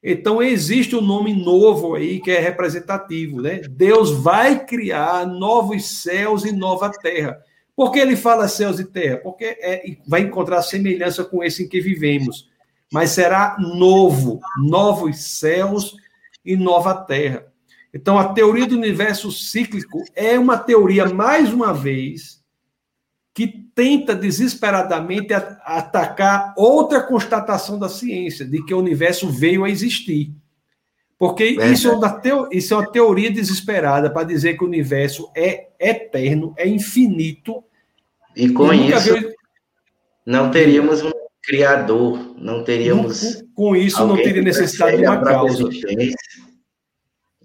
Então 0.03 0.43
existe 0.43 0.97
um 0.97 1.01
nome 1.01 1.33
novo 1.33 1.95
aí 1.95 2.19
que 2.19 2.33
é 2.33 2.41
representativo, 2.41 3.41
né? 3.41 3.61
Deus 3.71 4.11
vai 4.11 4.65
criar 4.65 5.27
novos 5.29 6.03
céus 6.03 6.45
e 6.45 6.51
nova 6.51 6.91
terra. 6.91 7.39
Por 7.77 7.93
que 7.93 8.01
ele 8.01 8.17
fala 8.17 8.49
céus 8.49 8.81
e 8.81 8.85
terra? 8.85 9.19
Porque 9.19 9.45
é, 9.45 9.97
vai 10.09 10.23
encontrar 10.23 10.63
semelhança 10.63 11.23
com 11.23 11.45
esse 11.45 11.63
em 11.63 11.69
que 11.69 11.81
vivemos 11.81 12.49
mas 12.93 13.11
será 13.11 13.57
novo, 13.59 14.41
novos 14.59 15.19
céus 15.19 15.95
e 16.45 16.57
nova 16.57 16.95
terra. 16.95 17.47
Então, 17.93 18.19
a 18.19 18.33
teoria 18.33 18.67
do 18.67 18.77
universo 18.77 19.31
cíclico 19.33 20.03
é 20.15 20.39
uma 20.39 20.59
teoria, 20.59 21.07
mais 21.07 21.53
uma 21.53 21.73
vez, 21.73 22.43
que 23.35 23.47
tenta 23.75 24.15
desesperadamente 24.15 25.33
atacar 25.33 26.53
outra 26.57 27.03
constatação 27.03 27.79
da 27.79 27.89
ciência, 27.89 28.45
de 28.45 28.65
que 28.65 28.75
o 28.75 28.79
universo 28.79 29.31
veio 29.31 29.65
a 29.65 29.71
existir. 29.71 30.33
Porque 31.19 31.57
é. 31.59 31.71
isso, 31.71 31.89
é 31.89 31.93
uma 31.93 32.11
teo, 32.11 32.49
isso 32.53 32.75
é 32.75 32.77
uma 32.77 32.91
teoria 32.91 33.31
desesperada 33.31 34.09
para 34.11 34.27
dizer 34.27 34.57
que 34.57 34.65
o 34.65 34.67
universo 34.67 35.31
é 35.35 35.69
eterno, 35.81 36.55
é 36.57 36.69
infinito. 36.69 37.65
E 38.37 38.49
com 38.51 38.73
e 38.73 38.91
isso, 38.91 39.13
veio... 39.13 39.35
não 40.25 40.51
teríamos 40.51 41.03
um 41.03 41.11
criador, 41.49 42.35
não 42.39 42.63
teríamos. 42.63 43.43
Com 43.55 43.75
isso, 43.75 44.07
não 44.07 44.17
teria 44.17 44.43
necessidade 44.43 44.99
de 44.99 45.03
uma 45.03 45.25
causa. 45.25 45.67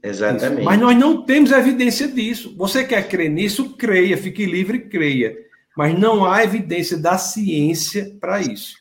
Exatamente. 0.04 0.58
Isso. 0.58 0.66
Mas 0.66 0.80
nós 0.80 0.98
não 0.98 1.24
temos 1.24 1.52
evidência 1.52 2.10
disso. 2.10 2.54
Você 2.58 2.84
quer 2.84 3.08
crer 3.08 3.30
nisso? 3.30 3.78
Creia, 3.78 4.18
fique 4.18 4.46
livre, 4.46 4.90
creia. 4.90 5.34
Mas 5.78 5.98
não 5.98 6.26
há 6.26 6.44
evidência 6.44 6.98
da 6.98 7.18
ciência 7.18 8.14
para 8.20 8.42
isso. 8.42 8.76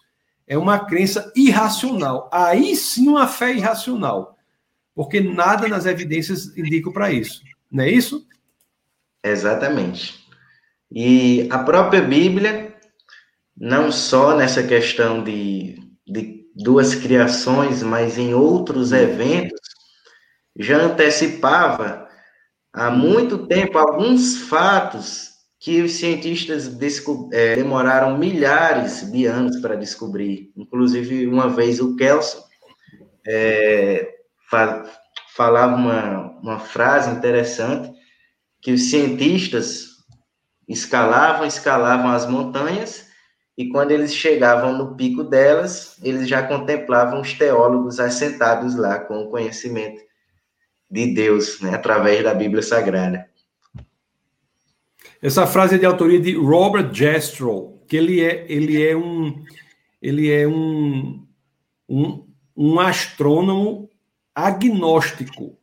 É 0.44 0.58
uma 0.58 0.80
crença 0.80 1.32
irracional. 1.36 2.28
Aí 2.32 2.74
sim 2.74 3.06
uma 3.06 3.28
fé 3.28 3.54
irracional. 3.54 4.36
Porque 4.92 5.20
nada 5.20 5.68
nas 5.68 5.86
evidências 5.86 6.56
indica 6.58 6.90
para 6.90 7.12
isso. 7.12 7.40
Não 7.70 7.84
é 7.84 7.90
isso? 7.90 8.26
Exatamente. 9.22 10.20
E 10.90 11.46
a 11.48 11.60
própria 11.60 12.02
Bíblia 12.02 12.71
não 13.56 13.92
só 13.92 14.36
nessa 14.36 14.62
questão 14.62 15.22
de, 15.22 15.78
de 16.06 16.46
duas 16.54 16.94
criações, 16.94 17.82
mas 17.82 18.18
em 18.18 18.34
outros 18.34 18.92
eventos, 18.92 19.60
já 20.58 20.78
antecipava 20.78 22.08
há 22.72 22.90
muito 22.90 23.46
tempo 23.46 23.78
alguns 23.78 24.38
fatos 24.38 25.30
que 25.58 25.80
os 25.80 25.92
cientistas 25.92 26.70
é, 27.32 27.54
demoraram 27.54 28.18
milhares 28.18 29.10
de 29.10 29.26
anos 29.26 29.60
para 29.60 29.76
descobrir. 29.76 30.50
Inclusive, 30.56 31.26
uma 31.26 31.48
vez 31.48 31.80
o 31.80 31.94
Kelson 31.94 32.42
é, 33.26 34.12
fa 34.50 34.84
falava 35.34 35.74
uma, 35.76 36.38
uma 36.42 36.58
frase 36.58 37.10
interessante, 37.10 37.90
que 38.60 38.72
os 38.72 38.90
cientistas 38.90 39.86
escalavam, 40.68 41.46
escalavam 41.46 42.10
as 42.10 42.26
montanhas 42.26 43.06
e 43.56 43.68
quando 43.68 43.90
eles 43.90 44.14
chegavam 44.14 44.76
no 44.76 44.96
pico 44.96 45.22
delas, 45.22 45.98
eles 46.02 46.28
já 46.28 46.42
contemplavam 46.42 47.20
os 47.20 47.34
teólogos 47.34 48.00
assentados 48.00 48.74
lá 48.74 48.98
com 48.98 49.24
o 49.24 49.30
conhecimento 49.30 50.00
de 50.90 51.14
Deus, 51.14 51.60
né, 51.60 51.74
através 51.74 52.22
da 52.22 52.34
Bíblia 52.34 52.62
Sagrada. 52.62 53.26
Essa 55.20 55.46
frase 55.46 55.76
é 55.76 55.78
de 55.78 55.86
autoria 55.86 56.20
de 56.20 56.34
Robert 56.34 56.92
Jastrow, 56.92 57.84
que 57.86 57.96
ele 57.96 58.20
é, 58.20 58.44
ele 58.48 58.82
é 58.84 58.96
um 58.96 59.44
ele 60.00 60.32
é 60.32 60.48
um, 60.48 61.24
um, 61.88 62.26
um 62.56 62.80
astrônomo 62.80 63.88
agnóstico. 64.34 65.56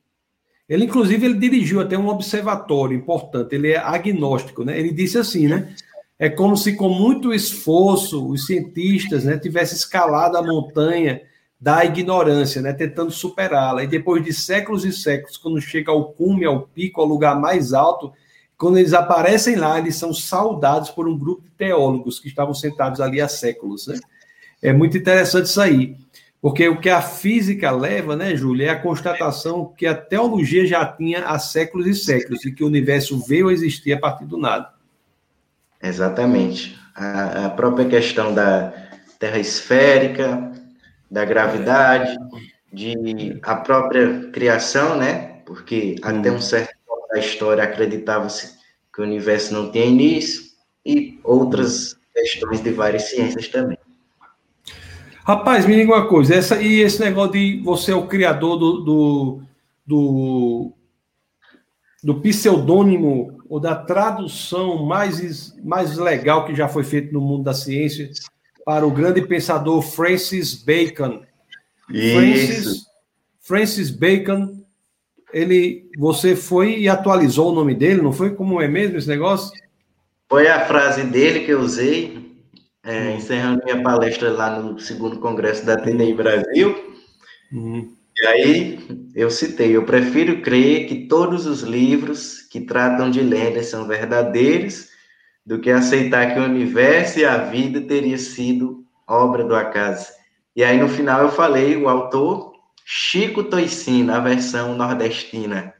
Ele, 0.67 0.85
inclusive, 0.85 1.25
ele 1.25 1.37
dirigiu 1.37 1.81
até 1.81 1.97
um 1.97 2.07
observatório 2.07 2.95
importante. 2.95 3.53
Ele 3.53 3.71
é 3.71 3.77
agnóstico, 3.77 4.63
né? 4.63 4.79
Ele 4.79 4.93
disse 4.93 5.17
assim, 5.17 5.47
né? 5.47 5.75
É 6.19 6.29
como 6.29 6.57
se, 6.57 6.75
com 6.75 6.89
muito 6.89 7.33
esforço, 7.33 8.27
os 8.27 8.45
cientistas 8.45 9.23
né, 9.23 9.37
tivessem 9.37 9.77
escalado 9.77 10.37
a 10.37 10.43
montanha 10.43 11.21
da 11.59 11.85
ignorância, 11.85 12.61
né, 12.61 12.73
tentando 12.73 13.09
superá-la. 13.09 13.83
E 13.83 13.87
depois 13.87 14.23
de 14.23 14.33
séculos 14.33 14.83
e 14.83 14.91
séculos, 14.91 15.37
quando 15.37 15.61
chega 15.61 15.91
ao 15.91 16.11
cume, 16.11 16.45
ao 16.45 16.63
pico, 16.67 16.99
ao 16.99 17.07
lugar 17.07 17.39
mais 17.39 17.71
alto, 17.73 18.11
quando 18.57 18.77
eles 18.77 18.93
aparecem 18.93 19.55
lá, 19.55 19.79
eles 19.79 19.95
são 19.95 20.13
saudados 20.13 20.89
por 20.89 21.07
um 21.07 21.17
grupo 21.17 21.43
de 21.43 21.51
teólogos 21.51 22.19
que 22.19 22.27
estavam 22.27 22.53
sentados 22.53 22.99
ali 22.99 23.21
há 23.21 23.27
séculos. 23.29 23.87
Né? 23.87 23.97
É 24.61 24.73
muito 24.73 24.97
interessante 24.97 25.45
isso 25.45 25.61
aí. 25.61 25.95
Porque 26.41 26.67
o 26.67 26.79
que 26.79 26.89
a 26.89 27.01
física 27.01 27.71
leva, 27.71 28.15
né, 28.15 28.35
Júlia, 28.35 28.67
é 28.67 28.69
a 28.69 28.81
constatação 28.81 29.73
que 29.77 29.85
a 29.85 29.95
teologia 29.95 30.65
já 30.65 30.85
tinha 30.85 31.25
há 31.25 31.39
séculos 31.39 31.87
e 31.87 31.93
séculos, 31.93 32.45
e 32.45 32.51
que 32.51 32.63
o 32.63 32.67
universo 32.67 33.19
veio 33.25 33.49
a 33.49 33.53
existir 33.53 33.93
a 33.93 33.99
partir 33.99 34.25
do 34.25 34.37
nada. 34.37 34.78
Exatamente. 35.81 36.77
A, 36.95 37.45
a 37.45 37.49
própria 37.49 37.87
questão 37.87 38.33
da 38.33 38.73
terra 39.17 39.39
esférica, 39.39 40.51
da 41.09 41.25
gravidade, 41.25 42.17
de 42.71 43.39
a 43.43 43.55
própria 43.55 44.29
criação, 44.31 44.97
né? 44.97 45.41
Porque 45.45 45.95
até 46.01 46.31
um 46.31 46.41
certo 46.41 46.75
ponto 46.85 47.07
da 47.09 47.19
história 47.19 47.63
acreditava-se 47.63 48.57
que 48.93 49.01
o 49.01 49.03
universo 49.03 49.53
não 49.53 49.71
tinha 49.71 49.85
início 49.85 50.43
e 50.85 51.19
outras 51.23 51.97
questões 52.13 52.61
de 52.61 52.71
várias 52.71 53.03
ciências 53.03 53.47
também. 53.47 53.77
Rapaz, 55.23 55.65
me 55.65 55.75
diga 55.75 55.93
uma 55.93 56.07
coisa, 56.07 56.35
essa, 56.35 56.61
e 56.61 56.81
esse 56.81 56.99
negócio 56.99 57.33
de 57.33 57.61
você 57.63 57.91
é 57.91 57.95
o 57.95 58.07
criador 58.07 58.57
do, 58.57 58.79
do, 58.81 59.41
do 59.85 60.73
do 62.03 62.21
pseudônimo 62.21 63.38
ou 63.49 63.59
da 63.59 63.75
tradução 63.75 64.85
mais, 64.85 65.57
mais 65.63 65.97
legal 65.97 66.45
que 66.45 66.55
já 66.55 66.67
foi 66.67 66.83
feito 66.83 67.11
no 67.11 67.19
mundo 67.19 67.43
da 67.43 67.53
ciência 67.53 68.11
para 68.63 68.85
o 68.85 68.91
grande 68.91 69.23
pensador 69.23 69.81
Francis 69.81 70.53
Bacon. 70.53 71.23
Francis, 71.87 72.85
Francis 73.41 73.89
Bacon, 73.89 74.63
ele, 75.33 75.89
você 75.97 76.35
foi 76.35 76.77
e 76.77 76.87
atualizou 76.87 77.51
o 77.51 77.55
nome 77.55 77.73
dele, 77.73 78.03
não 78.03 78.13
foi? 78.13 78.35
Como 78.35 78.61
é 78.61 78.67
mesmo 78.67 78.97
esse 78.97 79.07
negócio? 79.07 79.51
Foi 80.29 80.47
a 80.47 80.67
frase 80.67 81.03
dele 81.05 81.39
que 81.39 81.51
eu 81.51 81.59
usei, 81.59 82.37
é, 82.83 83.15
encerrando 83.15 83.63
minha 83.63 83.81
palestra 83.81 84.31
lá 84.31 84.59
no 84.59 84.79
segundo 84.79 85.17
congresso 85.19 85.65
da 85.65 85.75
TNI 85.75 86.13
Brasil. 86.13 86.75
Uhum. 87.51 87.95
E 88.21 88.27
aí 88.27 88.79
eu 89.15 89.31
citei: 89.31 89.75
eu 89.75 89.85
prefiro 89.85 90.41
crer 90.41 90.87
que 90.87 91.07
todos 91.07 91.45
os 91.45 91.61
livros 91.61 92.41
que 92.41 92.61
tratam 92.61 93.09
de 93.09 93.21
lendas 93.21 93.67
são 93.67 93.87
verdadeiros 93.87 94.89
do 95.45 95.59
que 95.59 95.71
aceitar 95.71 96.33
que 96.33 96.39
o 96.39 96.43
universo 96.43 97.19
e 97.19 97.25
a 97.25 97.37
vida 97.37 97.81
teria 97.81 98.17
sido 98.17 98.85
obra 99.07 99.43
do 99.43 99.55
acaso. 99.55 100.07
E 100.55 100.63
aí 100.63 100.77
no 100.77 100.89
final 100.89 101.21
eu 101.21 101.31
falei 101.31 101.75
o 101.75 101.87
autor 101.87 102.53
Chico 102.85 103.43
Toicinho, 103.43 104.05
na 104.05 104.19
versão 104.19 104.75
nordestina. 104.75 105.73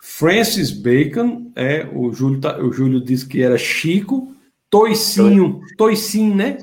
Francis 0.00 0.70
Bacon, 0.70 1.52
é, 1.56 1.88
o 1.92 2.12
Júlio, 2.12 2.40
tá, 2.40 2.58
o 2.58 2.72
Júlio 2.72 3.00
disse 3.00 3.26
que 3.26 3.42
era 3.42 3.58
Chico, 3.58 4.34
Toicinho, 4.70 5.60
Toicinho, 5.76 6.34
né? 6.34 6.58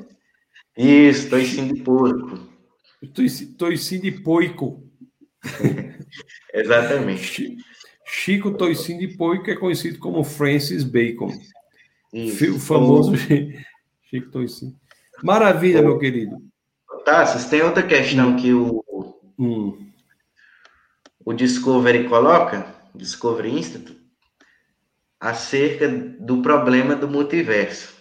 Isso, 0.76 1.28
Toicinho 1.28 1.74
de 1.74 1.82
porco. 1.82 2.51
Toicinho 3.08 4.02
de 4.02 4.12
poico. 4.12 4.86
Exatamente. 6.54 7.56
Chico 8.04 8.50
Toicinho 8.52 9.00
de 9.00 9.16
Poico 9.16 9.50
é 9.50 9.56
conhecido 9.56 9.98
como 9.98 10.22
Francis 10.22 10.84
Bacon. 10.84 11.32
Isso. 12.12 12.56
O 12.56 12.60
famoso 12.60 13.14
Chico 13.16 14.30
Toicinho. 14.30 14.76
Maravilha, 15.22 15.80
meu 15.80 15.98
querido. 15.98 16.36
Tassis, 17.04 17.46
tem 17.46 17.62
outra 17.62 17.82
questão 17.82 18.36
que 18.36 18.52
o, 18.52 18.84
hum. 19.38 19.90
o 21.24 21.32
Discovery 21.32 22.08
coloca, 22.08 22.74
Discovery 22.94 23.58
Institute, 23.58 24.00
acerca 25.18 25.88
do 25.88 26.42
problema 26.42 26.94
do 26.94 27.08
multiverso. 27.08 27.94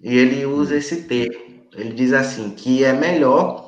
E 0.00 0.16
ele 0.16 0.46
usa 0.46 0.74
hum. 0.74 0.78
esse 0.78 1.02
termo. 1.02 1.66
Ele 1.74 1.92
diz 1.92 2.12
assim, 2.12 2.50
que 2.50 2.82
é 2.82 2.92
melhor 2.92 3.65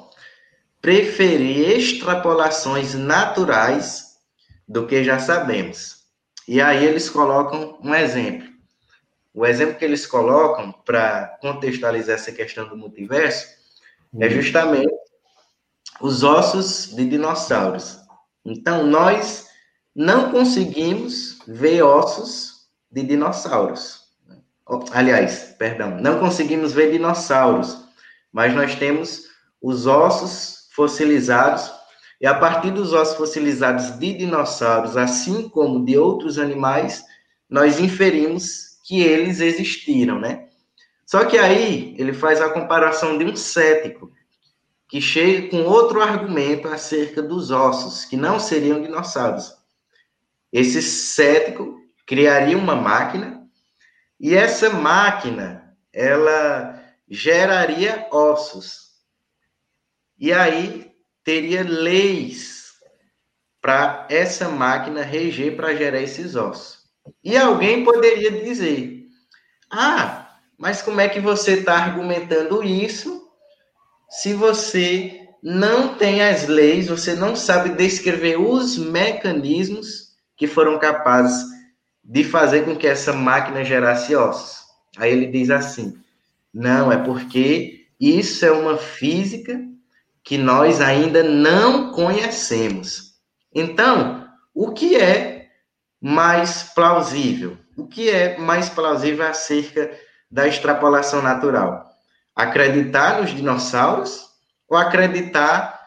preferir 0.81 1.79
extrapolações 1.79 2.95
naturais 2.95 4.17
do 4.67 4.87
que 4.87 5.03
já 5.03 5.19
sabemos. 5.19 6.05
E 6.47 6.61
aí 6.61 6.85
eles 6.85 7.11
colocam 7.11 7.79
um 7.83 7.95
exemplo. 7.95 8.49
O 9.35 9.47
exemplo 9.47 9.77
que 9.77 9.85
eles 9.85 10.07
colocam 10.07 10.73
para 10.85 11.39
contextualizar 11.41 12.17
essa 12.17 12.33
questão 12.33 12.69
do 12.69 12.77
multiverso 12.77 13.47
é 14.19 14.27
uhum. 14.27 14.31
justamente 14.31 14.93
os 16.01 16.23
ossos 16.23 16.95
de 16.95 17.07
dinossauros. 17.07 17.99
Então, 18.45 18.87
nós 18.87 19.47
não 19.95 20.31
conseguimos 20.31 21.39
ver 21.47 21.83
ossos 21.83 22.69
de 22.91 23.03
dinossauros. 23.03 24.01
Aliás, 24.93 25.55
perdão, 25.59 26.01
não 26.01 26.19
conseguimos 26.19 26.73
ver 26.73 26.93
dinossauros, 26.93 27.85
mas 28.33 28.55
nós 28.55 28.75
temos 28.75 29.25
os 29.61 29.87
ossos 29.87 30.58
fossilizados, 30.79 31.73
e 32.21 32.27
a 32.27 32.35
partir 32.35 32.71
dos 32.71 32.93
ossos 32.93 33.17
fossilizados 33.17 33.99
de 33.99 34.13
dinossauros, 34.13 34.97
assim 34.97 35.49
como 35.49 35.85
de 35.85 35.99
outros 35.99 36.39
animais, 36.39 37.05
nós 37.51 37.81
inferimos 37.81 38.79
que 38.85 39.01
eles 39.01 39.41
existiram, 39.41 40.21
né? 40.21 40.47
Só 41.05 41.25
que 41.25 41.37
aí 41.37 41.97
ele 41.99 42.13
faz 42.13 42.41
a 42.41 42.51
comparação 42.51 43.19
de 43.19 43.25
um 43.25 43.35
cético 43.35 44.13
que 44.89 45.01
chega 45.01 45.49
com 45.49 45.65
outro 45.65 46.01
argumento 46.01 46.69
acerca 46.69 47.21
dos 47.21 47.51
ossos, 47.51 48.05
que 48.05 48.17
não 48.17 48.39
seriam 48.39 48.81
dinossauros. 48.81 49.53
Esse 50.53 50.81
cético 50.81 51.77
criaria 52.07 52.57
uma 52.57 52.77
máquina 52.77 53.43
e 54.21 54.33
essa 54.33 54.71
máquina 54.71 55.77
ela 55.93 56.81
geraria 57.09 58.07
ossos. 58.13 58.88
E 60.19 60.33
aí 60.33 60.91
teria 61.23 61.63
leis 61.63 62.73
para 63.61 64.07
essa 64.11 64.49
máquina 64.49 65.03
reger 65.03 65.57
para 65.57 65.75
gerar 65.75 66.01
esses 66.01 66.35
ossos. 66.35 66.79
E 67.23 67.37
alguém 67.37 67.85
poderia 67.85 68.31
dizer: 68.31 69.07
ah, 69.71 70.37
mas 70.57 70.83
como 70.83 71.01
é 71.01 71.09
que 71.09 71.21
você 71.21 71.53
está 71.53 71.77
argumentando 71.77 72.65
isso 72.65 73.29
se 74.11 74.33
você 74.33 75.29
não 75.43 75.95
tem 75.95 76.23
as 76.23 76.49
leis, 76.49 76.89
você 76.89 77.15
não 77.15 77.37
sabe 77.37 77.71
descrever 77.71 78.41
os 78.41 78.77
mecanismos 78.79 80.15
que 80.37 80.47
foram 80.47 80.79
capazes 80.79 81.47
de 82.03 82.25
fazer 82.25 82.65
com 82.65 82.75
que 82.75 82.87
essa 82.87 83.13
máquina 83.13 83.63
gerasse 83.63 84.17
ossos? 84.17 84.65
Aí 84.97 85.13
ele 85.13 85.27
diz 85.27 85.51
assim: 85.51 85.97
não, 86.53 86.91
é 86.91 86.97
porque 86.97 87.87
isso 88.01 88.45
é 88.45 88.51
uma 88.51 88.79
física 88.79 89.68
que 90.29 90.37
nós 90.37 90.79
ainda 90.83 91.23
não 91.23 91.91
conhecemos. 91.91 93.15
Então, 93.51 94.29
o 94.55 94.73
que 94.73 94.95
é 94.95 95.49
mais 95.99 96.65
plausível? 96.75 97.57
O 97.75 97.89
que 97.89 98.11
é 98.11 98.37
mais 98.37 98.69
plausível 98.69 99.27
acerca 99.27 99.91
da 100.31 100.47
extrapolação 100.47 101.23
natural? 101.23 101.83
Acreditar 102.37 103.23
nos 103.23 103.31
dinossauros 103.31 104.27
ou 104.69 104.77
acreditar 104.77 105.81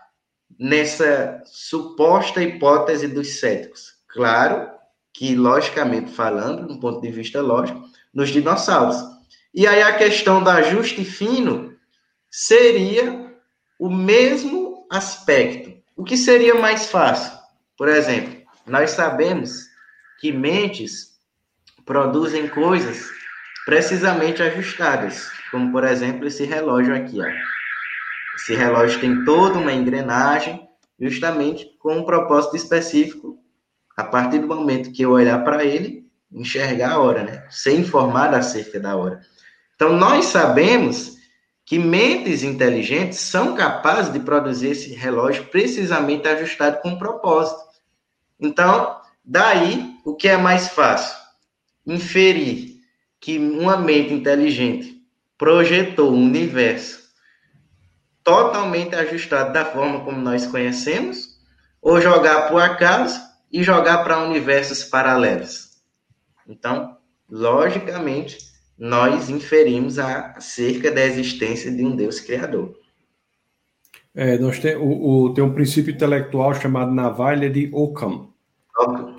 nessa 0.57 1.43
suposta 1.45 2.41
hipótese 2.41 3.07
dos 3.07 3.39
céticos? 3.39 3.93
Claro 4.07 4.71
que, 5.13 5.35
logicamente 5.35 6.09
falando, 6.09 6.67
do 6.67 6.79
ponto 6.79 6.99
de 6.99 7.11
vista 7.11 7.39
lógico, 7.43 7.83
nos 8.11 8.29
dinossauros. 8.29 8.97
E 9.53 9.67
aí 9.67 9.83
a 9.83 9.95
questão 9.95 10.43
do 10.43 10.49
ajuste 10.49 11.05
fino 11.05 11.75
seria 12.27 13.30
o 13.81 13.89
mesmo 13.89 14.85
aspecto. 14.91 15.73
O 15.97 16.03
que 16.03 16.15
seria 16.15 16.53
mais 16.53 16.91
fácil? 16.91 17.35
Por 17.75 17.89
exemplo, 17.89 18.39
nós 18.67 18.91
sabemos 18.91 19.65
que 20.19 20.31
mentes 20.31 21.13
produzem 21.83 22.47
coisas 22.47 23.09
precisamente 23.65 24.43
ajustadas, 24.43 25.31
como 25.49 25.71
por 25.71 25.83
exemplo 25.83 26.27
esse 26.27 26.45
relógio 26.45 26.95
aqui, 26.95 27.19
ó. 27.19 27.25
Esse 28.35 28.53
relógio 28.53 28.99
tem 28.99 29.25
toda 29.25 29.57
uma 29.57 29.73
engrenagem, 29.73 30.69
justamente 30.99 31.65
com 31.79 31.97
um 31.97 32.05
propósito 32.05 32.55
específico. 32.55 33.39
A 33.97 34.03
partir 34.03 34.37
do 34.37 34.47
momento 34.47 34.91
que 34.91 35.01
eu 35.01 35.09
olhar 35.09 35.43
para 35.43 35.65
ele, 35.65 36.05
enxergar 36.31 36.91
a 36.91 36.99
hora, 36.99 37.23
né? 37.23 37.47
Ser 37.49 37.79
informado 37.79 38.35
acerca 38.35 38.79
da 38.79 38.95
hora. 38.95 39.21
Então 39.73 39.97
nós 39.97 40.25
sabemos 40.25 41.19
que 41.65 41.79
mentes 41.79 42.43
inteligentes 42.43 43.19
são 43.19 43.55
capazes 43.55 44.11
de 44.11 44.19
produzir 44.19 44.69
esse 44.69 44.93
relógio 44.93 45.45
precisamente 45.45 46.27
ajustado 46.27 46.81
com 46.81 46.97
propósito. 46.97 47.61
Então, 48.39 48.99
daí, 49.23 49.95
o 50.03 50.15
que 50.15 50.27
é 50.27 50.37
mais 50.37 50.69
fácil? 50.69 51.15
Inferir 51.85 52.81
que 53.19 53.37
uma 53.37 53.77
mente 53.77 54.13
inteligente 54.13 55.01
projetou 55.37 56.11
um 56.11 56.25
universo 56.25 57.01
totalmente 58.23 58.95
ajustado 58.95 59.53
da 59.53 59.65
forma 59.65 60.03
como 60.03 60.17
nós 60.17 60.45
conhecemos, 60.45 61.39
ou 61.81 61.99
jogar 61.99 62.47
por 62.47 62.61
acaso 62.61 63.19
e 63.51 63.63
jogar 63.63 64.03
para 64.03 64.19
universos 64.19 64.83
paralelos. 64.83 65.71
Então, 66.47 66.97
logicamente, 67.29 68.50
nós 68.81 69.29
inferimos 69.29 69.99
acerca 69.99 70.89
da 70.89 71.05
existência 71.05 71.71
de 71.71 71.85
um 71.85 71.95
Deus 71.95 72.19
criador. 72.19 72.75
É, 74.15 74.39
nós 74.39 74.57
tem, 74.57 74.75
o, 74.75 74.85
o, 75.07 75.33
tem 75.35 75.43
um 75.43 75.53
princípio 75.53 75.93
intelectual 75.93 76.51
chamado 76.55 76.91
navalha 76.91 77.47
de 77.47 77.69
Occam, 77.71 78.29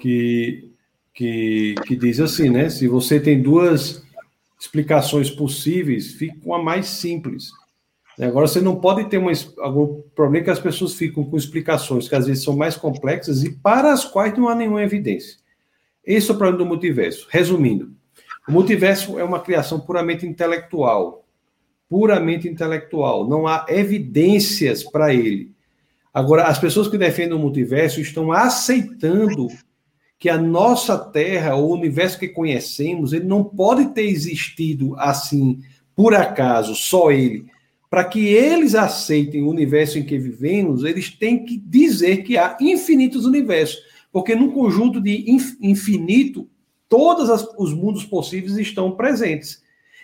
que, 0.01 0.69
que, 1.15 1.77
que 1.87 1.95
diz 1.95 2.19
assim, 2.19 2.51
né? 2.51 2.69
Se 2.71 2.89
você 2.89 3.21
tem 3.21 3.41
duas 3.41 4.03
explicações 4.59 5.31
possíveis, 5.31 6.13
fica 6.15 6.37
com 6.43 6.53
a 6.53 6.61
mais 6.61 6.87
simples. 6.87 7.53
Agora, 8.21 8.49
você 8.49 8.61
não 8.61 8.81
pode 8.81 9.09
ter 9.09 9.19
uma, 9.19 9.31
problema 10.13 10.45
que 10.45 10.51
as 10.51 10.59
pessoas 10.59 10.95
ficam 10.95 11.25
com 11.25 11.37
explicações 11.37 12.09
que 12.09 12.17
às 12.17 12.27
vezes 12.27 12.43
são 12.43 12.57
mais 12.57 12.77
complexas 12.77 13.45
e 13.45 13.53
para 13.53 13.93
as 13.93 14.05
quais 14.05 14.37
não 14.37 14.49
há 14.49 14.57
nenhuma 14.57 14.83
evidência. 14.83 15.37
Esse 16.05 16.33
é 16.33 16.35
o 16.35 16.37
problema 16.37 16.59
do 16.59 16.67
multiverso. 16.67 17.29
Resumindo, 17.31 17.95
o 18.49 18.53
multiverso 18.53 19.19
é 19.19 19.25
uma 19.25 19.41
criação 19.41 19.79
puramente 19.79 20.27
intelectual. 20.27 21.25
Puramente 21.89 22.49
intelectual. 22.49 23.29
Não 23.29 23.47
há 23.47 23.67
evidências 23.69 24.83
para 24.83 25.15
ele. 25.15 25.53
Agora, 26.13 26.45
as 26.45 26.59
pessoas 26.59 26.89
que 26.89 26.99
defendem 26.99 27.35
o 27.35 27.39
multiverso 27.39 28.01
estão 28.01 28.33
aceitando 28.33 29.49
que 30.19 30.29
a 30.29 30.39
nossa 30.39 30.97
Terra, 30.99 31.57
o 31.57 31.71
universo 31.71 32.19
que 32.19 32.29
conhecemos, 32.29 33.13
ele 33.13 33.25
não 33.25 33.43
pode 33.43 33.87
ter 33.87 34.05
existido 34.05 34.95
assim, 34.97 35.61
por 35.97 36.15
acaso, 36.15 36.75
só 36.75 37.11
ele. 37.11 37.47
Para 37.91 38.05
que 38.05 38.29
eles 38.29 38.75
aceitem 38.75 39.43
o 39.43 39.49
universo 39.49 39.99
em 39.99 40.05
que 40.05 40.19
vivemos, 40.19 40.85
eles 40.85 41.11
têm 41.11 41.45
que 41.45 41.59
dizer 41.59 42.19
que 42.23 42.39
há 42.39 42.57
infinitos 42.61 43.27
universos. 43.27 43.81
Porque 44.13 44.35
num 44.35 44.51
conjunto 44.51 45.01
de 45.01 45.25
infinito, 45.61 46.49
todos 46.93 47.49
os 47.57 47.73
mundos 47.73 48.05
possíveis 48.05 48.59
estão 48.59 48.93
presentes. 48.93 49.63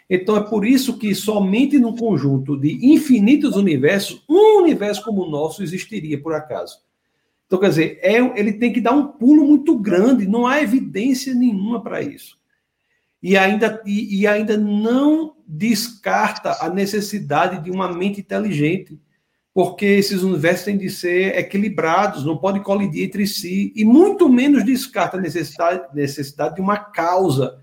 Então 0.09 0.39
é 0.39 0.41
por 0.41 0.65
isso 0.65 0.97
que 0.97 1.15
somente 1.15 1.79
num 1.79 1.95
conjunto 1.95 2.57
de 2.57 2.95
infinitos 2.95 3.57
universos, 3.57 4.25
um 4.27 4.63
universo 4.63 5.05
como 5.05 5.23
o 5.23 5.31
nosso 5.31 5.63
existiria 5.63 6.19
por 6.19 6.33
acaso. 6.33 6.79
Então, 7.47 7.59
quer 7.59 7.69
dizer, 7.69 7.99
é, 8.01 8.17
ele 8.41 8.55
tem 8.55 8.73
que 8.73 8.81
dar 8.81 8.93
um 8.93 9.07
pulo 9.07 9.47
muito 9.47 9.79
grande, 9.79 10.27
não 10.27 10.47
há 10.47 10.63
evidência 10.63 11.35
nenhuma 11.35 11.83
para 11.83 12.01
isso. 12.01 12.39
E 13.23 13.37
ainda, 13.37 13.83
e, 13.85 14.21
e, 14.21 14.27
ainda 14.27 14.57
não 14.57 15.37
descarta 15.47 16.57
a 16.59 16.71
necessidade 16.71 17.63
de 17.63 17.71
uma 17.71 17.93
mente 17.93 18.21
inteligente, 18.21 18.99
porque 19.53 19.87
esses 19.87 20.23
universos 20.23 20.65
têm 20.65 20.77
de 20.77 20.89
ser 20.89 21.37
equilibrados, 21.37 22.25
não 22.25 22.37
podem 22.37 22.63
colidir 22.63 23.05
entre 23.05 23.27
si, 23.27 23.73
e 23.75 23.85
muito 23.85 24.29
menos 24.29 24.65
descarta 24.65 25.17
a 25.17 25.21
necessidade, 25.21 25.83
necessidade 25.95 26.57
de 26.57 26.61
uma 26.61 26.77
causa 26.79 27.59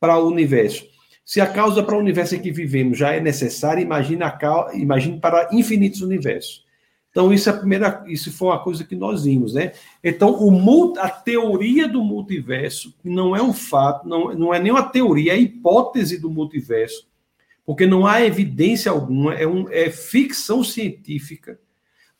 para 0.00 0.18
o 0.18 0.28
universo. 0.28 0.84
Se 1.24 1.40
a 1.40 1.46
causa 1.46 1.82
para 1.82 1.96
o 1.96 2.00
universo 2.00 2.34
em 2.34 2.40
que 2.40 2.52
vivemos 2.52 2.98
já 2.98 3.12
é 3.12 3.20
necessária, 3.20 3.80
imagine, 3.80 4.22
a, 4.22 4.38
imagine 4.74 5.18
para 5.18 5.48
infinitos 5.52 6.02
universos. 6.02 6.64
Então, 7.10 7.32
isso 7.32 7.48
é 7.48 7.52
a 7.52 7.56
primeira, 7.56 8.04
isso 8.08 8.32
foi 8.32 8.48
uma 8.48 8.62
coisa 8.62 8.82
que 8.82 8.96
nós 8.96 9.24
vimos, 9.24 9.54
né? 9.54 9.70
Então, 10.02 10.30
o, 10.30 10.98
a 10.98 11.08
teoria 11.08 11.86
do 11.86 12.02
multiverso 12.02 12.92
não 13.04 13.36
é 13.36 13.42
um 13.42 13.52
fato, 13.52 14.08
não, 14.08 14.34
não 14.34 14.52
é 14.52 14.58
nem 14.58 14.72
uma 14.72 14.82
teoria, 14.82 15.32
é 15.32 15.36
a 15.36 15.38
hipótese 15.38 16.18
do 16.18 16.28
multiverso, 16.28 17.06
porque 17.64 17.86
não 17.86 18.06
há 18.06 18.22
evidência 18.22 18.90
alguma, 18.90 19.34
é, 19.34 19.46
um, 19.46 19.68
é 19.70 19.90
ficção 19.90 20.62
científica. 20.62 21.58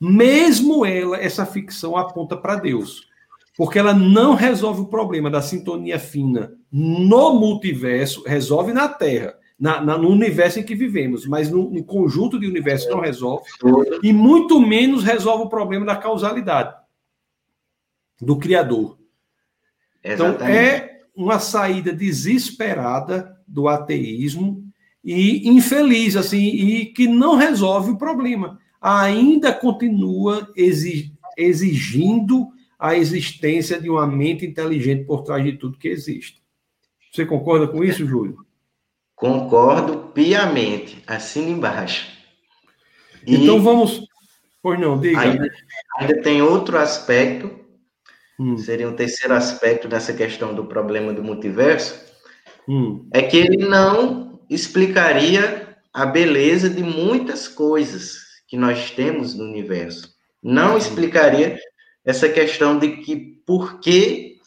Mesmo 0.01 0.85
ela, 0.85 1.17
essa 1.17 1.47
ficção 1.47 1.97
aponta 1.97 2.37
para 2.37 2.57
Deus, 2.57 3.09
porque 3.57 3.79
ela 3.79 3.95
não 3.95 4.35
resolve 4.35 4.83
o 4.83 4.89
problema 4.89 5.31
da 5.31 5.43
sintonia 5.43 5.99
fina 5.99 6.53
no 6.71 7.35
multiverso, 7.35 8.23
resolve 8.27 8.73
na 8.73 8.89
Terra 8.89 9.35
na, 9.59 9.81
na, 9.81 9.97
no 9.97 10.09
universo 10.09 10.59
em 10.59 10.63
que 10.63 10.75
vivemos, 10.75 11.27
mas 11.27 11.51
no, 11.51 11.71
no 11.71 11.85
conjunto 11.85 12.39
de 12.39 12.47
universos 12.47 12.91
não 12.91 13.01
resolve, 13.01 13.45
e 14.03 14.13
muito 14.13 14.61
menos 14.61 15.05
resolve 15.05 15.45
o 15.45 15.49
problema 15.49 15.87
da 15.87 15.97
causalidade 15.97 16.75
do 18.21 18.37
Criador. 18.37 18.99
Então, 20.03 20.33
é 20.41 21.01
uma 21.15 21.39
saída 21.39 21.93
desesperada 21.93 23.41
do 23.47 23.69
ateísmo 23.69 24.64
e 25.05 25.49
infeliz, 25.49 26.17
assim, 26.17 26.43
e 26.43 26.87
que 26.87 27.07
não 27.07 27.37
resolve 27.37 27.91
o 27.91 27.99
problema. 27.99 28.59
Ainda 28.81 29.53
continua 29.53 30.51
exigindo 31.37 32.49
a 32.79 32.97
existência 32.97 33.81
de 33.81 33.91
uma 33.91 34.07
mente 34.07 34.47
inteligente 34.47 35.05
por 35.05 35.23
trás 35.23 35.45
de 35.45 35.53
tudo 35.53 35.79
que 35.79 35.89
existe. 35.89 36.43
Você 37.13 37.27
concorda 37.27 37.69
com 37.69 37.85
isso, 37.85 38.07
Júlio? 38.07 38.39
Concordo 39.15 40.11
piamente. 40.13 41.03
Assina 41.07 41.51
embaixo. 41.51 42.09
E 43.27 43.37
então 43.37 43.63
vamos. 43.63 44.07
Pois 44.63 44.81
não, 44.81 44.99
diga. 44.99 45.21
Ainda, 45.21 45.51
ainda 45.99 46.23
tem 46.23 46.43
outro 46.43 46.79
aspecto, 46.79 47.51
hum. 48.39 48.57
seria 48.57 48.89
um 48.89 48.97
terceiro 48.97 49.35
aspecto 49.35 49.87
dessa 49.87 50.13
questão 50.13 50.55
do 50.55 50.65
problema 50.65 51.13
do 51.13 51.23
multiverso, 51.23 52.03
hum. 52.69 53.07
é 53.13 53.23
que 53.23 53.37
ele 53.37 53.67
não 53.67 54.34
explicaria 54.49 55.77
a 55.93 56.05
beleza 56.07 56.69
de 56.69 56.83
muitas 56.83 57.47
coisas 57.49 58.19
que 58.49 58.57
nós 58.57 58.91
temos 58.91 59.35
no 59.35 59.45
universo. 59.45 60.15
Não 60.43 60.75
hum. 60.75 60.79
explicaria 60.79 61.59
essa 62.05 62.29
questão 62.29 62.79
de 62.79 62.99
que 62.99 63.17
por 63.47 63.81
que, 63.81 64.39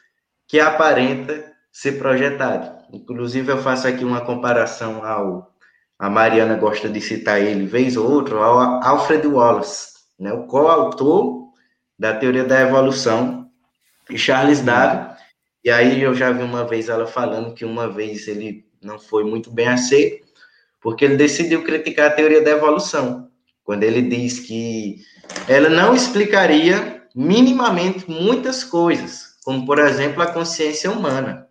que 0.47 0.59
aparenta 0.59 1.47
ser 1.71 1.99
projetado. 1.99 2.75
Inclusive, 2.91 3.51
eu 3.51 3.61
faço 3.61 3.87
aqui 3.87 4.03
uma 4.03 4.21
comparação 4.21 5.05
ao. 5.05 5.53
A 5.99 6.09
Mariana 6.09 6.55
gosta 6.55 6.89
de 6.89 6.99
citar 7.01 7.41
ele, 7.41 7.65
vez 7.65 7.97
ou 7.97 8.09
outra, 8.09 8.37
ao 8.37 8.83
Alfred 8.83 9.27
Wallace, 9.27 9.93
né, 10.19 10.31
o 10.31 10.45
coautor 10.45 11.51
da 11.97 12.15
teoria 12.15 12.43
da 12.43 12.61
evolução, 12.61 13.49
e 14.09 14.17
Charles 14.17 14.61
Darwin. 14.61 15.15
E 15.63 15.71
aí 15.71 16.01
eu 16.01 16.13
já 16.13 16.31
vi 16.31 16.43
uma 16.43 16.65
vez 16.65 16.87
ela 16.87 17.07
falando 17.07 17.53
que 17.53 17.65
uma 17.65 17.89
vez 17.89 18.27
ele 18.27 18.66
não 18.81 18.99
foi 18.99 19.23
muito 19.23 19.51
bem 19.51 19.67
aceito, 19.67 20.27
porque 20.81 21.05
ele 21.05 21.17
decidiu 21.17 21.63
criticar 21.63 22.07
a 22.07 22.13
teoria 22.13 22.41
da 22.41 22.51
evolução, 22.51 23.29
quando 23.63 23.83
ele 23.83 24.01
diz 24.01 24.39
que 24.39 25.01
ela 25.47 25.69
não 25.69 25.93
explicaria 25.93 27.05
minimamente 27.15 28.09
muitas 28.09 28.63
coisas, 28.63 29.37
como 29.43 29.65
por 29.65 29.79
exemplo 29.79 30.21
a 30.21 30.31
consciência 30.31 30.91
humana. 30.91 31.47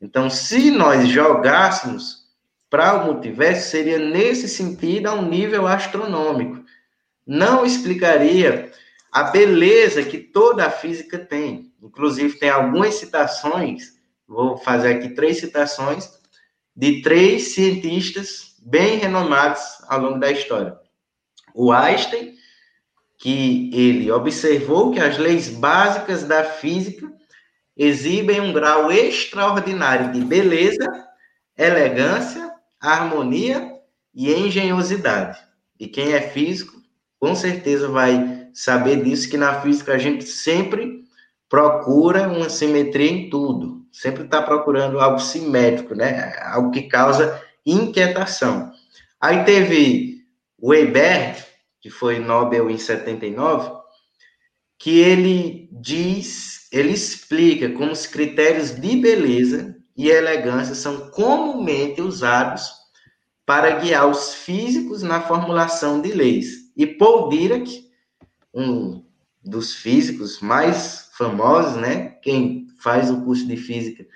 Então, 0.00 0.28
se 0.30 0.70
nós 0.70 1.08
jogássemos 1.08 2.28
para 2.70 3.02
o 3.02 3.06
multiverso, 3.06 3.70
seria 3.70 3.98
nesse 3.98 4.48
sentido 4.48 5.06
a 5.06 5.14
um 5.14 5.28
nível 5.28 5.66
astronômico. 5.66 6.62
Não 7.26 7.64
explicaria 7.64 8.70
a 9.10 9.24
beleza 9.24 10.02
que 10.02 10.18
toda 10.18 10.66
a 10.66 10.70
física 10.70 11.18
tem. 11.18 11.72
Inclusive, 11.82 12.38
tem 12.38 12.50
algumas 12.50 12.94
citações, 12.94 13.97
vou 14.28 14.58
fazer 14.58 14.94
aqui 14.94 15.08
três 15.08 15.38
citações, 15.38 16.08
de 16.76 17.00
três 17.00 17.54
cientistas 17.54 18.54
bem 18.60 18.98
renomados 18.98 19.62
ao 19.88 20.00
longo 20.00 20.20
da 20.20 20.30
história. 20.30 20.76
O 21.54 21.72
Einstein, 21.72 22.34
que 23.16 23.70
ele 23.72 24.10
observou 24.12 24.92
que 24.92 25.00
as 25.00 25.18
leis 25.18 25.48
básicas 25.48 26.22
da 26.22 26.44
física 26.44 27.10
exibem 27.76 28.40
um 28.40 28.52
grau 28.52 28.92
extraordinário 28.92 30.12
de 30.12 30.20
beleza, 30.24 31.08
elegância, 31.56 32.52
harmonia 32.80 33.72
e 34.14 34.32
engenhosidade. 34.32 35.38
E 35.80 35.88
quem 35.88 36.12
é 36.12 36.20
físico, 36.20 36.80
com 37.18 37.34
certeza 37.34 37.88
vai 37.88 38.48
saber 38.52 39.02
disso, 39.02 39.28
que 39.30 39.36
na 39.36 39.60
física 39.60 39.94
a 39.94 39.98
gente 39.98 40.24
sempre 40.24 41.04
procura 41.48 42.28
uma 42.28 42.48
simetria 42.48 43.10
em 43.10 43.30
tudo. 43.30 43.77
Sempre 43.98 44.22
está 44.22 44.40
procurando 44.40 45.00
algo 45.00 45.18
simétrico, 45.18 45.92
né? 45.92 46.32
Algo 46.40 46.70
que 46.70 46.82
causa 46.82 47.42
inquietação. 47.66 48.70
Aí 49.20 49.42
teve 49.42 50.24
o 50.56 50.72
Ebert, 50.72 51.44
que 51.80 51.90
foi 51.90 52.20
Nobel 52.20 52.70
em 52.70 52.78
79, 52.78 53.72
que 54.78 55.00
ele 55.00 55.68
diz 55.72 56.68
ele 56.70 56.92
explica 56.92 57.70
como 57.70 57.90
os 57.90 58.06
critérios 58.06 58.70
de 58.70 58.96
beleza 58.98 59.74
e 59.96 60.08
elegância 60.08 60.76
são 60.76 61.10
comumente 61.10 62.00
usados 62.00 62.70
para 63.44 63.80
guiar 63.80 64.08
os 64.08 64.32
físicos 64.32 65.02
na 65.02 65.22
formulação 65.22 66.00
de 66.00 66.12
leis. 66.12 66.70
E 66.76 66.86
Paul 66.86 67.30
Dirac, 67.30 67.68
um 68.54 69.04
dos 69.42 69.74
físicos 69.74 70.38
mais 70.38 71.10
famosos, 71.14 71.74
né? 71.74 72.10
Quem 72.22 72.67
faz 72.78 73.10
o 73.10 73.22
curso 73.22 73.46
de 73.46 73.56
física 73.56 74.06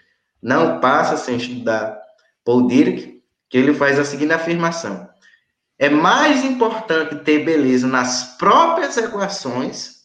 não 0.43 0.81
passa 0.81 1.17
sem 1.17 1.37
estudar 1.37 2.03
Paul 2.45 2.67
Dirac, 2.67 3.23
que 3.49 3.57
ele 3.57 3.73
faz 3.73 3.99
a 3.99 4.05
seguinte 4.05 4.33
afirmação: 4.33 5.09
é 5.79 5.89
mais 5.89 6.45
importante 6.45 7.15
ter 7.17 7.45
beleza 7.45 7.87
nas 7.87 8.37
próprias 8.37 8.97
equações 8.97 10.03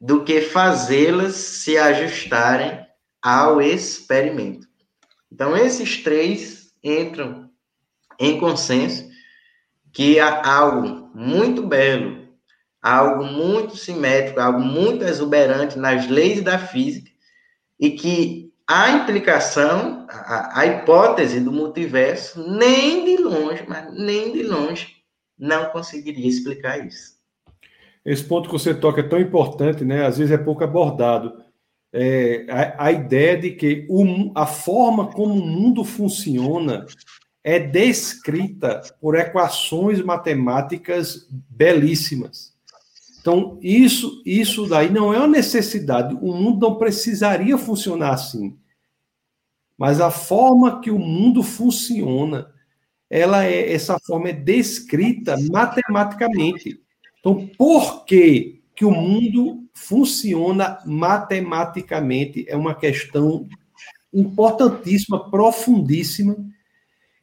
do 0.00 0.22
que 0.22 0.42
fazê-las 0.42 1.34
se 1.34 1.76
ajustarem 1.76 2.86
ao 3.20 3.60
experimento. 3.60 4.68
Então, 5.32 5.56
esses 5.56 6.02
três 6.02 6.72
entram 6.82 7.50
em 8.20 8.38
consenso 8.38 9.08
que 9.92 10.20
há 10.20 10.46
algo 10.46 11.10
muito 11.14 11.66
belo, 11.66 12.28
algo 12.82 13.24
muito 13.24 13.76
simétrico, 13.76 14.40
algo 14.40 14.60
muito 14.60 15.04
exuberante 15.04 15.78
nas 15.78 16.08
leis 16.08 16.42
da 16.42 16.58
física 16.58 17.13
e 17.78 17.90
que 17.90 18.52
a 18.66 18.90
implicação, 18.90 20.06
a, 20.08 20.60
a 20.60 20.66
hipótese 20.66 21.40
do 21.40 21.52
multiverso, 21.52 22.42
nem 22.50 23.04
de 23.04 23.22
longe, 23.22 23.64
mas 23.68 23.92
nem 23.92 24.32
de 24.32 24.42
longe, 24.42 24.96
não 25.38 25.66
conseguiria 25.70 26.26
explicar 26.26 26.86
isso. 26.86 27.14
Esse 28.04 28.24
ponto 28.24 28.48
que 28.48 28.52
você 28.52 28.74
toca 28.74 29.00
é 29.00 29.08
tão 29.08 29.18
importante, 29.18 29.84
né? 29.84 30.06
Às 30.06 30.18
vezes 30.18 30.32
é 30.32 30.38
pouco 30.38 30.62
abordado. 30.62 31.42
É, 31.92 32.46
a, 32.50 32.86
a, 32.86 32.92
ideia 32.92 33.36
de 33.36 33.52
que 33.52 33.86
o, 33.88 34.32
a 34.34 34.46
forma 34.46 35.12
como 35.12 35.34
o 35.34 35.46
mundo 35.46 35.84
funciona 35.84 36.86
é 37.42 37.58
descrita 37.58 38.80
por 39.00 39.14
equações 39.14 40.02
matemáticas 40.02 41.28
belíssimas. 41.30 42.53
Então, 43.24 43.58
isso, 43.62 44.20
isso 44.26 44.66
daí 44.68 44.90
não 44.90 45.10
é 45.10 45.16
uma 45.16 45.26
necessidade. 45.26 46.14
O 46.20 46.34
mundo 46.34 46.68
não 46.68 46.76
precisaria 46.76 47.56
funcionar 47.56 48.12
assim. 48.12 48.54
Mas 49.78 49.98
a 49.98 50.10
forma 50.10 50.82
que 50.82 50.90
o 50.90 50.98
mundo 50.98 51.42
funciona, 51.42 52.52
ela 53.08 53.46
é 53.46 53.72
essa 53.72 53.98
forma 53.98 54.28
é 54.28 54.32
descrita 54.34 55.36
matematicamente. 55.50 56.78
Então, 57.18 57.48
por 57.56 58.04
que 58.04 58.62
que 58.74 58.84
o 58.84 58.90
mundo 58.90 59.64
funciona 59.72 60.78
matematicamente 60.84 62.44
é 62.46 62.54
uma 62.54 62.74
questão 62.74 63.48
importantíssima, 64.12 65.30
profundíssima. 65.30 66.36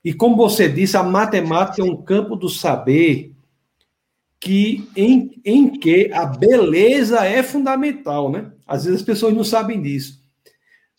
E 0.03 0.15
como 0.15 0.35
você 0.35 0.67
disse, 0.67 0.97
a 0.97 1.03
matemática 1.03 1.83
é 1.83 1.85
um 1.85 2.01
campo 2.01 2.35
do 2.35 2.49
saber 2.49 3.30
que 4.41 4.89
em, 4.95 5.39
em 5.45 5.69
que 5.69 6.11
a 6.11 6.25
beleza 6.25 7.23
é 7.23 7.43
fundamental, 7.43 8.31
né? 8.31 8.51
Às 8.67 8.85
vezes 8.85 9.01
as 9.01 9.05
pessoas 9.05 9.35
não 9.35 9.43
sabem 9.43 9.79
disso. 9.79 10.19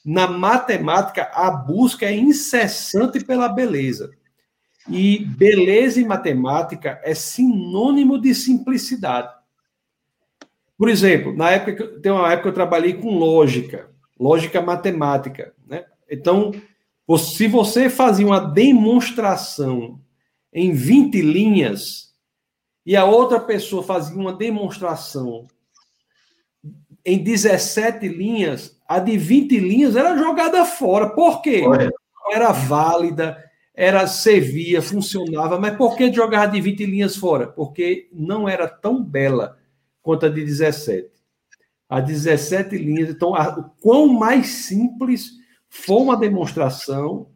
Na 0.05 0.29
matemática, 0.29 1.25
a 1.35 1.51
busca 1.51 2.07
é 2.07 2.15
incessante 2.15 3.25
pela 3.25 3.49
beleza. 3.49 4.13
E 4.89 5.25
beleza 5.25 6.01
em 6.01 6.05
matemática 6.05 7.01
é 7.03 7.15
sinônimo 7.15 8.21
de 8.21 8.33
simplicidade. 8.33 9.33
Por 10.79 10.89
exemplo, 10.89 11.35
na 11.37 11.51
época 11.51 12.01
tem 12.01 12.13
uma 12.13 12.33
época 12.33 12.43
que 12.43 12.49
eu 12.49 12.55
trabalhei 12.55 12.95
com 12.95 13.19
lógica, 13.19 13.91
lógica 14.19 14.61
matemática, 14.61 15.53
né? 15.67 15.85
Então, 16.09 16.53
se 17.19 17.49
você 17.49 17.91
fazia 17.91 18.27
uma 18.27 18.41
demonstração 18.41 20.01
em 20.53 20.73
20 20.73 21.21
linhas 21.23 22.12
e 22.85 22.97
a 22.97 23.05
outra 23.05 23.39
pessoa 23.41 23.83
fazia 23.83 24.17
uma 24.17 24.33
demonstração 24.33 25.47
em 27.05 27.23
17 27.23 28.09
linhas, 28.09 28.79
a 28.87 28.99
de 28.99 29.17
20 29.17 29.59
linhas 29.59 29.97
era 29.97 30.17
jogada 30.17 30.65
fora. 30.65 31.11
Por 31.11 31.43
quê? 31.43 31.63
Olha. 31.67 31.91
Era 32.31 32.53
válida, 32.53 33.43
era 33.75 34.07
servia, 34.07 34.81
funcionava, 34.81 35.59
mas 35.59 35.77
por 35.77 35.97
que 35.97 36.13
jogar 36.13 36.47
de 36.47 36.61
20 36.61 36.87
linhas 36.87 37.17
fora? 37.17 37.47
Porque 37.47 38.09
não 38.13 38.49
era 38.49 38.69
tão 38.69 39.03
bela 39.03 39.59
quanto 40.01 40.27
a 40.27 40.29
de 40.29 40.45
17. 40.45 41.11
A 41.89 42.01
17 42.01 42.77
linhas, 42.79 43.11
então, 43.11 43.35
a, 43.35 43.49
o 43.59 43.65
quão 43.81 44.09
mais 44.09 44.47
simples 44.47 45.33
for 45.69 46.01
uma 46.01 46.17
demonstração, 46.17 47.29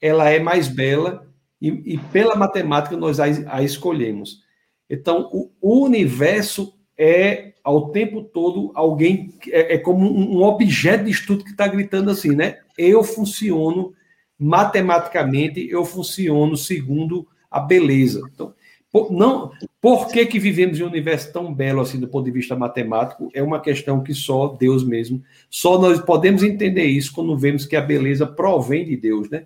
ela 0.00 0.30
é 0.30 0.38
mais 0.38 0.68
bela 0.68 1.26
e, 1.60 1.68
e 1.94 1.98
pela 1.98 2.34
matemática 2.34 2.96
nós 2.96 3.20
a, 3.20 3.24
a 3.48 3.62
escolhemos. 3.62 4.42
Então, 4.90 5.30
o, 5.32 5.84
universo 5.84 6.74
é, 6.98 7.52
ao 7.62 7.90
tempo 7.90 8.22
todo, 8.22 8.72
alguém, 8.74 9.32
é, 9.48 9.76
é 9.76 9.78
como 9.78 10.06
um, 10.06 10.38
um 10.38 10.42
objeto 10.42 11.04
de 11.04 11.10
estudo 11.12 11.44
que 11.44 11.52
está 11.52 11.68
gritando 11.68 12.10
assim, 12.10 12.34
né? 12.34 12.58
Eu 12.76 13.04
funciono 13.04 13.94
matematicamente, 14.38 15.68
eu 15.70 15.84
funciono 15.84 16.56
segundo 16.56 17.26
a 17.50 17.60
beleza. 17.60 18.20
Então, 18.34 18.52
por, 18.92 19.12
não, 19.12 19.52
por 19.80 20.08
que, 20.08 20.26
que 20.26 20.38
vivemos 20.38 20.80
em 20.80 20.82
um 20.82 20.88
universo 20.88 21.32
tão 21.32 21.54
belo 21.54 21.80
assim 21.80 22.00
do 22.00 22.08
ponto 22.08 22.24
de 22.24 22.32
vista 22.32 22.56
matemático? 22.56 23.30
É 23.32 23.42
uma 23.42 23.60
questão 23.60 24.02
que 24.02 24.12
só 24.12 24.48
Deus 24.48 24.82
mesmo, 24.82 25.22
só 25.48 25.78
nós 25.78 26.00
podemos 26.00 26.42
entender 26.42 26.84
isso 26.84 27.12
quando 27.12 27.38
vemos 27.38 27.66
que 27.66 27.76
a 27.76 27.80
beleza 27.80 28.26
provém 28.26 28.84
de 28.84 28.96
Deus, 28.96 29.30
né? 29.30 29.44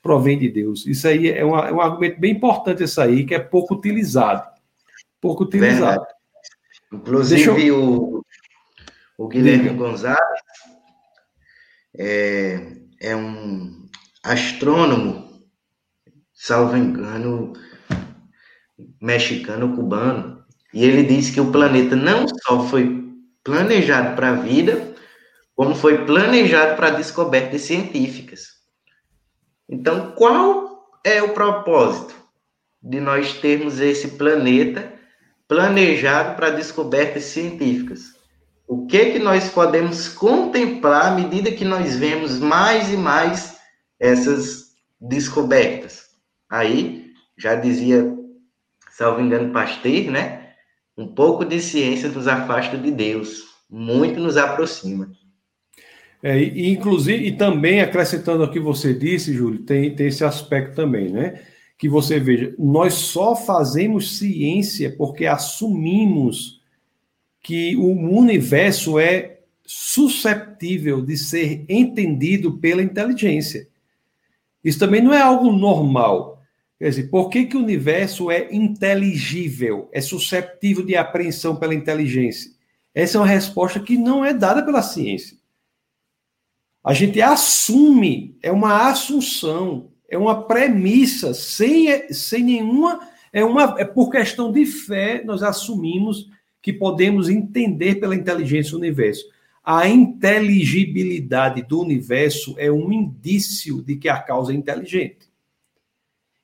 Provém 0.00 0.38
de 0.38 0.48
Deus. 0.48 0.86
Isso 0.86 1.08
aí 1.08 1.28
é, 1.28 1.44
uma, 1.44 1.68
é 1.68 1.72
um 1.72 1.80
argumento 1.80 2.20
bem 2.20 2.32
importante, 2.32 2.84
isso 2.84 3.00
aí, 3.00 3.24
que 3.24 3.34
é 3.34 3.38
pouco 3.38 3.74
utilizado. 3.74 4.51
Pouco 5.22 5.44
utilizado. 5.44 6.00
Verdade. 6.00 6.06
Inclusive, 6.92 7.66
eu... 7.68 7.80
o, 7.80 8.26
o 9.16 9.28
Guilherme 9.28 9.70
Diga. 9.70 9.76
Gonzalez 9.76 10.40
é, 11.96 12.76
é 13.00 13.16
um 13.16 13.86
astrônomo, 14.22 15.46
salvo 16.34 16.76
engano, 16.76 17.52
mexicano-cubano, 19.00 20.44
e 20.74 20.84
ele 20.84 21.04
disse 21.04 21.32
que 21.32 21.40
o 21.40 21.52
planeta 21.52 21.94
não 21.94 22.26
só 22.28 22.66
foi 22.66 23.14
planejado 23.44 24.16
para 24.16 24.30
a 24.30 24.34
vida, 24.34 24.94
como 25.54 25.74
foi 25.74 26.04
planejado 26.04 26.76
para 26.76 26.90
descobertas 26.90 27.62
científicas. 27.62 28.60
Então, 29.68 30.12
qual 30.12 30.90
é 31.04 31.22
o 31.22 31.32
propósito 31.32 32.14
de 32.82 33.00
nós 33.00 33.34
termos 33.34 33.78
esse 33.78 34.08
planeta 34.12 34.92
planejado 35.52 36.34
para 36.34 36.48
descobertas 36.48 37.24
científicas? 37.24 38.14
O 38.66 38.86
que 38.86 39.12
que 39.12 39.18
nós 39.18 39.50
podemos 39.50 40.08
contemplar 40.08 41.12
à 41.12 41.14
medida 41.14 41.52
que 41.52 41.64
nós 41.64 41.94
vemos 41.96 42.38
mais 42.38 42.90
e 42.90 42.96
mais 42.96 43.58
essas 44.00 44.72
descobertas? 44.98 46.06
Aí, 46.48 47.12
já 47.36 47.54
dizia 47.54 48.16
salvo 48.90 49.20
engano, 49.20 49.52
Pasteur, 49.52 50.10
né? 50.10 50.52
Um 50.96 51.06
pouco 51.06 51.44
de 51.44 51.60
ciência 51.60 52.08
nos 52.08 52.26
afasta 52.26 52.78
de 52.78 52.90
Deus, 52.90 53.42
muito 53.68 54.18
nos 54.20 54.38
aproxima. 54.38 55.10
É, 56.22 56.38
e, 56.38 56.70
inclusive, 56.70 57.26
e 57.26 57.32
também 57.32 57.82
acrescentando 57.82 58.42
ao 58.42 58.50
que 58.50 58.60
você 58.60 58.94
disse, 58.94 59.34
Júlio, 59.34 59.64
tem, 59.64 59.94
tem 59.94 60.06
esse 60.06 60.24
aspecto 60.24 60.76
também, 60.76 61.10
né? 61.10 61.42
Que 61.82 61.88
você 61.88 62.20
veja, 62.20 62.54
nós 62.56 62.94
só 62.94 63.34
fazemos 63.34 64.16
ciência 64.16 64.94
porque 64.96 65.26
assumimos 65.26 66.62
que 67.42 67.74
o 67.74 67.88
universo 68.16 69.00
é 69.00 69.40
susceptível 69.66 71.04
de 71.04 71.16
ser 71.16 71.64
entendido 71.68 72.56
pela 72.58 72.84
inteligência. 72.84 73.66
Isso 74.62 74.78
também 74.78 75.02
não 75.02 75.12
é 75.12 75.20
algo 75.20 75.50
normal. 75.50 76.40
Quer 76.78 76.88
dizer, 76.88 77.10
por 77.10 77.28
que, 77.28 77.46
que 77.46 77.56
o 77.56 77.62
universo 77.64 78.30
é 78.30 78.54
inteligível, 78.54 79.88
é 79.90 80.00
susceptível 80.00 80.86
de 80.86 80.94
apreensão 80.94 81.56
pela 81.56 81.74
inteligência? 81.74 82.52
Essa 82.94 83.18
é 83.18 83.20
uma 83.20 83.26
resposta 83.26 83.80
que 83.80 83.98
não 83.98 84.24
é 84.24 84.32
dada 84.32 84.64
pela 84.64 84.82
ciência. 84.82 85.36
A 86.84 86.94
gente 86.94 87.20
assume, 87.20 88.38
é 88.40 88.52
uma 88.52 88.88
assunção, 88.88 89.90
é 90.12 90.18
uma 90.18 90.44
premissa, 90.44 91.32
sem, 91.32 92.12
sem 92.12 92.44
nenhuma. 92.44 93.00
É, 93.32 93.42
uma, 93.42 93.76
é 93.78 93.84
por 93.84 94.10
questão 94.10 94.52
de 94.52 94.66
fé, 94.66 95.24
nós 95.24 95.42
assumimos 95.42 96.28
que 96.60 96.70
podemos 96.70 97.30
entender 97.30 97.94
pela 97.94 98.14
inteligência 98.14 98.74
o 98.74 98.78
universo. 98.78 99.24
A 99.64 99.88
inteligibilidade 99.88 101.62
do 101.62 101.80
universo 101.80 102.54
é 102.58 102.70
um 102.70 102.92
indício 102.92 103.80
de 103.80 103.96
que 103.96 104.06
a 104.06 104.18
causa 104.18 104.52
é 104.52 104.54
inteligente. 104.54 105.30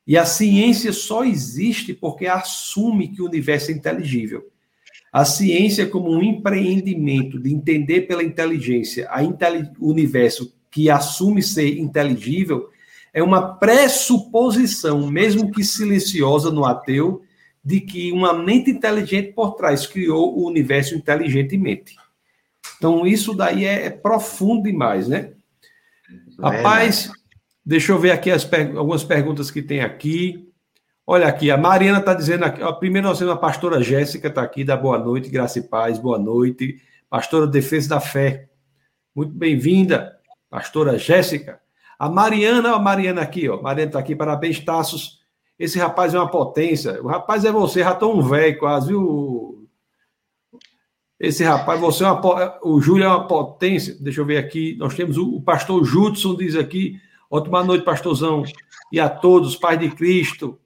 E 0.06 0.16
a 0.16 0.24
ciência 0.24 0.90
só 0.90 1.22
existe 1.22 1.92
porque 1.92 2.26
assume 2.26 3.08
que 3.08 3.20
o 3.20 3.26
universo 3.26 3.70
é 3.70 3.74
inteligível. 3.74 4.48
A 5.12 5.26
ciência, 5.26 5.86
como 5.86 6.10
um 6.10 6.22
empreendimento 6.22 7.38
de 7.38 7.52
entender 7.52 8.02
pela 8.02 8.24
inteligência 8.24 9.06
a 9.10 9.22
o 9.22 9.90
universo 9.90 10.56
que 10.70 10.88
assume 10.88 11.42
ser 11.42 11.78
inteligível, 11.78 12.70
é 13.18 13.22
uma 13.22 13.56
pressuposição, 13.56 15.10
mesmo 15.10 15.50
que 15.50 15.64
silenciosa 15.64 16.50
no 16.50 16.64
ateu, 16.64 17.22
de 17.64 17.80
que 17.80 18.12
uma 18.12 18.32
mente 18.32 18.70
inteligente 18.70 19.32
por 19.32 19.54
trás 19.54 19.86
criou 19.86 20.38
o 20.38 20.46
universo 20.46 20.94
inteligentemente. 20.94 21.96
Então, 22.76 23.06
isso 23.06 23.34
daí 23.34 23.64
é, 23.64 23.86
é 23.86 23.90
profundo 23.90 24.62
demais, 24.62 25.08
né? 25.08 25.32
Rapaz, 26.40 27.10
Deixa 27.68 27.92
eu 27.92 27.98
ver 27.98 28.12
aqui 28.12 28.30
per... 28.46 28.74
algumas 28.78 29.04
perguntas 29.04 29.50
que 29.50 29.60
tem 29.60 29.80
aqui. 29.80 30.48
Olha 31.06 31.26
aqui, 31.26 31.50
a 31.50 31.56
Mariana 31.58 31.98
está 31.98 32.14
dizendo 32.14 32.44
aqui. 32.44 32.62
Ó, 32.62 32.72
primeiro 32.72 33.08
nós 33.08 33.18
temos 33.18 33.34
a 33.34 33.36
pastora 33.36 33.82
Jéssica, 33.82 34.28
está 34.28 34.40
aqui, 34.40 34.64
da 34.64 34.74
boa 34.74 34.98
noite, 34.98 35.28
graça 35.28 35.58
e 35.58 35.62
paz, 35.62 35.98
boa 35.98 36.18
noite. 36.18 36.80
Pastora 37.10 37.46
Defesa 37.46 37.90
da 37.90 38.00
Fé. 38.00 38.48
Muito 39.14 39.34
bem-vinda, 39.34 40.16
pastora 40.48 40.96
Jéssica. 40.96 41.60
A 41.98 42.08
Mariana, 42.08 42.74
a 42.74 42.78
Mariana 42.78 43.22
aqui, 43.22 43.48
ó. 43.48 43.60
Mariana 43.60 43.88
está 43.88 43.98
aqui, 43.98 44.14
parabéns, 44.14 44.60
Taços. 44.60 45.18
Esse 45.58 45.78
rapaz 45.78 46.14
é 46.14 46.18
uma 46.18 46.30
potência. 46.30 47.02
O 47.02 47.08
rapaz 47.08 47.44
é 47.44 47.50
você, 47.50 47.82
já 47.82 48.06
um 48.06 48.22
velho 48.22 48.58
quase, 48.58 48.88
viu? 48.88 49.68
Esse 51.18 51.42
rapaz, 51.42 51.80
você 51.80 52.04
é 52.04 52.10
uma. 52.10 52.58
O 52.62 52.80
Júlio 52.80 53.04
é 53.04 53.08
uma 53.08 53.26
potência. 53.26 53.96
Deixa 54.00 54.20
eu 54.20 54.24
ver 54.24 54.36
aqui. 54.36 54.76
Nós 54.78 54.94
temos 54.94 55.16
o, 55.16 55.34
o 55.34 55.42
pastor 55.42 55.84
Judson, 55.84 56.36
diz 56.36 56.54
aqui. 56.54 57.00
Ótima 57.28 57.64
noite, 57.64 57.84
pastorzão. 57.84 58.44
E 58.92 59.00
a 59.00 59.08
todos, 59.08 59.56
Pai 59.56 59.76
de 59.76 59.90
Cristo. 59.90 60.56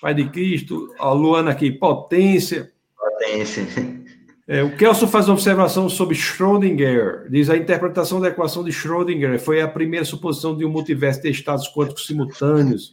Pai 0.00 0.14
de 0.14 0.30
Cristo, 0.30 0.94
a 0.98 1.12
Luana 1.12 1.50
aqui, 1.50 1.70
potência. 1.70 2.72
Potência. 2.96 3.99
É, 4.50 4.64
o 4.64 4.76
Kelso 4.76 5.06
faz 5.06 5.28
uma 5.28 5.34
observação 5.34 5.88
sobre 5.88 6.16
Schrödinger. 6.16 7.30
Diz 7.30 7.48
a 7.48 7.56
interpretação 7.56 8.20
da 8.20 8.26
equação 8.26 8.64
de 8.64 8.72
Schrödinger 8.72 9.38
foi 9.38 9.62
a 9.62 9.68
primeira 9.68 10.04
suposição 10.04 10.56
de 10.56 10.64
um 10.64 10.68
multiverso 10.68 11.22
de 11.22 11.30
estados 11.30 11.72
quânticos 11.72 12.04
simultâneos. 12.04 12.92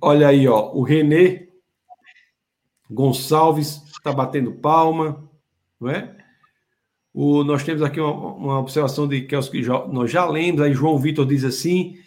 Olha 0.00 0.28
aí, 0.28 0.48
ó, 0.48 0.72
o 0.72 0.82
René 0.82 1.48
Gonçalves 2.90 3.82
está 3.88 4.10
batendo 4.10 4.50
palma, 4.50 5.22
não 5.78 5.90
é? 5.90 6.16
O, 7.12 7.44
nós 7.44 7.62
temos 7.62 7.82
aqui 7.82 8.00
uma, 8.00 8.32
uma 8.32 8.58
observação 8.58 9.06
de 9.06 9.20
que 9.20 9.36
nós 9.92 10.10
já 10.10 10.24
lemos, 10.24 10.62
aí 10.62 10.72
João 10.72 10.98
Vitor 10.98 11.26
diz 11.26 11.44
assim: 11.44 11.98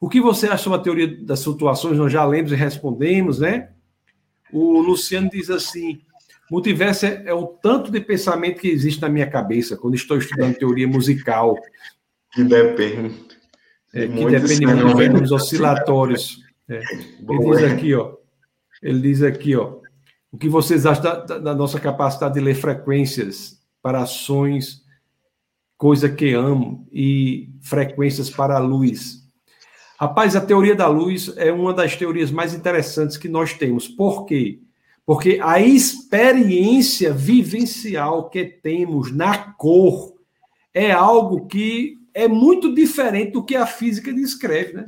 o 0.00 0.08
que 0.08 0.20
você 0.20 0.46
acha 0.46 0.62
sobre 0.62 0.78
a 0.78 0.82
teoria 0.82 1.24
das 1.24 1.42
flutuações? 1.42 1.98
Nós 1.98 2.12
já 2.12 2.24
lemos 2.24 2.52
e 2.52 2.54
respondemos, 2.54 3.40
né? 3.40 3.72
O 4.52 4.78
Luciano 4.78 5.28
diz 5.28 5.50
assim: 5.50 6.00
multiverso 6.50 7.06
é, 7.06 7.24
é 7.26 7.34
o 7.34 7.46
tanto 7.46 7.90
de 7.90 8.00
pensamento 8.00 8.60
que 8.60 8.68
existe 8.68 9.00
na 9.02 9.08
minha 9.08 9.26
cabeça 9.28 9.76
quando 9.76 9.94
estou 9.94 10.18
estudando 10.18 10.56
teoria 10.56 10.86
musical. 10.86 11.56
Que 12.32 12.44
depende. 12.44 13.14
É, 13.94 14.06
que 14.06 14.26
depende 14.26 14.66
muito 14.66 15.20
dos 15.20 15.32
oscilatórios. 15.32 16.40
É. 16.68 16.80
Ele 17.28 17.50
diz 17.50 17.62
aqui, 17.62 17.94
ó. 17.94 18.14
Ele 18.82 19.00
diz 19.00 19.22
aqui, 19.22 19.56
ó. 19.56 19.78
O 20.30 20.38
que 20.38 20.48
vocês 20.48 20.84
acham 20.84 21.02
da, 21.02 21.14
da, 21.24 21.38
da 21.38 21.54
nossa 21.54 21.80
capacidade 21.80 22.34
de 22.34 22.40
ler 22.40 22.54
frequências 22.54 23.58
para 23.80 24.02
ações, 24.02 24.82
coisa 25.78 26.08
que 26.08 26.34
amo, 26.34 26.86
e 26.92 27.50
frequências 27.62 28.28
para 28.28 28.56
a 28.56 28.60
luz? 28.60 29.24
Rapaz, 29.98 30.36
a 30.36 30.40
teoria 30.42 30.74
da 30.74 30.88
luz 30.88 31.32
é 31.36 31.50
uma 31.50 31.72
das 31.72 31.96
teorias 31.96 32.30
mais 32.30 32.52
interessantes 32.52 33.16
que 33.16 33.28
nós 33.28 33.54
temos. 33.54 33.88
Por 33.88 34.26
quê? 34.26 34.60
Porque 35.06 35.38
a 35.40 35.60
experiência 35.60 37.12
vivencial 37.12 38.28
que 38.28 38.44
temos 38.44 39.12
na 39.12 39.52
cor 39.52 40.14
é 40.74 40.90
algo 40.90 41.46
que 41.46 41.96
é 42.12 42.26
muito 42.26 42.74
diferente 42.74 43.30
do 43.30 43.44
que 43.44 43.54
a 43.54 43.66
física 43.66 44.12
descreve, 44.12 44.72
né? 44.72 44.86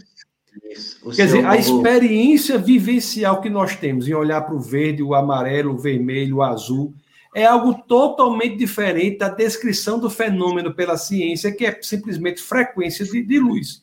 Isso. 0.70 0.98
Quer 1.12 1.26
dizer, 1.26 1.46
a 1.46 1.56
experiência 1.56 2.58
vivencial 2.58 3.40
que 3.40 3.48
nós 3.48 3.76
temos 3.76 4.08
em 4.08 4.14
olhar 4.14 4.40
para 4.40 4.56
o 4.56 4.60
verde, 4.60 5.04
o 5.04 5.14
amarelo, 5.14 5.74
o 5.74 5.78
vermelho, 5.78 6.36
o 6.36 6.42
azul, 6.42 6.92
é 7.32 7.44
algo 7.44 7.74
totalmente 7.86 8.56
diferente 8.56 9.18
da 9.18 9.28
descrição 9.28 10.00
do 10.00 10.10
fenômeno 10.10 10.74
pela 10.74 10.96
ciência, 10.96 11.52
que 11.52 11.64
é 11.64 11.78
simplesmente 11.80 12.42
frequência 12.42 13.04
de, 13.04 13.22
de 13.22 13.38
luz. 13.38 13.82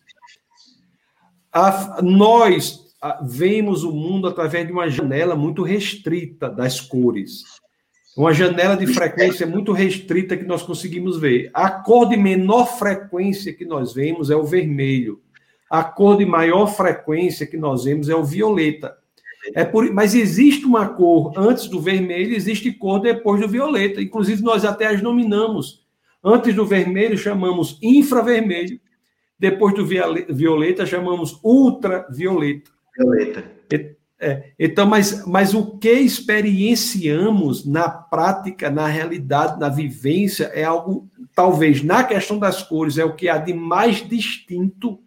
A, 1.54 2.02
nós 2.02 2.85
vemos 3.24 3.84
o 3.84 3.92
mundo 3.92 4.28
através 4.28 4.66
de 4.66 4.74
uma 4.74 4.90
janela 4.90 5.36
muito 5.36 5.64
restrita 5.64 6.50
das 6.50 6.80
cores. 6.80 7.44
Uma 8.16 8.34
janela 8.34 8.78
de 8.78 8.88
frequência 8.88 9.46
muito 9.46 9.74
restrita 9.74 10.38
que 10.38 10.46
nós 10.46 10.64
conseguimos 10.64 11.20
ver. 11.20 11.50
A 11.54 11.70
cor 11.70 12.08
de 12.08 12.16
menor 12.16 12.78
frequência 12.78 13.54
que 13.54 13.66
nós 13.66 13.94
vemos 13.94 14.30
é 14.30 14.36
o 14.36 14.46
vermelho. 14.46 15.22
A 15.70 15.84
cor 15.84 16.18
de 16.18 16.26
maior 16.26 16.68
frequência 16.68 17.46
que 17.46 17.58
nós 17.58 17.84
vemos 17.84 18.08
é 18.08 18.16
o 18.16 18.24
violeta. 18.24 18.96
É 19.54 19.66
por, 19.66 19.92
mas 19.94 20.16
existe 20.16 20.66
uma 20.66 20.88
cor 20.88 21.34
antes 21.38 21.68
do 21.68 21.80
vermelho, 21.80 22.34
existe 22.34 22.72
cor 22.72 23.00
depois 23.00 23.42
do 23.42 23.48
violeta. 23.48 24.02
Inclusive, 24.02 24.42
nós 24.42 24.64
até 24.64 24.88
as 24.88 25.02
nominamos. 25.02 25.86
Antes 26.24 26.56
do 26.56 26.66
vermelho, 26.66 27.18
chamamos 27.18 27.78
infravermelho. 27.82 28.80
Depois 29.38 29.76
do 29.76 29.86
violeta, 29.86 30.86
chamamos 30.86 31.38
ultravioleta. 31.44 32.72
Violeta. 32.98 33.44
É, 34.18 34.52
então, 34.58 34.86
mas, 34.86 35.26
mas 35.28 35.54
o 35.54 35.78
que 35.78 35.92
experienciamos 35.92 37.66
na 37.66 37.90
prática, 37.90 38.70
na 38.70 38.88
realidade, 38.88 39.60
na 39.60 39.68
vivência, 39.68 40.46
é 40.54 40.64
algo, 40.64 41.10
talvez, 41.36 41.84
na 41.84 42.04
questão 42.04 42.40
das 42.40 42.64
cores, 42.64 42.98
é 42.98 43.04
o 43.04 43.16
que 43.16 43.28
há 43.28 43.38
de 43.38 43.54
mais 43.54 44.08
distinto 44.08 45.00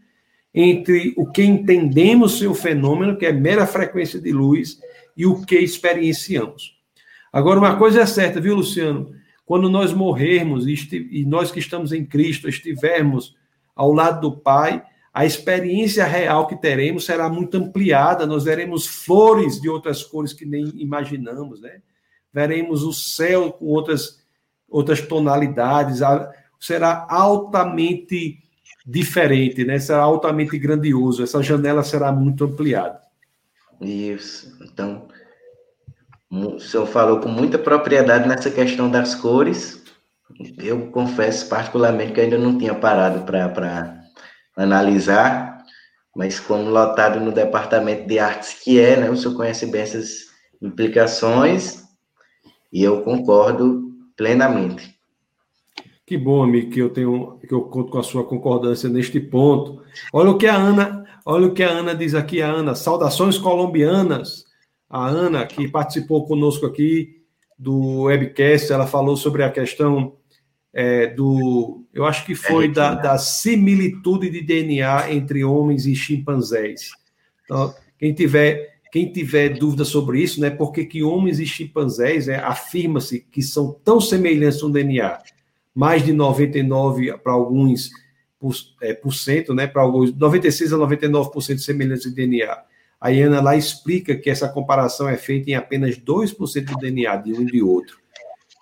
entre 0.53 1.15
o 1.17 1.27
que 1.27 1.43
entendemos 1.43 2.39
ser 2.39 2.49
o 2.49 2.55
fenômeno, 2.55 3.17
que 3.17 3.25
é 3.25 3.33
mera 3.33 3.67
frequência 3.67 4.21
de 4.21 4.31
luz, 4.31 4.79
e 5.17 5.25
o 5.27 5.45
que 5.45 5.57
experienciamos. 5.57 6.79
Agora, 7.33 7.59
uma 7.59 7.77
coisa 7.77 8.03
é 8.03 8.07
certa, 8.07 8.41
viu, 8.41 8.55
Luciano? 8.55 9.11
Quando 9.45 9.71
nós 9.71 9.93
morrermos 9.93 10.67
e 10.67 11.25
nós 11.27 11.51
que 11.51 11.59
estamos 11.59 11.93
em 11.93 12.05
Cristo 12.05 12.49
estivermos 12.49 13.35
ao 13.75 13.93
lado 13.93 14.21
do 14.21 14.37
Pai, 14.37 14.83
a 15.19 15.27
experiência 15.27 16.05
real 16.05 16.47
que 16.47 16.55
teremos 16.55 17.05
será 17.05 17.29
muito 17.29 17.57
ampliada, 17.57 18.25
nós 18.25 18.45
veremos 18.45 18.87
flores 18.87 19.61
de 19.61 19.69
outras 19.69 20.05
cores 20.05 20.33
que 20.33 20.47
nem 20.47 20.69
imaginamos, 20.77 21.61
né? 21.61 21.81
Veremos 22.33 22.85
o 22.85 22.93
céu 22.93 23.51
com 23.51 23.65
outras, 23.65 24.25
outras 24.69 25.01
tonalidades, 25.01 25.99
será 26.61 27.05
altamente 27.11 28.39
diferente, 28.87 29.65
né? 29.65 29.81
Será 29.81 30.03
altamente 30.03 30.57
grandioso. 30.57 31.25
Essa 31.25 31.43
janela 31.43 31.83
será 31.83 32.13
muito 32.13 32.45
ampliada. 32.45 33.01
Isso. 33.81 34.57
Então, 34.63 35.09
o 36.31 36.61
senhor 36.61 36.87
falou 36.87 37.19
com 37.19 37.29
muita 37.29 37.59
propriedade 37.59 38.29
nessa 38.29 38.53
questão 38.53 38.89
das 38.89 39.17
cores. 39.17 39.83
Eu 40.59 40.93
confesso 40.93 41.49
particularmente 41.49 42.13
que 42.13 42.21
ainda 42.21 42.39
não 42.39 42.57
tinha 42.57 42.77
parado 42.77 43.25
para 43.25 43.99
analisar, 44.59 45.65
mas 46.15 46.41
como 46.41 46.69
lotado 46.69 47.21
no 47.21 47.31
departamento 47.31 48.07
de 48.09 48.19
artes 48.19 48.55
que 48.55 48.81
é, 48.81 48.97
né? 48.97 49.11
O 49.11 49.17
senhor 49.17 49.37
conhece 49.37 49.67
bem 49.67 49.83
essas 49.83 50.27
implicações 50.61 51.85
e 52.73 52.83
eu 52.83 53.03
concordo 53.03 53.93
plenamente. 54.17 54.99
Que 56.05 56.17
bom, 56.17 56.43
amigo, 56.43 56.71
que 56.71 56.81
eu 56.81 56.91
tenho, 56.91 57.39
que 57.39 57.53
eu 57.53 57.63
conto 57.63 57.93
com 57.93 57.99
a 57.99 58.03
sua 58.03 58.25
concordância 58.25 58.89
neste 58.89 59.21
ponto. 59.21 59.83
Olha 60.13 60.31
o 60.31 60.39
que 60.39 60.47
a 60.47 60.57
Ana, 60.57 61.05
olha 61.25 61.47
o 61.47 61.55
que 61.55 61.63
a 61.63 61.71
Ana 61.71 61.95
diz 61.95 62.15
aqui, 62.15 62.43
a 62.43 62.51
Ana, 62.51 62.75
saudações 62.75 63.39
colombianas. 63.39 64.47
A 64.91 65.07
Ana, 65.07 65.47
que 65.47 65.69
participou 65.69 66.27
conosco 66.27 66.67
aqui 66.67 67.23
do 67.59 68.05
webcast, 68.05 68.73
ela 68.73 68.87
falou 68.87 69.17
sobre 69.17 69.45
a 69.45 69.51
questão 69.51 70.17
é, 70.73 71.07
do, 71.07 71.85
eu 71.93 72.05
acho 72.05 72.25
que 72.25 72.35
foi 72.35 72.69
da, 72.69 72.95
da 72.95 73.19
similitude 73.19 74.31
de 74.31 74.43
DNA 74.43 75.13
entre 75.13 75.45
homens 75.45 75.87
e 75.87 75.95
chimpanzés. 75.95 76.91
Então, 77.45 77.75
quem 77.99 78.13
tiver 78.13 78.79
quem 78.91 79.13
tiver 79.13 79.51
dúvida 79.51 79.85
sobre 79.85 80.23
isso, 80.23 80.41
né, 80.41 80.49
porque 80.49 80.85
que 80.85 81.03
homens 81.03 81.39
e 81.39 81.45
chimpanzés, 81.45 82.27
né, 82.27 82.37
afirma-se 82.37 83.21
que 83.21 83.43
são 83.43 83.79
tão 83.85 84.01
semelhantes 84.01 84.63
no 84.63 84.73
DNA 84.73 85.19
mais 85.75 86.05
de 86.05 86.13
99 86.13 87.17
para 87.19 87.33
alguns 87.33 87.91
por, 88.41 88.55
é, 88.81 88.95
por 88.95 89.13
cento, 89.13 89.55
né, 89.55 89.67
para 89.67 89.83
alguns 89.83 90.13
96 90.13 90.73
a 90.73 90.77
99% 90.77 91.55
de 91.55 91.63
semelhança 91.63 92.09
de 92.09 92.17
DNA. 92.17 92.59
A 93.01 93.11
Iana 93.11 93.41
lá 93.41 93.57
explica 93.57 94.17
que 94.17 94.29
essa 94.29 94.49
comparação 94.49 95.09
é 95.09 95.17
feita 95.17 95.51
em 95.51 95.55
apenas 95.55 95.97
2% 95.97 96.65
do 96.65 96.77
DNA 96.79 97.17
de 97.17 97.33
um 97.33 97.43
e 97.43 97.47
de 97.47 97.63
outro. 97.63 97.99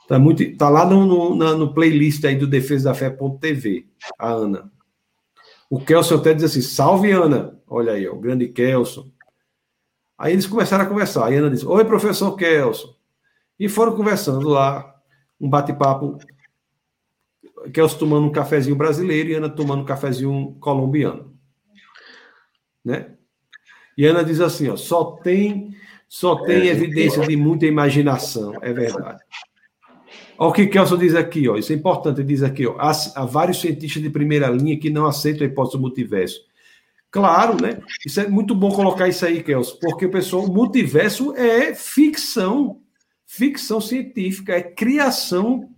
Tá, 0.08 0.18
muito, 0.18 0.56
tá 0.56 0.68
lá 0.68 0.86
no, 0.86 1.04
no, 1.04 1.34
na, 1.34 1.54
no 1.54 1.74
playlist 1.74 2.24
aí 2.24 2.36
do 2.36 2.46
Defesa 2.46 2.90
da 2.90 2.94
Fé.tv, 2.94 3.86
a 4.18 4.28
Ana. 4.28 4.70
O 5.68 5.80
Kelson 5.80 6.16
até 6.16 6.32
diz 6.32 6.44
assim: 6.44 6.62
salve, 6.62 7.10
Ana. 7.10 7.60
Olha 7.66 7.92
aí, 7.92 8.08
ó, 8.08 8.14
o 8.14 8.20
grande 8.20 8.48
Kelson. 8.48 9.10
Aí 10.16 10.32
eles 10.32 10.46
começaram 10.46 10.84
a 10.84 10.88
conversar. 10.88 11.24
A 11.24 11.28
Ana 11.28 11.50
disse: 11.50 11.66
Oi, 11.66 11.84
professor 11.84 12.36
Kelson. 12.36 12.94
E 13.58 13.68
foram 13.68 13.96
conversando 13.96 14.48
lá, 14.48 14.94
um 15.40 15.48
bate-papo 15.48 16.18
Kelso 17.72 17.98
tomando 17.98 18.26
um 18.26 18.32
cafezinho 18.32 18.76
brasileiro 18.76 19.30
e 19.30 19.34
Ana 19.34 19.48
tomando 19.48 19.82
um 19.82 19.86
cafezinho 19.86 20.56
colombiano. 20.60 21.36
Né? 22.84 23.12
E 23.96 24.06
Ana 24.06 24.22
diz 24.22 24.40
assim, 24.40 24.68
ó, 24.68 24.76
só 24.76 25.16
tem 25.16 25.74
só 26.08 26.36
tem 26.44 26.68
evidência 26.68 27.26
de 27.26 27.36
muita 27.36 27.66
imaginação, 27.66 28.54
é 28.62 28.72
verdade. 28.72 29.20
Olha 30.38 30.50
o 30.50 30.52
que 30.52 30.66
Kelson 30.66 30.98
diz 30.98 31.14
aqui, 31.14 31.48
ó, 31.48 31.56
isso 31.56 31.72
é 31.72 31.76
importante, 31.76 32.20
ele 32.20 32.28
diz 32.28 32.42
aqui, 32.42 32.66
ó, 32.66 32.76
há, 32.78 32.92
há 33.14 33.24
vários 33.24 33.60
cientistas 33.60 34.02
de 34.02 34.10
primeira 34.10 34.48
linha 34.48 34.78
que 34.78 34.90
não 34.90 35.06
aceitam 35.06 35.46
a 35.46 35.50
hipótese 35.50 35.76
do 35.76 35.80
multiverso. 35.80 36.40
Claro, 37.10 37.56
né? 37.60 37.80
Isso 38.04 38.20
é 38.20 38.28
muito 38.28 38.54
bom 38.54 38.70
colocar 38.70 39.08
isso 39.08 39.24
aí, 39.24 39.42
Kelson, 39.42 39.78
porque, 39.80 40.06
pessoal, 40.06 40.44
o 40.44 40.52
multiverso 40.52 41.34
é 41.34 41.74
ficção, 41.74 42.80
ficção 43.24 43.80
científica, 43.80 44.52
é 44.52 44.60
criação 44.60 45.70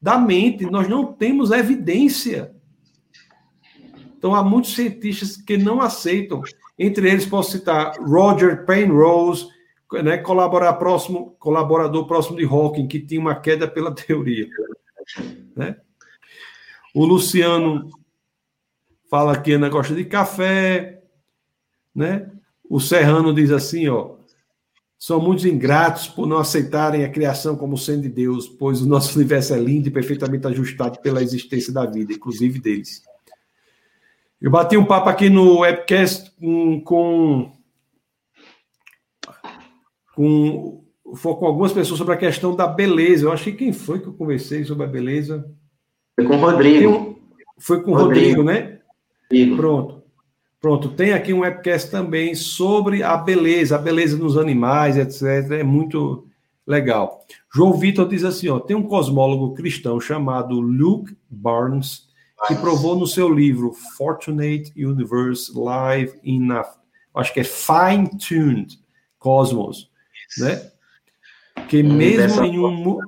da 0.00 0.16
mente, 0.16 0.64
nós 0.64 0.88
não 0.88 1.12
temos 1.12 1.50
evidência. 1.50 2.54
Então, 4.16 4.34
há 4.34 4.42
muitos 4.42 4.74
cientistas 4.74 5.36
que 5.36 5.58
não 5.58 5.80
aceitam. 5.80 6.42
Entre 6.78 7.10
eles, 7.10 7.26
posso 7.26 7.52
citar 7.52 7.94
Roger 8.00 8.64
Penrose, 8.64 9.46
né, 10.02 10.18
colaborar 10.18 10.74
próximo, 10.74 11.36
colaborador 11.38 12.06
próximo 12.06 12.36
de 12.36 12.44
Hawking, 12.44 12.86
que 12.86 13.00
tinha 13.00 13.20
uma 13.20 13.34
queda 13.34 13.66
pela 13.66 13.92
teoria. 13.94 14.48
Né? 15.56 15.76
O 16.94 17.04
Luciano 17.04 17.88
fala 19.10 19.38
que 19.38 19.52
Ana 19.52 19.68
gosta 19.68 19.94
de 19.94 20.04
café. 20.04 21.02
Né? 21.94 22.30
O 22.68 22.78
Serrano 22.80 23.34
diz 23.34 23.50
assim, 23.50 23.88
ó, 23.88 24.14
são 24.96 25.18
muitos 25.18 25.46
ingratos 25.46 26.06
por 26.06 26.26
não 26.26 26.36
aceitarem 26.36 27.04
a 27.04 27.10
criação 27.10 27.56
como 27.56 27.76
sendo 27.76 28.02
de 28.02 28.08
Deus, 28.10 28.46
pois 28.46 28.82
o 28.82 28.86
nosso 28.86 29.18
universo 29.18 29.54
é 29.54 29.58
lindo 29.58 29.88
e 29.88 29.90
perfeitamente 29.90 30.46
ajustado 30.46 31.00
pela 31.00 31.22
existência 31.22 31.72
da 31.72 31.86
vida, 31.86 32.12
inclusive 32.12 32.60
deles. 32.60 33.02
Eu 34.40 34.50
bati 34.50 34.76
um 34.76 34.84
papo 34.84 35.08
aqui 35.08 35.28
no 35.28 35.60
webcast 35.60 36.30
com, 36.38 36.80
com, 36.82 37.52
com 40.20 40.84
foi 41.16 41.34
com 41.34 41.46
algumas 41.46 41.72
pessoas 41.72 41.96
sobre 41.96 42.12
a 42.12 42.18
questão 42.18 42.54
da 42.54 42.66
beleza. 42.66 43.24
Eu 43.24 43.32
achei 43.32 43.54
quem 43.54 43.72
foi 43.72 44.00
que 44.00 44.06
eu 44.06 44.12
conversei 44.12 44.64
sobre 44.64 44.84
a 44.84 44.86
beleza. 44.86 45.50
Foi 46.14 46.26
com 46.28 46.36
o 46.36 46.38
Rodrigo. 46.38 46.90
Um, 46.90 47.16
foi 47.58 47.82
com 47.82 47.92
o 47.92 47.94
Rodrigo, 47.94 48.42
Rodrigo 48.42 48.42
né? 48.44 48.78
Rodrigo. 49.30 49.56
Pronto. 49.56 50.02
Pronto, 50.60 50.90
tem 50.90 51.14
aqui 51.14 51.32
um 51.32 51.40
webcast 51.40 51.90
também 51.90 52.34
sobre 52.34 53.02
a 53.02 53.16
beleza, 53.16 53.76
a 53.76 53.78
beleza 53.78 54.18
nos 54.18 54.36
animais, 54.36 54.98
etc. 54.98 55.52
É 55.52 55.62
muito 55.62 56.26
legal. 56.66 57.24
João 57.52 57.72
Vitor 57.72 58.06
diz 58.06 58.22
assim: 58.22 58.50
ó, 58.50 58.60
tem 58.60 58.76
um 58.76 58.86
cosmólogo 58.86 59.54
cristão 59.54 59.98
chamado 59.98 60.60
Luke 60.60 61.16
Barnes 61.30 62.10
que 62.46 62.54
provou 62.56 62.94
no 62.94 63.06
seu 63.06 63.32
livro 63.32 63.72
Fortunate 63.96 64.70
Universe 64.76 65.50
Live 65.58 66.12
in 66.22 66.50
a, 66.52 66.62
acho 67.14 67.32
que 67.32 67.40
é 67.40 67.44
Fine 67.44 68.10
Tuned 68.18 68.78
Cosmos, 69.18 69.89
né? 70.38 70.70
Que 71.68 71.82
mesmo 71.82 72.44
em 72.44 72.58
um 72.58 72.98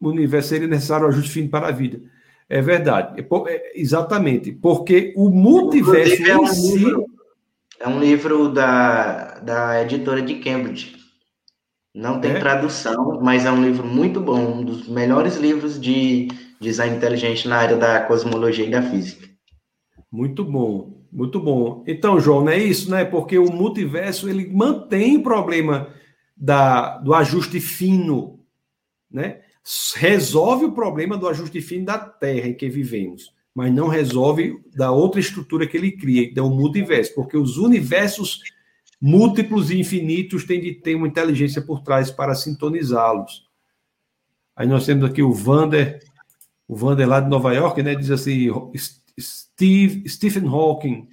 universo 0.00 0.50
seria 0.50 0.68
necessário 0.68 1.06
o 1.06 1.08
ajuste 1.08 1.30
fino 1.30 1.48
para 1.48 1.68
a 1.68 1.72
vida. 1.72 2.00
É 2.48 2.60
verdade, 2.60 3.20
é, 3.20 3.52
é, 3.52 3.72
exatamente, 3.74 4.52
porque 4.52 5.14
o 5.16 5.30
multiverso 5.30 6.22
é 6.22 6.38
um, 6.38 6.46
si... 6.46 6.76
livro, 6.76 7.06
é 7.80 7.88
um 7.88 7.98
livro 7.98 8.48
da, 8.50 9.38
da 9.40 9.82
editora 9.82 10.20
de 10.20 10.36
Cambridge. 10.36 10.94
Não 11.94 12.20
tem 12.20 12.32
é? 12.32 12.38
tradução, 12.38 13.20
mas 13.22 13.46
é 13.46 13.50
um 13.50 13.62
livro 13.62 13.86
muito 13.86 14.20
bom, 14.20 14.58
um 14.58 14.64
dos 14.64 14.88
melhores 14.88 15.36
livros 15.36 15.80
de 15.80 16.28
design 16.60 16.96
inteligente 16.96 17.48
na 17.48 17.56
área 17.56 17.76
da 17.76 18.00
cosmologia 18.00 18.66
e 18.66 18.70
da 18.70 18.82
física. 18.82 19.28
Muito 20.10 20.44
bom, 20.44 21.04
muito 21.10 21.40
bom. 21.40 21.82
Então, 21.86 22.20
João, 22.20 22.44
não 22.44 22.52
é 22.52 22.58
isso, 22.58 22.90
né? 22.90 23.04
Porque 23.04 23.38
o 23.38 23.50
multiverso 23.50 24.28
ele 24.28 24.50
mantém 24.52 25.16
o 25.16 25.22
problema 25.22 25.88
da, 26.44 26.98
do 26.98 27.14
ajuste 27.14 27.58
fino, 27.58 28.38
né? 29.10 29.40
resolve 29.96 30.66
o 30.66 30.72
problema 30.72 31.16
do 31.16 31.26
ajuste 31.26 31.58
fino 31.62 31.86
da 31.86 31.98
Terra 31.98 32.48
em 32.48 32.54
que 32.54 32.68
vivemos, 32.68 33.32
mas 33.54 33.72
não 33.72 33.88
resolve 33.88 34.60
da 34.76 34.90
outra 34.90 35.20
estrutura 35.20 35.66
que 35.66 35.74
ele 35.74 35.92
cria, 35.92 36.30
que 36.30 36.38
é 36.38 36.42
o 36.42 36.50
multiverso, 36.50 37.14
porque 37.14 37.34
os 37.34 37.56
universos 37.56 38.40
múltiplos 39.00 39.70
e 39.70 39.80
infinitos 39.80 40.44
têm 40.44 40.60
de 40.60 40.74
ter 40.74 40.94
uma 40.94 41.08
inteligência 41.08 41.62
por 41.62 41.80
trás 41.80 42.10
para 42.10 42.34
sintonizá-los. 42.34 43.48
Aí 44.54 44.66
nós 44.66 44.84
temos 44.84 45.04
aqui 45.04 45.22
o 45.22 45.32
Vander, 45.32 45.98
o 46.68 46.76
Vander 46.76 47.08
lá 47.08 47.20
de 47.20 47.30
Nova 47.30 47.54
York, 47.54 47.82
né, 47.82 47.94
diz 47.94 48.10
assim, 48.10 48.50
Steve, 49.18 50.06
Stephen 50.06 50.46
Hawking, 50.46 51.08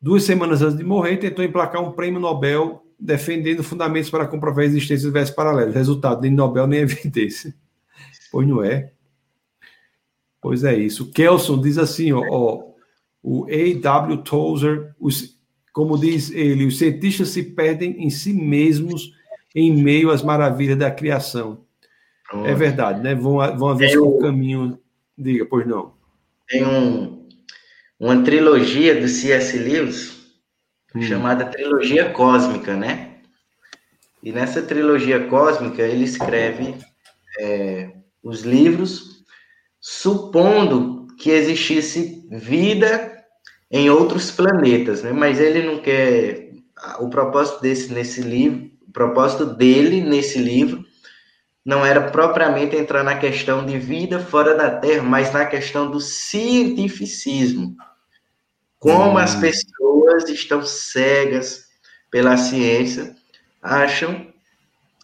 duas 0.00 0.22
semanas 0.22 0.62
antes 0.62 0.78
de 0.78 0.84
morrer, 0.84 1.16
tentou 1.16 1.44
emplacar 1.44 1.82
um 1.82 1.90
prêmio 1.90 2.20
Nobel 2.20 2.82
defendendo 3.02 3.64
fundamentos 3.64 4.08
para 4.08 4.28
comprovar 4.28 4.62
a 4.62 4.66
existência 4.66 5.00
de 5.00 5.06
universos 5.06 5.34
paralelos. 5.34 5.74
Resultado, 5.74 6.22
nem 6.22 6.30
Nobel 6.30 6.66
nem 6.66 6.80
evidência. 6.80 7.54
Pois 8.30 8.46
não 8.46 8.62
é. 8.62 8.92
Pois 10.40 10.64
é 10.64 10.76
isso. 10.76 11.10
Kelson 11.10 11.60
diz 11.60 11.78
assim, 11.78 12.12
ó, 12.12 12.22
ó 12.30 12.72
o 13.22 13.46
A.W. 13.46 14.18
Tozer, 14.18 14.94
os, 14.98 15.36
como 15.72 15.98
diz 15.98 16.30
ele, 16.30 16.66
os 16.66 16.78
cientistas 16.78 17.28
se 17.28 17.42
perdem 17.42 18.04
em 18.04 18.10
si 18.10 18.32
mesmos 18.32 19.12
em 19.54 19.70
meio 19.82 20.10
às 20.10 20.22
maravilhas 20.22 20.78
da 20.78 20.90
criação. 20.90 21.64
É 22.44 22.54
verdade, 22.54 23.02
né? 23.02 23.14
Vão, 23.14 23.34
vão 23.58 23.68
haver 23.68 24.00
um 24.00 24.18
caminho. 24.18 24.78
Diga, 25.18 25.44
pois 25.44 25.66
não. 25.66 25.92
Tem 26.48 26.64
um, 26.66 27.28
uma 28.00 28.22
trilogia 28.22 28.98
do 28.98 29.06
C.S. 29.06 29.58
Lewis 29.58 30.21
hum. 30.94 31.02
chamada 31.02 31.46
Trilogia 31.46 32.10
Cósmica, 32.10 32.76
né? 32.76 33.12
E 34.22 34.30
nessa 34.30 34.62
trilogia 34.62 35.26
cósmica 35.26 35.82
ele 35.82 36.04
escreve 36.04 36.76
é, 37.40 37.90
os 38.22 38.42
livros 38.42 39.24
supondo 39.80 41.08
que 41.18 41.30
existisse 41.30 42.24
vida 42.30 43.10
em 43.68 43.90
outros 43.90 44.30
planetas, 44.30 45.02
né? 45.02 45.12
Mas 45.12 45.40
ele 45.40 45.66
não 45.66 45.78
quer 45.80 46.52
o 47.00 47.08
propósito 47.08 47.60
desse 47.60 47.92
nesse 47.92 48.20
livro, 48.20 48.70
o 48.88 48.92
propósito 48.92 49.44
dele 49.44 50.00
nesse 50.00 50.38
livro 50.38 50.84
não 51.64 51.84
era 51.84 52.10
propriamente 52.10 52.76
entrar 52.76 53.02
na 53.02 53.16
questão 53.16 53.64
de 53.64 53.78
vida 53.78 54.20
fora 54.20 54.54
da 54.54 54.70
Terra, 54.70 55.02
mas 55.02 55.32
na 55.32 55.46
questão 55.46 55.90
do 55.90 56.00
cientificismo. 56.00 57.76
Como 58.82 59.12
hum. 59.12 59.16
as 59.16 59.36
pessoas 59.36 60.28
estão 60.28 60.66
cegas 60.66 61.66
pela 62.10 62.36
ciência, 62.36 63.14
acham 63.62 64.26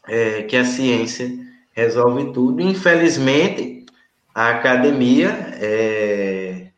é, 0.08 0.42
que 0.42 0.56
a 0.56 0.64
ciência 0.64 1.30
resolve 1.70 2.32
tudo. 2.32 2.60
Infelizmente, 2.60 3.86
a 4.34 4.48
academia, 4.48 5.28
é, 5.60 6.72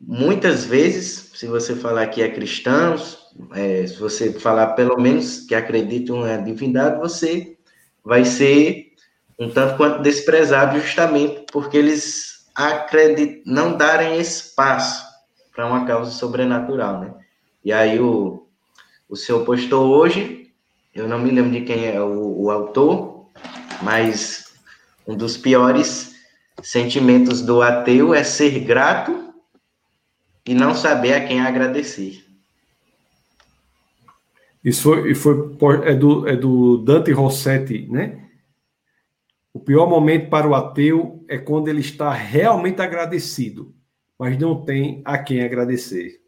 muitas 0.00 0.64
vezes, 0.64 1.32
se 1.34 1.48
você 1.48 1.74
falar 1.74 2.06
que 2.06 2.22
é 2.22 2.30
cristãos, 2.30 3.18
é, 3.52 3.84
se 3.84 3.98
você 3.98 4.32
falar 4.32 4.74
pelo 4.74 4.96
menos 4.96 5.40
que 5.40 5.56
acredita 5.56 6.12
em 6.12 6.14
uma 6.14 6.36
divindade, 6.38 7.00
você 7.00 7.56
vai 8.04 8.24
ser 8.24 8.92
um 9.36 9.50
tanto 9.50 9.76
quanto 9.76 10.02
desprezado 10.02 10.78
justamente 10.78 11.46
porque 11.50 11.76
eles 11.76 12.46
acreditam, 12.54 13.42
não 13.44 13.76
darem 13.76 14.20
espaço 14.20 15.05
para 15.56 15.66
uma 15.66 15.86
causa 15.86 16.10
sobrenatural, 16.10 17.00
né? 17.00 17.14
E 17.64 17.72
aí 17.72 17.98
o, 17.98 18.46
o 19.08 19.16
senhor 19.16 19.42
postou 19.46 19.88
hoje, 19.88 20.52
eu 20.94 21.08
não 21.08 21.18
me 21.18 21.30
lembro 21.30 21.50
de 21.50 21.62
quem 21.62 21.86
é 21.86 22.00
o, 22.00 22.42
o 22.42 22.50
autor, 22.50 23.26
mas 23.82 24.54
um 25.06 25.16
dos 25.16 25.38
piores 25.38 26.14
sentimentos 26.62 27.40
do 27.40 27.62
ateu 27.62 28.12
é 28.12 28.22
ser 28.22 28.60
grato 28.60 29.32
e 30.44 30.54
não 30.54 30.74
saber 30.74 31.14
a 31.14 31.26
quem 31.26 31.40
agradecer. 31.40 32.22
Isso 34.62 34.82
foi, 34.82 35.14
foi 35.14 35.88
é, 35.88 35.94
do, 35.94 36.28
é 36.28 36.36
do 36.36 36.78
Dante 36.78 37.12
Rossetti, 37.12 37.86
né? 37.90 38.22
O 39.54 39.60
pior 39.60 39.88
momento 39.88 40.28
para 40.28 40.46
o 40.46 40.54
ateu 40.54 41.24
é 41.28 41.38
quando 41.38 41.68
ele 41.68 41.80
está 41.80 42.12
realmente 42.12 42.82
agradecido 42.82 43.75
mas 44.18 44.38
não 44.38 44.64
tem 44.64 45.02
a 45.04 45.18
quem 45.18 45.42
agradecer. 45.42 46.20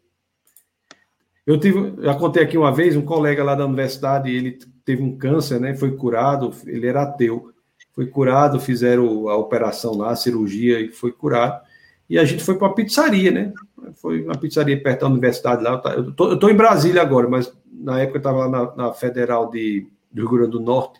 Eu 1.45 1.59
tive, 1.59 1.95
já 2.03 2.13
contei 2.13 2.43
aqui 2.43 2.57
uma 2.57 2.71
vez, 2.71 2.95
um 2.95 3.01
colega 3.01 3.43
lá 3.43 3.55
da 3.55 3.65
universidade, 3.65 4.29
ele 4.29 4.59
teve 4.85 5.01
um 5.01 5.17
câncer, 5.17 5.59
né? 5.59 5.75
Foi 5.75 5.95
curado, 5.95 6.53
ele 6.67 6.85
era 6.85 7.01
ateu. 7.01 7.51
Foi 7.93 8.05
curado, 8.05 8.59
fizeram 8.59 9.27
a 9.27 9.35
operação 9.35 9.97
lá, 9.97 10.11
a 10.11 10.15
cirurgia 10.15 10.79
e 10.79 10.89
foi 10.89 11.11
curado. 11.11 11.61
E 12.09 12.17
a 12.17 12.25
gente 12.25 12.43
foi 12.43 12.55
para 12.55 12.67
uma 12.67 12.75
pizzaria, 12.75 13.31
né? 13.31 13.53
Foi 13.95 14.23
uma 14.23 14.37
pizzaria 14.37 14.81
perto 14.81 15.01
da 15.01 15.07
universidade 15.07 15.63
lá. 15.63 15.81
Eu 15.95 16.11
tô, 16.11 16.31
eu 16.31 16.37
tô 16.39 16.49
em 16.49 16.55
Brasília 16.55 17.01
agora, 17.01 17.27
mas 17.27 17.51
na 17.71 17.99
época 17.99 18.17
eu 18.17 18.19
estava 18.19 18.47
na, 18.47 18.75
na, 18.75 18.93
Federal 18.93 19.49
de, 19.49 19.87
do 20.11 20.21
Rio 20.21 20.37
Grande 20.37 20.51
do 20.51 20.59
Norte. 20.59 20.99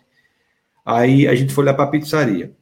Aí 0.84 1.26
a 1.26 1.34
gente 1.34 1.52
foi 1.52 1.64
lá 1.64 1.74
para 1.74 1.84
a 1.84 1.88
pizzaria. 1.88 2.52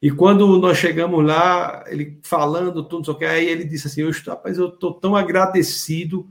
E 0.00 0.10
quando 0.10 0.58
nós 0.58 0.76
chegamos 0.76 1.24
lá, 1.24 1.84
ele 1.86 2.20
falando 2.22 2.84
tudo, 2.84 3.06
só 3.06 3.14
que 3.14 3.24
aí 3.24 3.46
ele 3.46 3.64
disse 3.64 3.86
assim: 3.86 4.02
eu 4.02 4.10
estou, 4.10 4.34
rapaz, 4.34 4.58
eu 4.58 4.68
estou 4.68 4.94
tão 4.94 5.16
agradecido. 5.16 6.28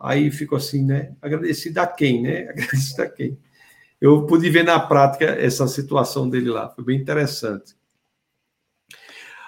Aí 0.00 0.30
ficou 0.30 0.56
assim, 0.56 0.84
né? 0.84 1.16
Agradecido 1.20 1.78
a 1.78 1.86
quem, 1.86 2.22
né? 2.22 2.42
Agradecido 2.50 3.02
a 3.02 3.08
quem? 3.08 3.38
Eu 4.00 4.26
pude 4.26 4.48
ver 4.48 4.62
na 4.62 4.78
prática 4.78 5.24
essa 5.24 5.66
situação 5.66 6.30
dele 6.30 6.50
lá, 6.50 6.70
foi 6.70 6.84
bem 6.84 7.00
interessante. 7.00 7.76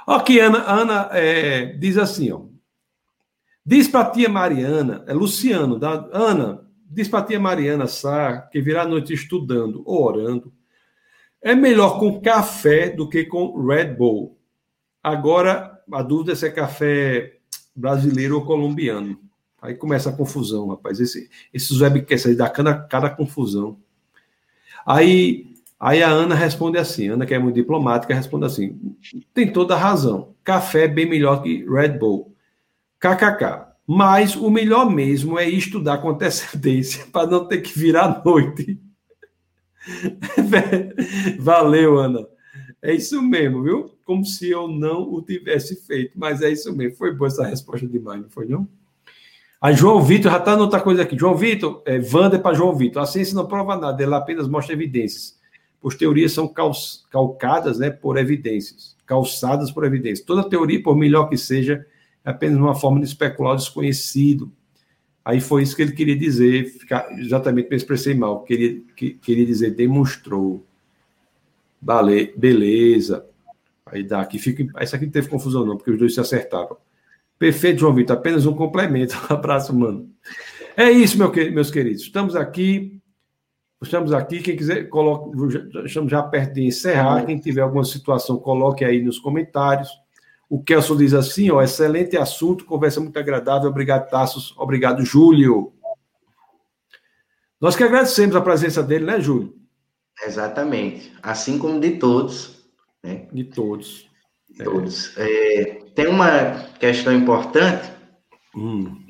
Aqui, 0.05 0.41
Ana, 0.41 0.69
Ana 0.69 1.09
é, 1.13 1.67
diz 1.67 1.97
assim: 1.97 2.33
ó, 2.33 2.43
diz 3.65 3.87
para 3.87 4.01
a 4.01 4.11
tia 4.11 4.29
Mariana, 4.29 5.05
é 5.07 5.15
Luciano, 5.15 5.79
da, 5.79 6.09
Ana, 6.13 6.67
diz 6.85 7.07
para 7.07 7.21
a 7.21 7.25
tia 7.25 7.39
Mariana 7.39 7.87
Sá 7.87 8.41
que 8.51 8.61
virá 8.61 8.83
a 8.83 8.89
noite 8.89 9.15
estudando 9.15 9.85
ou 9.87 10.03
orando 10.03 10.53
é 11.43 11.55
melhor 11.55 11.99
com 11.99 12.21
café 12.21 12.91
do 12.91 13.09
que 13.09 13.25
com 13.25 13.67
Red 13.67 13.95
Bull. 13.95 14.39
Agora, 15.03 15.81
a 15.91 16.03
dúvida 16.03 16.33
é 16.33 16.35
se 16.35 16.47
é 16.47 16.51
café 16.51 17.39
brasileiro 17.75 18.37
ou 18.37 18.45
colombiano. 18.45 19.19
Aí 19.61 19.75
começa 19.75 20.11
a 20.11 20.12
confusão, 20.12 20.69
rapaz. 20.69 21.01
Esse, 21.01 21.29
esses 21.53 21.81
webcasts 21.81 22.31
aí 22.31 22.37
dá 22.37 22.49
cada, 22.49 22.75
cada 22.75 23.11
confusão. 23.11 23.79
Aí, 24.87 25.55
aí 25.79 26.03
a 26.03 26.09
Ana 26.09 26.35
responde 26.35 26.79
assim: 26.79 27.09
Ana, 27.09 27.27
que 27.27 27.35
é 27.35 27.39
muito 27.39 27.57
diplomática, 27.57 28.15
responde 28.15 28.47
assim: 28.47 28.79
tem 29.35 29.53
toda 29.53 29.75
a 29.75 29.79
razão. 29.79 30.35
Café 30.45 30.85
é 30.85 30.89
bem 30.89 31.09
melhor 31.09 31.43
que 31.43 31.65
Red 31.69 31.99
Bull. 31.99 32.35
KKK. 32.99 33.71
Mas 33.87 34.37
o 34.37 34.51
melhor 34.51 34.89
mesmo 34.89 35.39
é 35.39 35.49
estudar 35.49 35.99
com 35.99 36.11
antecedência 36.11 37.07
para 37.12 37.27
não 37.27 37.47
ter 37.47 37.61
que 37.61 37.77
virar 37.79 38.05
à 38.05 38.25
noite. 38.25 38.79
Valeu, 41.39 41.98
Ana. 41.98 42.27
É 42.82 42.94
isso 42.94 43.20
mesmo, 43.20 43.62
viu? 43.62 43.90
Como 44.05 44.24
se 44.24 44.51
eu 44.51 44.66
não 44.66 45.02
o 45.02 45.23
tivesse 45.23 45.77
feito, 45.86 46.12
mas 46.15 46.40
é 46.43 46.51
isso 46.51 46.74
mesmo. 46.74 46.97
Foi 46.97 47.15
boa 47.15 47.28
essa 47.28 47.44
resposta 47.44 47.86
demais, 47.86 48.23
não 48.23 48.31
foi 48.31 48.47
não? 48.47 48.66
A 49.61 49.73
João 49.73 50.02
Vitor 50.02 50.32
já 50.32 50.39
está 50.39 50.57
outra 50.57 50.81
coisa 50.81 51.02
aqui. 51.02 51.19
João 51.19 51.36
Vitor, 51.36 51.82
é, 51.85 52.01
Wander 52.01 52.40
para 52.40 52.57
João 52.57 52.74
Vitor. 52.74 53.02
A 53.02 53.07
ciência 53.07 53.35
não 53.35 53.47
prova 53.47 53.77
nada, 53.77 54.02
ela 54.02 54.16
apenas 54.16 54.48
mostra 54.48 54.73
evidências. 54.73 55.39
Pois 55.81 55.94
teorias 55.94 56.32
são 56.32 56.51
calcadas 57.11 57.78
né, 57.78 57.90
por 57.90 58.16
evidências, 58.16 58.97
calçadas 59.05 59.70
por 59.70 59.85
evidências. 59.85 60.24
Toda 60.24 60.48
teoria, 60.48 60.82
por 60.82 60.97
melhor 60.97 61.28
que 61.28 61.36
seja, 61.36 61.86
é 62.24 62.31
apenas 62.31 62.59
uma 62.59 62.74
forma 62.74 63.01
de 63.01 63.07
especular 63.07 63.52
o 63.52 63.57
desconhecido. 63.57 64.51
Aí 65.25 65.41
foi 65.41 65.63
isso 65.63 65.77
que 65.77 65.83
ele 65.83 65.93
queria 65.93 66.17
dizer, 66.17 66.67
ficar, 66.67 67.07
exatamente 67.19 67.69
me 67.69 67.77
expressei 67.77 68.15
mal, 68.15 68.43
queria, 68.43 68.81
que, 68.97 69.11
queria 69.15 69.45
dizer 69.45 69.75
demonstrou. 69.75 70.65
Vale, 71.81 72.33
beleza. 72.37 73.27
Aí 73.87 74.03
dá 74.03 74.21
aqui, 74.21 74.39
fica, 74.39 74.67
essa 74.77 74.97
aqui 74.97 75.07
não 75.07 75.13
teve 75.13 75.29
confusão 75.29 75.67
não, 75.67 75.77
porque 75.77 75.91
os 75.91 75.99
dois 75.99 76.15
se 76.15 76.21
acertaram. 76.21 76.77
Perfeito, 77.39 77.81
João 77.81 77.95
Vitor, 77.95 78.17
apenas 78.17 78.47
um 78.47 78.55
complemento. 78.55 79.17
Um 79.31 79.35
abraço, 79.35 79.75
mano. 79.75 80.11
É 80.77 80.91
isso, 80.91 81.19
meu, 81.19 81.33
meus 81.53 81.71
queridos. 81.71 82.03
Estamos 82.03 82.37
aqui, 82.37 83.01
estamos 83.83 84.13
aqui, 84.13 84.41
quem 84.41 84.57
quiser, 84.57 84.89
coloque, 84.89 85.37
estamos 85.85 86.11
já 86.11 86.23
perto 86.23 86.55
de 86.55 86.65
encerrar, 86.65 87.25
quem 87.27 87.39
tiver 87.39 87.63
alguma 87.63 87.85
situação, 87.85 88.39
coloque 88.39 88.85
aí 88.85 89.03
nos 89.03 89.19
comentários. 89.19 89.91
O 90.51 90.61
Kelson 90.61 90.97
diz 90.97 91.15
assim, 91.15 91.49
ó, 91.53 91.63
excelente 91.63 92.17
assunto, 92.17 92.65
conversa 92.65 93.01
muito 93.01 93.17
agradável, 93.17 93.71
obrigado, 93.71 94.11
Tassos, 94.11 94.53
obrigado, 94.59 95.05
Júlio. 95.05 95.73
Nós 97.61 97.77
que 97.77 97.85
agradecemos 97.85 98.35
a 98.35 98.41
presença 98.41 98.83
dele, 98.83 99.05
né, 99.05 99.21
Júlio? 99.21 99.55
Exatamente, 100.27 101.13
assim 101.23 101.57
como 101.57 101.79
de 101.79 101.93
todos. 101.93 102.69
Né? 103.01 103.29
De 103.33 103.45
todos. 103.45 104.11
De 104.49 104.65
todos. 104.65 105.17
É. 105.17 105.61
É, 105.61 105.65
tem 105.95 106.09
uma 106.09 106.65
questão 106.81 107.15
importante. 107.15 107.89
Hum. 108.57 109.07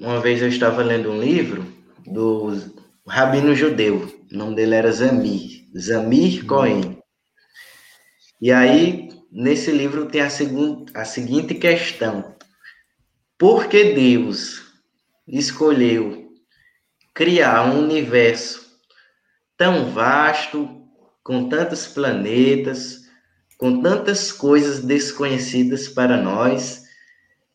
Uma 0.00 0.20
vez 0.20 0.40
eu 0.40 0.48
estava 0.48 0.80
lendo 0.80 1.10
um 1.10 1.20
livro 1.20 1.66
do 2.06 2.52
rabino 3.04 3.52
judeu, 3.52 4.16
o 4.32 4.36
nome 4.36 4.54
dele 4.54 4.76
era 4.76 4.92
Zamir, 4.92 5.66
Zamir 5.76 6.46
Cohen. 6.46 7.02
E 8.40 8.52
aí 8.52 9.07
nesse 9.30 9.70
livro 9.70 10.06
tem 10.06 10.20
a, 10.20 10.30
segun, 10.30 10.86
a 10.94 11.04
seguinte 11.04 11.54
questão: 11.54 12.34
por 13.36 13.68
que 13.68 13.92
Deus 13.94 14.62
escolheu 15.26 16.28
criar 17.14 17.64
um 17.66 17.80
universo 17.80 18.66
tão 19.56 19.90
vasto, 19.90 20.82
com 21.22 21.48
tantos 21.48 21.86
planetas, 21.86 23.02
com 23.56 23.82
tantas 23.82 24.32
coisas 24.32 24.80
desconhecidas 24.80 25.88
para 25.88 26.16
nós? 26.16 26.86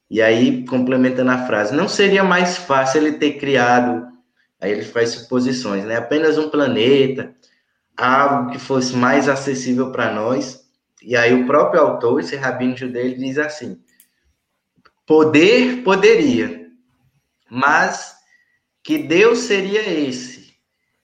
E 0.09 0.21
aí, 0.21 0.63
complementando 0.65 1.31
a 1.31 1.47
frase, 1.47 1.75
não 1.75 1.87
seria 1.87 2.23
mais 2.23 2.57
fácil 2.57 3.01
ele 3.01 3.17
ter 3.17 3.39
criado, 3.39 4.07
aí 4.61 4.71
ele 4.71 4.83
faz 4.83 5.09
suposições, 5.09 5.85
né? 5.85 5.95
Apenas 5.95 6.37
um 6.37 6.49
planeta, 6.49 7.33
algo 7.97 8.51
que 8.51 8.59
fosse 8.59 8.95
mais 8.95 9.27
acessível 9.27 9.91
para 9.91 10.13
nós 10.13 10.62
e 11.03 11.15
aí 11.15 11.33
o 11.33 11.45
próprio 11.45 11.81
autor, 11.81 12.19
esse 12.19 12.35
rabino 12.35 12.77
judeu, 12.77 13.05
ele 13.05 13.15
diz 13.15 13.37
assim: 13.37 13.81
poder 15.05 15.83
poderia, 15.83 16.71
mas 17.49 18.15
que 18.81 18.97
Deus 18.97 19.39
seria 19.39 19.81
esse 19.87 20.53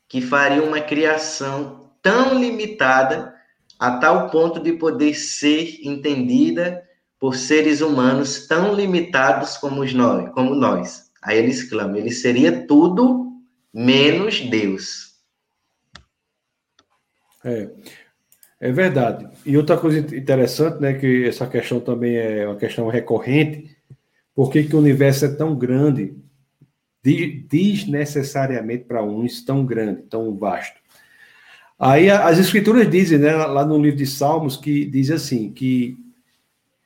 que 0.08 0.22
faria 0.22 0.64
uma 0.64 0.82
criação 0.82 1.92
tão 2.02 2.40
limitada 2.40 3.36
a 3.78 3.98
tal 3.98 4.30
ponto 4.30 4.60
de 4.60 4.74
poder 4.74 5.14
ser 5.14 5.80
entendida 5.86 6.84
por 7.20 7.36
seres 7.36 7.82
humanos 7.82 8.48
tão 8.48 8.74
limitados 8.74 9.58
como 9.58 9.86
nós, 9.86 10.30
como 10.34 10.56
nós. 10.56 11.12
Aí 11.22 11.38
ele 11.38 11.52
exclama: 11.52 11.98
ele 11.98 12.12
seria 12.12 12.66
tudo 12.66 13.34
menos 13.74 14.40
Deus. 14.40 15.10
É. 17.44 17.70
É 18.60 18.72
verdade. 18.72 19.28
E 19.46 19.56
outra 19.56 19.78
coisa 19.78 20.00
interessante, 20.16 20.82
né, 20.82 20.94
que 20.94 21.26
essa 21.26 21.48
questão 21.48 21.80
também 21.80 22.18
é 22.18 22.46
uma 22.46 22.58
questão 22.58 22.88
recorrente, 22.90 23.78
por 24.36 24.52
que, 24.52 24.64
que 24.64 24.76
o 24.76 24.80
universo 24.80 25.26
é 25.26 25.30
tão 25.30 25.56
grande, 25.56 26.14
desnecessariamente 27.02 28.84
para 28.84 29.04
uns 29.04 29.44
tão 29.44 29.66
grande, 29.66 30.02
tão 30.04 30.36
vasto? 30.38 30.78
Aí 31.80 32.10
as 32.10 32.38
escrituras 32.38 32.90
dizem, 32.92 33.18
né, 33.18 33.34
lá 33.34 33.66
no 33.66 33.82
livro 33.82 33.98
de 33.98 34.06
Salmos, 34.06 34.58
que 34.58 34.84
diz 34.84 35.10
assim, 35.10 35.50
que 35.54 35.98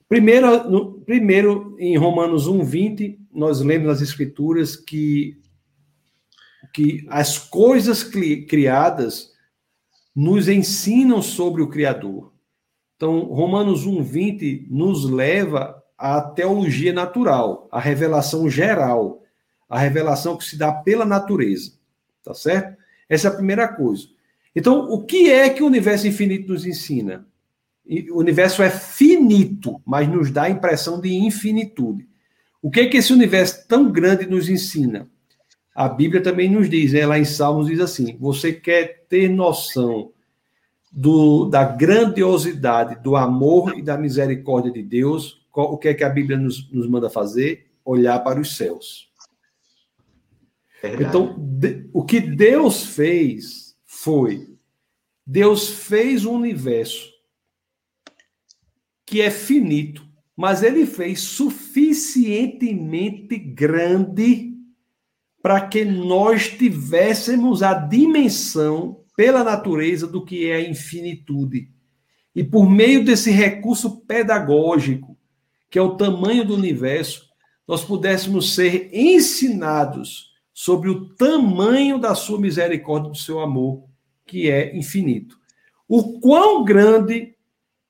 primeiro, 0.07 0.69
no, 0.69 0.93
primeiro 0.99 1.75
em 1.79 1.97
Romanos 1.97 2.47
1:20, 2.47 3.17
nós 3.33 3.61
lemos 3.61 3.87
nas 3.87 4.01
escrituras 4.01 4.75
que 4.75 5.39
que 6.71 7.05
as 7.07 7.37
coisas 7.37 8.03
criadas 8.03 9.32
nos 10.15 10.47
ensinam 10.47 11.21
sobre 11.21 11.61
o 11.61 11.69
Criador. 11.69 12.33
Então, 12.95 13.21
Romanos 13.25 13.85
1,20 13.85 14.67
nos 14.69 15.09
leva 15.09 15.83
à 15.97 16.21
teologia 16.21 16.93
natural, 16.93 17.67
à 17.71 17.79
revelação 17.79 18.49
geral, 18.49 19.23
a 19.67 19.79
revelação 19.79 20.37
que 20.37 20.45
se 20.45 20.57
dá 20.57 20.71
pela 20.71 21.05
natureza. 21.05 21.73
Tá 22.23 22.33
certo? 22.33 22.77
Essa 23.09 23.27
é 23.27 23.31
a 23.31 23.35
primeira 23.35 23.67
coisa. 23.67 24.07
Então, 24.55 24.89
o 24.89 25.03
que 25.03 25.29
é 25.29 25.49
que 25.49 25.63
o 25.63 25.67
universo 25.67 26.07
infinito 26.07 26.51
nos 26.51 26.65
ensina? 26.65 27.27
O 28.11 28.19
universo 28.19 28.63
é 28.63 28.69
finito, 28.69 29.81
mas 29.85 30.07
nos 30.07 30.31
dá 30.31 30.43
a 30.43 30.49
impressão 30.49 31.01
de 31.01 31.13
infinitude. 31.13 32.07
O 32.61 32.71
que 32.71 32.81
é 32.81 32.87
que 32.87 32.97
esse 32.97 33.11
universo 33.11 33.67
tão 33.67 33.91
grande 33.91 34.25
nos 34.25 34.47
ensina? 34.47 35.09
A 35.73 35.89
Bíblia 35.89 36.21
também 36.21 36.51
nos 36.51 36.69
diz, 36.69 36.93
né? 36.93 37.05
lá 37.05 37.17
em 37.17 37.25
Salmos 37.25 37.67
diz 37.67 37.79
assim: 37.79 38.15
você 38.17 38.53
quer 38.53 39.05
ter 39.09 39.27
noção 39.27 40.11
do, 40.91 41.45
da 41.45 41.63
grandiosidade 41.63 43.01
do 43.01 43.15
amor 43.15 43.75
e 43.77 43.81
da 43.81 43.97
misericórdia 43.97 44.71
de 44.71 44.83
Deus, 44.83 45.41
o 45.51 45.77
que 45.77 45.87
é 45.87 45.93
que 45.93 46.03
a 46.03 46.09
Bíblia 46.09 46.37
nos, 46.37 46.69
nos 46.71 46.87
manda 46.87 47.09
fazer? 47.09 47.71
Olhar 47.83 48.19
para 48.19 48.39
os 48.39 48.55
céus. 48.55 49.11
Verdade. 50.81 51.05
Então, 51.05 51.35
de, 51.37 51.89
o 51.91 52.03
que 52.03 52.21
Deus 52.21 52.85
fez 52.85 53.75
foi: 53.85 54.55
Deus 55.25 55.69
fez 55.69 56.25
um 56.25 56.33
universo 56.33 57.11
que 59.05 59.21
é 59.21 59.31
finito, 59.31 60.05
mas 60.35 60.61
ele 60.61 60.85
fez 60.85 61.21
suficientemente 61.21 63.37
grande 63.37 64.52
para 65.43 65.59
que 65.67 65.83
nós 65.83 66.47
tivéssemos 66.47 67.61
a 67.61 67.73
dimensão 67.73 69.01
pela 69.13 69.43
natureza 69.43 70.07
do 70.07 70.23
que 70.23 70.49
é 70.49 70.55
a 70.55 70.69
infinitude. 70.69 71.69
E 72.33 72.41
por 72.41 72.67
meio 72.69 73.03
desse 73.03 73.29
recurso 73.29 73.99
pedagógico, 74.05 75.17
que 75.69 75.77
é 75.77 75.81
o 75.81 75.97
tamanho 75.97 76.45
do 76.45 76.55
universo, 76.55 77.27
nós 77.67 77.83
pudéssemos 77.83 78.55
ser 78.55 78.89
ensinados 78.93 80.31
sobre 80.53 80.89
o 80.89 81.09
tamanho 81.09 81.99
da 81.99 82.15
sua 82.15 82.39
misericórdia, 82.39 83.11
do 83.11 83.17
seu 83.17 83.41
amor, 83.41 83.83
que 84.25 84.49
é 84.49 84.73
infinito. 84.73 85.37
O 85.89 86.21
quão 86.21 86.63
grande 86.63 87.35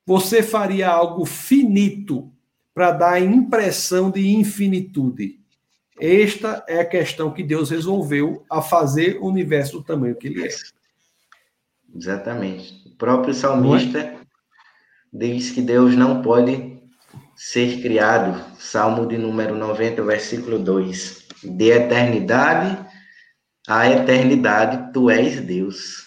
você 0.04 0.42
faria 0.42 0.90
algo 0.90 1.24
finito 1.24 2.34
para 2.74 2.92
dar 2.92 3.14
a 3.14 3.20
impressão 3.20 4.10
de 4.10 4.28
infinitude? 4.28 5.43
Esta 6.00 6.64
é 6.68 6.80
a 6.80 6.86
questão 6.86 7.32
que 7.32 7.44
Deus 7.44 7.70
resolveu 7.70 8.46
a 8.50 8.62
fazer 8.62 9.18
o 9.18 9.28
universo 9.28 9.80
do 9.80 9.84
tamanho 9.84 10.16
que 10.16 10.28
ele 10.28 10.48
é. 10.48 10.50
Exatamente. 11.96 12.88
O 12.88 12.96
próprio 12.96 13.34
salmista 13.34 14.00
é? 14.00 14.18
diz 15.12 15.52
que 15.52 15.62
Deus 15.62 15.96
não 15.96 16.22
pode 16.22 16.82
ser 17.36 17.82
criado. 17.82 18.44
Salmo 18.58 19.06
de 19.06 19.18
número 19.18 19.56
90, 19.56 20.04
versículo 20.04 20.60
2. 20.60 21.28
De 21.44 21.72
eternidade 21.72 22.84
a 23.68 23.90
eternidade, 23.90 24.92
tu 24.92 25.10
és 25.10 25.40
Deus. 25.40 26.04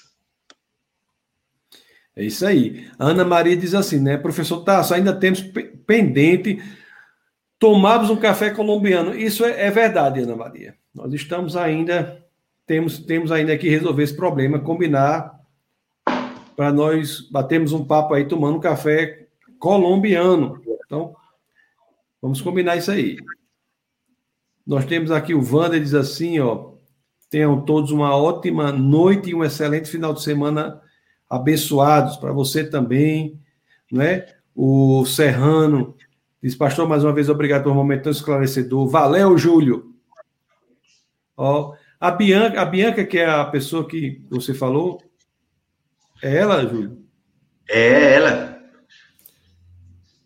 É 2.14 2.24
isso 2.24 2.46
aí. 2.46 2.88
Ana 2.98 3.24
Maria 3.24 3.56
diz 3.56 3.74
assim, 3.74 3.98
né? 3.98 4.16
Professor 4.16 4.62
Tasso, 4.62 4.94
ainda 4.94 5.14
temos 5.14 5.42
pendente 5.86 6.62
Tomamos 7.59 8.11
um 8.11 8.16
café 8.16 8.51
colombiano. 8.51 9.15
Isso 9.15 9.45
é, 9.45 9.66
é, 9.66 9.70
verdade, 9.70 10.20
Ana 10.20 10.37
Maria. 10.37 10.74
Nós 10.95 11.12
estamos 11.12 11.57
ainda, 11.57 12.24
temos, 12.66 12.99
temos 12.99 13.33
ainda 13.33 13.57
que 13.57 13.69
resolver 13.69 14.03
esse 14.03 14.15
problema, 14.15 14.59
combinar 14.59 15.35
para 16.55 16.73
nós 16.73 17.20
batermos 17.31 17.73
um 17.73 17.85
papo 17.85 18.15
aí 18.15 18.27
tomando 18.27 18.57
um 18.57 18.61
café 18.61 19.27
colombiano. 19.59 20.61
Então, 20.85 21.15
vamos 22.20 22.41
combinar 22.41 22.77
isso 22.77 22.91
aí. 22.91 23.16
Nós 24.66 24.85
temos 24.85 25.11
aqui 25.11 25.35
o 25.35 25.43
Wander 25.43 25.81
diz 25.81 25.95
assim, 25.95 26.41
ó, 26.41 26.73
tenham 27.31 27.65
todos 27.65 27.91
uma 27.91 28.15
ótima 28.16 28.73
noite 28.73 29.31
e 29.31 29.35
um 29.35 29.45
excelente 29.45 29.91
final 29.91 30.12
de 30.12 30.23
semana 30.23 30.81
abençoados 31.28 32.16
para 32.16 32.33
você 32.33 32.65
também, 32.65 33.41
né? 33.91 34.27
O 34.55 35.05
Serrano 35.05 35.95
Diz, 36.47 36.55
pastor, 36.55 36.89
mais 36.89 37.02
uma 37.02 37.12
vez, 37.12 37.28
obrigado 37.28 37.64
por 37.64 37.73
um 37.73 37.74
momento 37.74 38.05
tão 38.05 38.12
esclarecedor. 38.12 38.86
Valeu, 38.86 39.36
Júlio. 39.36 39.93
Ó, 41.36 41.74
a 41.98 42.09
Bianca, 42.12 42.60
a 42.60 42.64
Bianca, 42.64 43.05
que 43.05 43.18
é 43.18 43.28
a 43.28 43.44
pessoa 43.47 43.85
que 43.85 44.24
você 44.31 44.55
falou, 44.55 45.02
é 46.23 46.36
ela, 46.36 46.64
Júlio? 46.64 47.05
É 47.68 48.14
ela. 48.14 48.62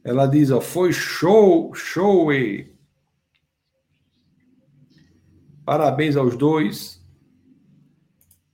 Ela 0.04 0.26
diz, 0.26 0.50
ó, 0.50 0.60
foi 0.60 0.92
show, 0.92 1.74
show. 1.74 2.30
E... 2.30 2.70
Parabéns 5.64 6.16
aos 6.16 6.36
dois. 6.36 7.02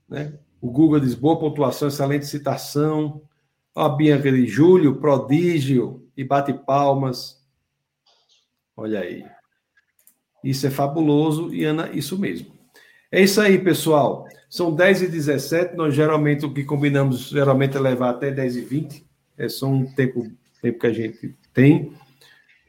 Né? 0.08 0.38
O 0.60 0.70
Google 0.70 1.00
diz 1.00 1.16
boa 1.16 1.36
pontuação, 1.36 1.88
excelente 1.88 2.26
citação. 2.26 3.22
Ó, 3.74 3.86
a 3.86 3.88
Bianca 3.88 4.30
de 4.30 4.46
Júlio, 4.46 5.00
prodígio 5.00 6.08
e 6.16 6.22
bate 6.22 6.52
palmas. 6.52 7.44
Olha 8.76 9.00
aí. 9.00 9.24
Isso 10.44 10.66
é 10.66 10.70
fabuloso 10.70 11.52
e 11.54 11.64
Ana, 11.64 11.90
isso 11.92 12.18
mesmo. 12.18 12.54
É 13.10 13.22
isso 13.22 13.40
aí, 13.40 13.58
pessoal. 13.58 14.26
São 14.48 14.74
10 14.74 15.02
e 15.02 15.08
17 15.08 15.76
nós 15.76 15.94
geralmente 15.94 16.44
o 16.44 16.52
que 16.52 16.64
combinamos 16.64 17.28
geralmente 17.28 17.76
é 17.76 17.80
levar 17.80 18.10
até 18.10 18.30
10 18.30 18.56
e 18.56 18.60
20 18.60 19.06
é 19.38 19.48
só 19.48 19.66
um 19.66 19.84
tempo, 19.84 20.30
tempo 20.62 20.78
que 20.78 20.86
a 20.86 20.92
gente 20.92 21.34
tem, 21.52 21.92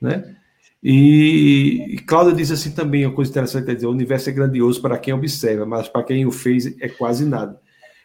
né? 0.02 0.36
E, 0.84 1.96
e 1.96 1.98
Cláudia 2.00 2.36
diz 2.36 2.52
assim 2.52 2.72
também, 2.72 3.06
uma 3.06 3.16
coisa 3.16 3.32
interessante 3.32 3.70
é 3.70 3.74
dizer, 3.74 3.88
o 3.88 3.92
universo 3.92 4.30
é 4.30 4.34
grandioso 4.34 4.82
para 4.82 4.98
quem 4.98 5.14
observa, 5.14 5.66
mas 5.66 5.88
para 5.88 6.04
quem 6.04 6.26
o 6.26 6.32
fez 6.32 6.80
é 6.80 6.88
quase 6.88 7.26
nada. 7.26 7.60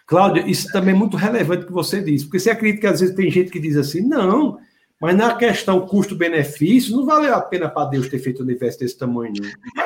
Cláudia, 0.06 0.48
isso 0.48 0.68
também 0.72 0.94
é 0.94 0.98
muito 0.98 1.16
relevante 1.16 1.66
que 1.66 1.72
você 1.72 2.02
diz, 2.02 2.24
porque 2.24 2.38
você 2.38 2.50
acredita 2.50 2.80
que 2.80 2.86
às 2.86 3.00
vezes 3.00 3.14
tem 3.14 3.30
gente 3.30 3.50
que 3.50 3.60
diz 3.60 3.76
assim, 3.76 4.00
não, 4.00 4.58
mas 5.02 5.16
na 5.16 5.34
questão 5.34 5.84
custo-benefício, 5.84 6.96
não 6.96 7.04
valeu 7.04 7.34
a 7.34 7.40
pena 7.40 7.68
para 7.68 7.90
Deus 7.90 8.08
ter 8.08 8.20
feito 8.20 8.38
um 8.38 8.44
universo 8.44 8.78
desse 8.78 8.96
tamanho. 8.96 9.34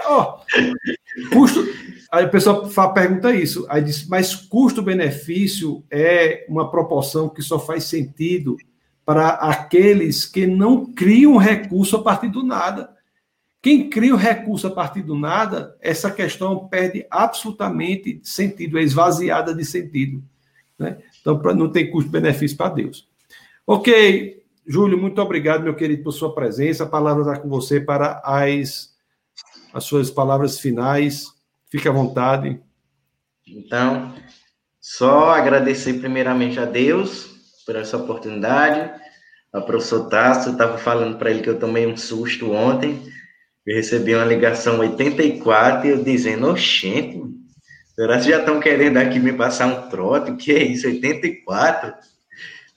Ó, 0.04 0.40
custo. 1.32 1.66
Aí 2.12 2.26
o 2.26 2.30
pessoal 2.30 2.92
pergunta 2.92 3.34
isso. 3.34 3.64
Aí 3.70 3.82
diz, 3.82 4.06
mas 4.06 4.34
custo-benefício 4.34 5.82
é 5.90 6.44
uma 6.50 6.70
proporção 6.70 7.30
que 7.30 7.40
só 7.40 7.58
faz 7.58 7.84
sentido 7.84 8.58
para 9.06 9.30
aqueles 9.30 10.26
que 10.26 10.46
não 10.46 10.84
criam 10.84 11.38
recurso 11.38 11.96
a 11.96 12.02
partir 12.02 12.28
do 12.28 12.42
nada. 12.42 12.94
Quem 13.62 13.88
cria 13.88 14.12
o 14.12 14.18
recurso 14.18 14.66
a 14.66 14.70
partir 14.70 15.00
do 15.00 15.18
nada, 15.18 15.74
essa 15.80 16.10
questão 16.10 16.68
perde 16.68 17.06
absolutamente 17.10 18.20
sentido, 18.22 18.78
é 18.78 18.82
esvaziada 18.82 19.54
de 19.54 19.64
sentido. 19.64 20.22
Né? 20.78 20.98
Então, 21.22 21.40
não 21.54 21.72
tem 21.72 21.90
custo-benefício 21.90 22.54
para 22.54 22.74
Deus. 22.74 23.08
Ok, 23.66 24.44
Júlio, 24.68 24.98
muito 24.98 25.22
obrigado, 25.22 25.62
meu 25.62 25.76
querido, 25.76 26.02
por 26.02 26.12
sua 26.12 26.34
presença. 26.34 26.82
A 26.82 26.88
palavra 26.88 27.22
está 27.22 27.38
com 27.38 27.48
você 27.48 27.80
para 27.80 28.20
as, 28.24 28.90
as 29.72 29.84
suas 29.84 30.10
palavras 30.10 30.58
finais. 30.58 31.26
Fique 31.70 31.88
à 31.88 31.92
vontade. 31.92 32.60
Então, 33.46 34.12
só 34.80 35.30
agradecer 35.30 35.94
primeiramente 35.94 36.58
a 36.58 36.64
Deus 36.64 37.28
por 37.64 37.76
essa 37.76 37.96
oportunidade. 37.96 38.90
A 39.52 39.60
professor 39.60 40.08
Tasso, 40.08 40.50
estava 40.50 40.76
falando 40.78 41.16
para 41.16 41.30
ele 41.30 41.42
que 41.42 41.50
eu 41.50 41.58
tomei 41.58 41.86
um 41.86 41.96
susto 41.96 42.50
ontem. 42.50 43.00
Eu 43.64 43.76
recebi 43.76 44.16
uma 44.16 44.24
ligação 44.24 44.80
84 44.80 45.86
e 45.86 45.90
eu 45.90 46.02
dizendo, 46.02 46.48
oxente, 46.48 47.22
será 47.94 48.18
que 48.18 48.30
já 48.30 48.40
estão 48.40 48.58
querendo 48.58 48.96
aqui 48.96 49.20
me 49.20 49.32
passar 49.32 49.66
um 49.66 49.88
trote? 49.88 50.32
O 50.32 50.36
que 50.36 50.52
é 50.52 50.62
isso, 50.62 50.88
84? 50.88 51.94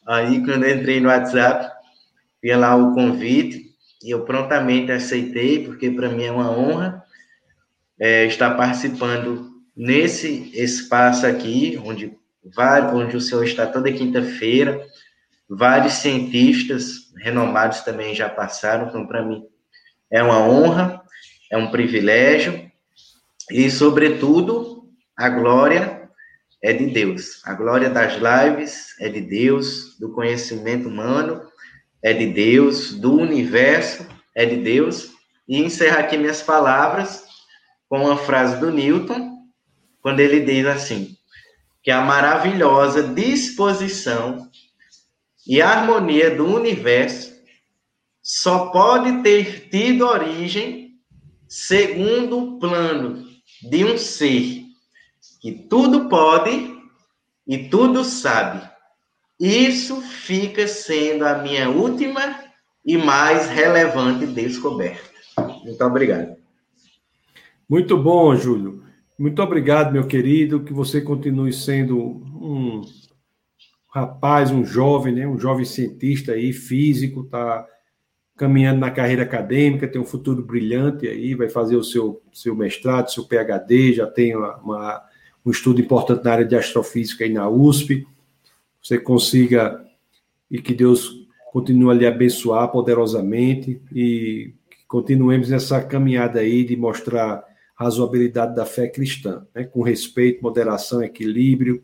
Aí, 0.08 0.44
quando 0.44 0.64
eu 0.64 0.76
entrei 0.76 1.00
no 1.00 1.10
WhatsApp, 1.10 1.79
vi 2.42 2.54
lá 2.56 2.76
o 2.76 2.94
convite 2.94 3.70
e 4.04 4.12
eu 4.12 4.24
prontamente 4.24 4.92
aceitei, 4.92 5.66
porque 5.66 5.92
para 5.92 6.10
mim 6.10 6.24
é 6.24 6.32
uma 6.32 6.50
honra 6.50 7.04
é, 8.00 8.26
estar 8.26 8.56
participando 8.56 9.50
nesse 9.76 10.52
espaço 10.54 11.26
aqui, 11.26 11.80
onde, 11.84 12.18
onde 12.94 13.18
o 13.18 13.22
senhor 13.22 13.44
está 13.44 13.66
toda 13.68 13.92
quinta-feira. 13.92 14.82
Vários 15.50 15.94
cientistas 15.94 17.12
renomados 17.18 17.82
também 17.82 18.16
já 18.16 18.30
passaram, 18.30 18.88
então 18.88 19.06
para 19.06 19.26
mim 19.26 19.44
é 20.10 20.24
uma 20.24 20.40
honra, 20.40 21.02
é 21.52 21.58
um 21.58 21.72
privilégio 21.72 22.70
e, 23.52 23.70
sobretudo, 23.70 24.88
a 25.18 25.28
glória 25.28 26.10
é 26.62 26.72
de 26.72 26.86
Deus. 26.86 27.42
A 27.46 27.54
glória 27.54 27.90
das 27.90 28.14
lives 28.14 28.96
é 29.00 29.10
de 29.10 29.22
Deus, 29.22 29.98
do 29.98 30.14
conhecimento 30.14 30.88
humano 30.88 31.49
é 32.02 32.14
de 32.14 32.28
Deus, 32.28 32.94
do 32.94 33.14
universo 33.14 34.06
é 34.36 34.46
de 34.46 34.58
Deus. 34.58 35.12
E 35.48 35.58
encerrar 35.58 36.00
aqui 36.00 36.18
minhas 36.18 36.42
palavras 36.42 37.24
com 37.88 38.06
uma 38.06 38.18
frase 38.18 38.60
do 38.60 38.72
Newton, 38.72 39.38
quando 40.02 40.20
ele 40.20 40.42
diz 40.42 40.66
assim: 40.66 41.18
que 41.84 41.92
a 41.92 42.02
maravilhosa 42.02 43.04
disposição 43.04 44.48
e 45.48 45.62
harmonia 45.62 46.36
do 46.36 46.46
universo 46.46 47.34
só 48.22 48.68
pode 48.68 49.24
ter 49.24 49.70
tido 49.70 50.06
origem 50.06 51.00
segundo 51.48 52.38
o 52.38 52.60
plano 52.60 53.26
de 53.64 53.84
um 53.84 53.98
ser 53.98 54.66
que 55.42 55.52
tudo 55.52 56.08
pode 56.08 56.78
e 57.48 57.70
tudo 57.70 58.04
sabe 58.04 58.70
isso 59.40 60.02
fica 60.02 60.68
sendo 60.68 61.26
a 61.26 61.38
minha 61.38 61.70
última 61.70 62.42
e 62.86 62.98
mais 62.98 63.48
relevante 63.48 64.26
descoberta. 64.26 65.10
Muito 65.64 65.82
obrigado. 65.84 66.36
Muito 67.70 67.98
bom, 67.98 68.36
Júlio. 68.36 68.84
Muito 69.18 69.42
obrigado, 69.42 69.94
meu 69.94 70.06
querido. 70.06 70.64
Que 70.64 70.74
você 70.74 71.00
continue 71.00 71.54
sendo 71.54 71.98
um 71.98 72.82
rapaz, 73.90 74.52
um 74.52 74.66
jovem, 74.66 75.14
né? 75.14 75.28
um 75.28 75.40
jovem 75.40 75.66
cientista 75.66 76.34
aí, 76.34 76.52
físico, 76.52 77.24
tá 77.24 77.66
caminhando 78.36 78.80
na 78.80 78.92
carreira 78.92 79.24
acadêmica, 79.24 79.88
tem 79.88 80.00
um 80.00 80.06
futuro 80.06 80.42
brilhante 80.42 81.08
aí, 81.08 81.36
vai 81.36 81.50
fazer 81.50 81.76
o 81.76 81.84
seu, 81.84 82.22
seu 82.32 82.56
mestrado, 82.56 83.12
seu 83.12 83.26
PhD, 83.26 83.94
já 83.94 84.08
tem 84.08 84.36
uma, 84.36 84.56
uma 84.58 85.10
um 85.46 85.52
estudo 85.52 85.82
importante 85.82 86.24
na 86.24 86.32
área 86.32 86.46
de 86.46 86.56
astrofísica 86.56 87.24
aí 87.24 87.32
na 87.32 87.50
USP 87.50 88.08
você 88.82 88.98
consiga 88.98 89.84
e 90.50 90.62
que 90.62 90.74
Deus 90.74 91.28
continue 91.52 91.92
a 91.92 91.94
lhe 91.94 92.08
abençoar 92.08 92.72
poderosamente 92.72 93.82
e 93.94 94.54
continuemos 94.88 95.50
nessa 95.50 95.82
caminhada 95.82 96.40
aí 96.40 96.64
de 96.64 96.76
mostrar 96.76 97.44
razoabilidade 97.76 98.56
da 98.56 98.66
fé 98.66 98.88
cristã, 98.88 99.46
né? 99.54 99.64
com 99.64 99.82
respeito, 99.82 100.44
moderação, 100.44 101.02
equilíbrio, 101.02 101.84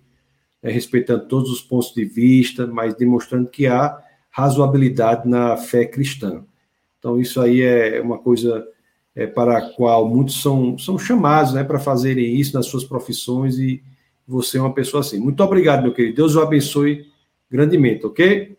né? 0.62 0.72
respeitando 0.72 1.28
todos 1.28 1.50
os 1.50 1.62
pontos 1.62 1.94
de 1.94 2.04
vista, 2.04 2.68
mas 2.68 2.96
demonstrando 2.96 3.50
que 3.50 3.66
há 3.68 3.98
razoabilidade 4.30 5.28
na 5.28 5.56
fé 5.56 5.86
cristã. 5.86 6.44
Então, 7.00 7.20
isso 7.20 7.40
aí 7.40 7.62
é 7.62 8.02
uma 8.02 8.18
coisa 8.18 8.68
é, 9.16 9.26
para 9.26 9.58
a 9.58 9.70
qual 9.74 10.08
muitos 10.08 10.42
são, 10.42 10.78
são 10.78 11.00
chamados 11.00 11.54
né, 11.54 11.64
para 11.64 11.80
fazerem 11.80 12.36
isso 12.36 12.54
nas 12.54 12.66
suas 12.66 12.84
profissões 12.84 13.58
e, 13.58 13.82
você 14.28 14.58
é 14.58 14.62
uma 14.62 14.74
pessoa 14.74 15.02
assim. 15.02 15.20
Muito 15.20 15.44
obrigado, 15.44 15.84
meu 15.84 15.94
querido. 15.94 16.16
Deus 16.16 16.36
o 16.36 16.42
abençoe 16.42 17.12
grandemente, 17.50 18.06
ok? 18.06 18.58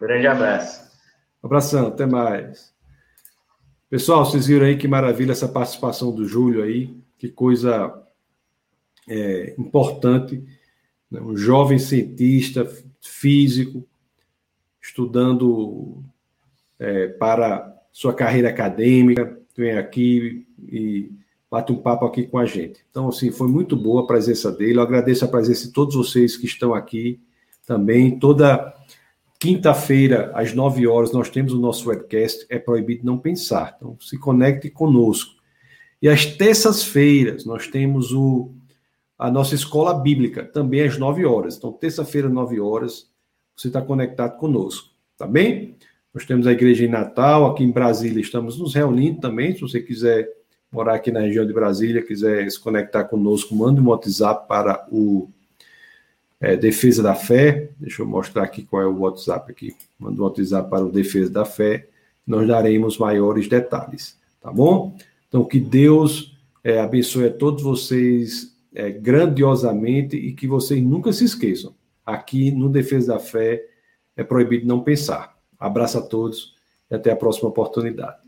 Grande 0.00 0.26
abraço. 0.26 0.90
abração, 1.42 1.88
até 1.88 2.06
mais. 2.06 2.72
Pessoal, 3.90 4.24
vocês 4.24 4.46
viram 4.46 4.66
aí 4.66 4.76
que 4.76 4.86
maravilha 4.86 5.32
essa 5.32 5.48
participação 5.48 6.14
do 6.14 6.26
Júlio 6.26 6.62
aí, 6.62 6.94
que 7.16 7.28
coisa 7.28 8.02
é, 9.08 9.54
importante. 9.58 10.44
Né? 11.10 11.20
Um 11.20 11.36
jovem 11.36 11.78
cientista 11.78 12.70
físico, 13.00 13.88
estudando 14.80 16.02
é, 16.78 17.08
para 17.08 17.74
sua 17.92 18.14
carreira 18.14 18.48
acadêmica, 18.48 19.40
vem 19.56 19.76
aqui 19.76 20.46
e 20.70 21.10
bate 21.50 21.72
um 21.72 21.76
papo 21.76 22.04
aqui 22.04 22.26
com 22.26 22.38
a 22.38 22.44
gente. 22.44 22.80
Então, 22.90 23.08
assim, 23.08 23.30
foi 23.30 23.48
muito 23.48 23.76
boa 23.76 24.02
a 24.02 24.06
presença 24.06 24.52
dele. 24.52 24.78
Eu 24.78 24.82
agradeço 24.82 25.24
a 25.24 25.28
presença 25.28 25.66
de 25.66 25.72
todos 25.72 25.94
vocês 25.94 26.36
que 26.36 26.46
estão 26.46 26.74
aqui 26.74 27.20
também. 27.66 28.18
Toda 28.18 28.74
quinta-feira, 29.38 30.30
às 30.34 30.52
nove 30.52 30.86
horas, 30.86 31.12
nós 31.12 31.30
temos 31.30 31.52
o 31.52 31.60
nosso 31.60 31.88
webcast. 31.88 32.46
É 32.50 32.58
proibido 32.58 33.06
não 33.06 33.18
pensar. 33.18 33.74
Então, 33.76 33.96
se 34.00 34.18
conecte 34.18 34.68
conosco. 34.68 35.36
E 36.00 36.08
às 36.08 36.26
terças-feiras, 36.26 37.44
nós 37.44 37.66
temos 37.66 38.12
o, 38.12 38.52
a 39.18 39.30
nossa 39.30 39.54
escola 39.54 39.94
bíblica, 39.94 40.44
também 40.44 40.82
às 40.82 40.98
nove 40.98 41.24
horas. 41.24 41.56
Então, 41.56 41.72
terça-feira, 41.72 42.28
nove 42.28 42.60
horas, 42.60 43.10
você 43.56 43.68
está 43.68 43.82
conectado 43.82 44.38
conosco. 44.38 44.90
Tá 45.16 45.26
bem? 45.26 45.76
Nós 46.14 46.24
temos 46.24 46.46
a 46.46 46.52
igreja 46.52 46.84
em 46.84 46.88
Natal, 46.88 47.46
aqui 47.46 47.64
em 47.64 47.70
Brasília, 47.70 48.20
estamos 48.20 48.58
nos 48.58 48.74
reunindo 48.74 49.20
também. 49.20 49.54
Se 49.54 49.60
você 49.60 49.80
quiser 49.80 50.37
morar 50.70 50.94
aqui 50.94 51.10
na 51.10 51.20
região 51.20 51.46
de 51.46 51.52
Brasília, 51.52 52.02
quiser 52.02 52.50
se 52.50 52.60
conectar 52.60 53.04
conosco, 53.04 53.54
mande 53.54 53.80
um 53.80 53.88
WhatsApp 53.88 54.46
para 54.48 54.86
o 54.90 55.28
é, 56.40 56.56
Defesa 56.56 57.02
da 57.02 57.14
Fé. 57.14 57.70
Deixa 57.78 58.02
eu 58.02 58.06
mostrar 58.06 58.44
aqui 58.44 58.62
qual 58.62 58.82
é 58.82 58.86
o 58.86 58.98
WhatsApp 58.98 59.50
aqui. 59.50 59.74
Manda 59.98 60.20
um 60.20 60.24
WhatsApp 60.24 60.68
para 60.68 60.84
o 60.84 60.92
Defesa 60.92 61.30
da 61.30 61.44
Fé 61.44 61.88
nós 62.28 62.46
daremos 62.46 62.98
maiores 62.98 63.48
detalhes, 63.48 64.18
tá 64.38 64.52
bom? 64.52 64.94
Então, 65.26 65.42
que 65.42 65.58
Deus 65.58 66.36
é, 66.62 66.78
abençoe 66.78 67.24
a 67.24 67.32
todos 67.32 67.62
vocês 67.62 68.54
é, 68.74 68.90
grandiosamente 68.90 70.14
e 70.14 70.34
que 70.34 70.46
vocês 70.46 70.82
nunca 70.82 71.10
se 71.10 71.24
esqueçam. 71.24 71.74
Aqui 72.04 72.50
no 72.50 72.68
Defesa 72.68 73.14
da 73.14 73.18
Fé 73.18 73.64
é 74.14 74.22
proibido 74.22 74.66
não 74.66 74.82
pensar. 74.82 75.38
Abraço 75.58 75.96
a 75.96 76.02
todos 76.02 76.54
e 76.90 76.94
até 76.94 77.10
a 77.10 77.16
próxima 77.16 77.48
oportunidade. 77.48 78.27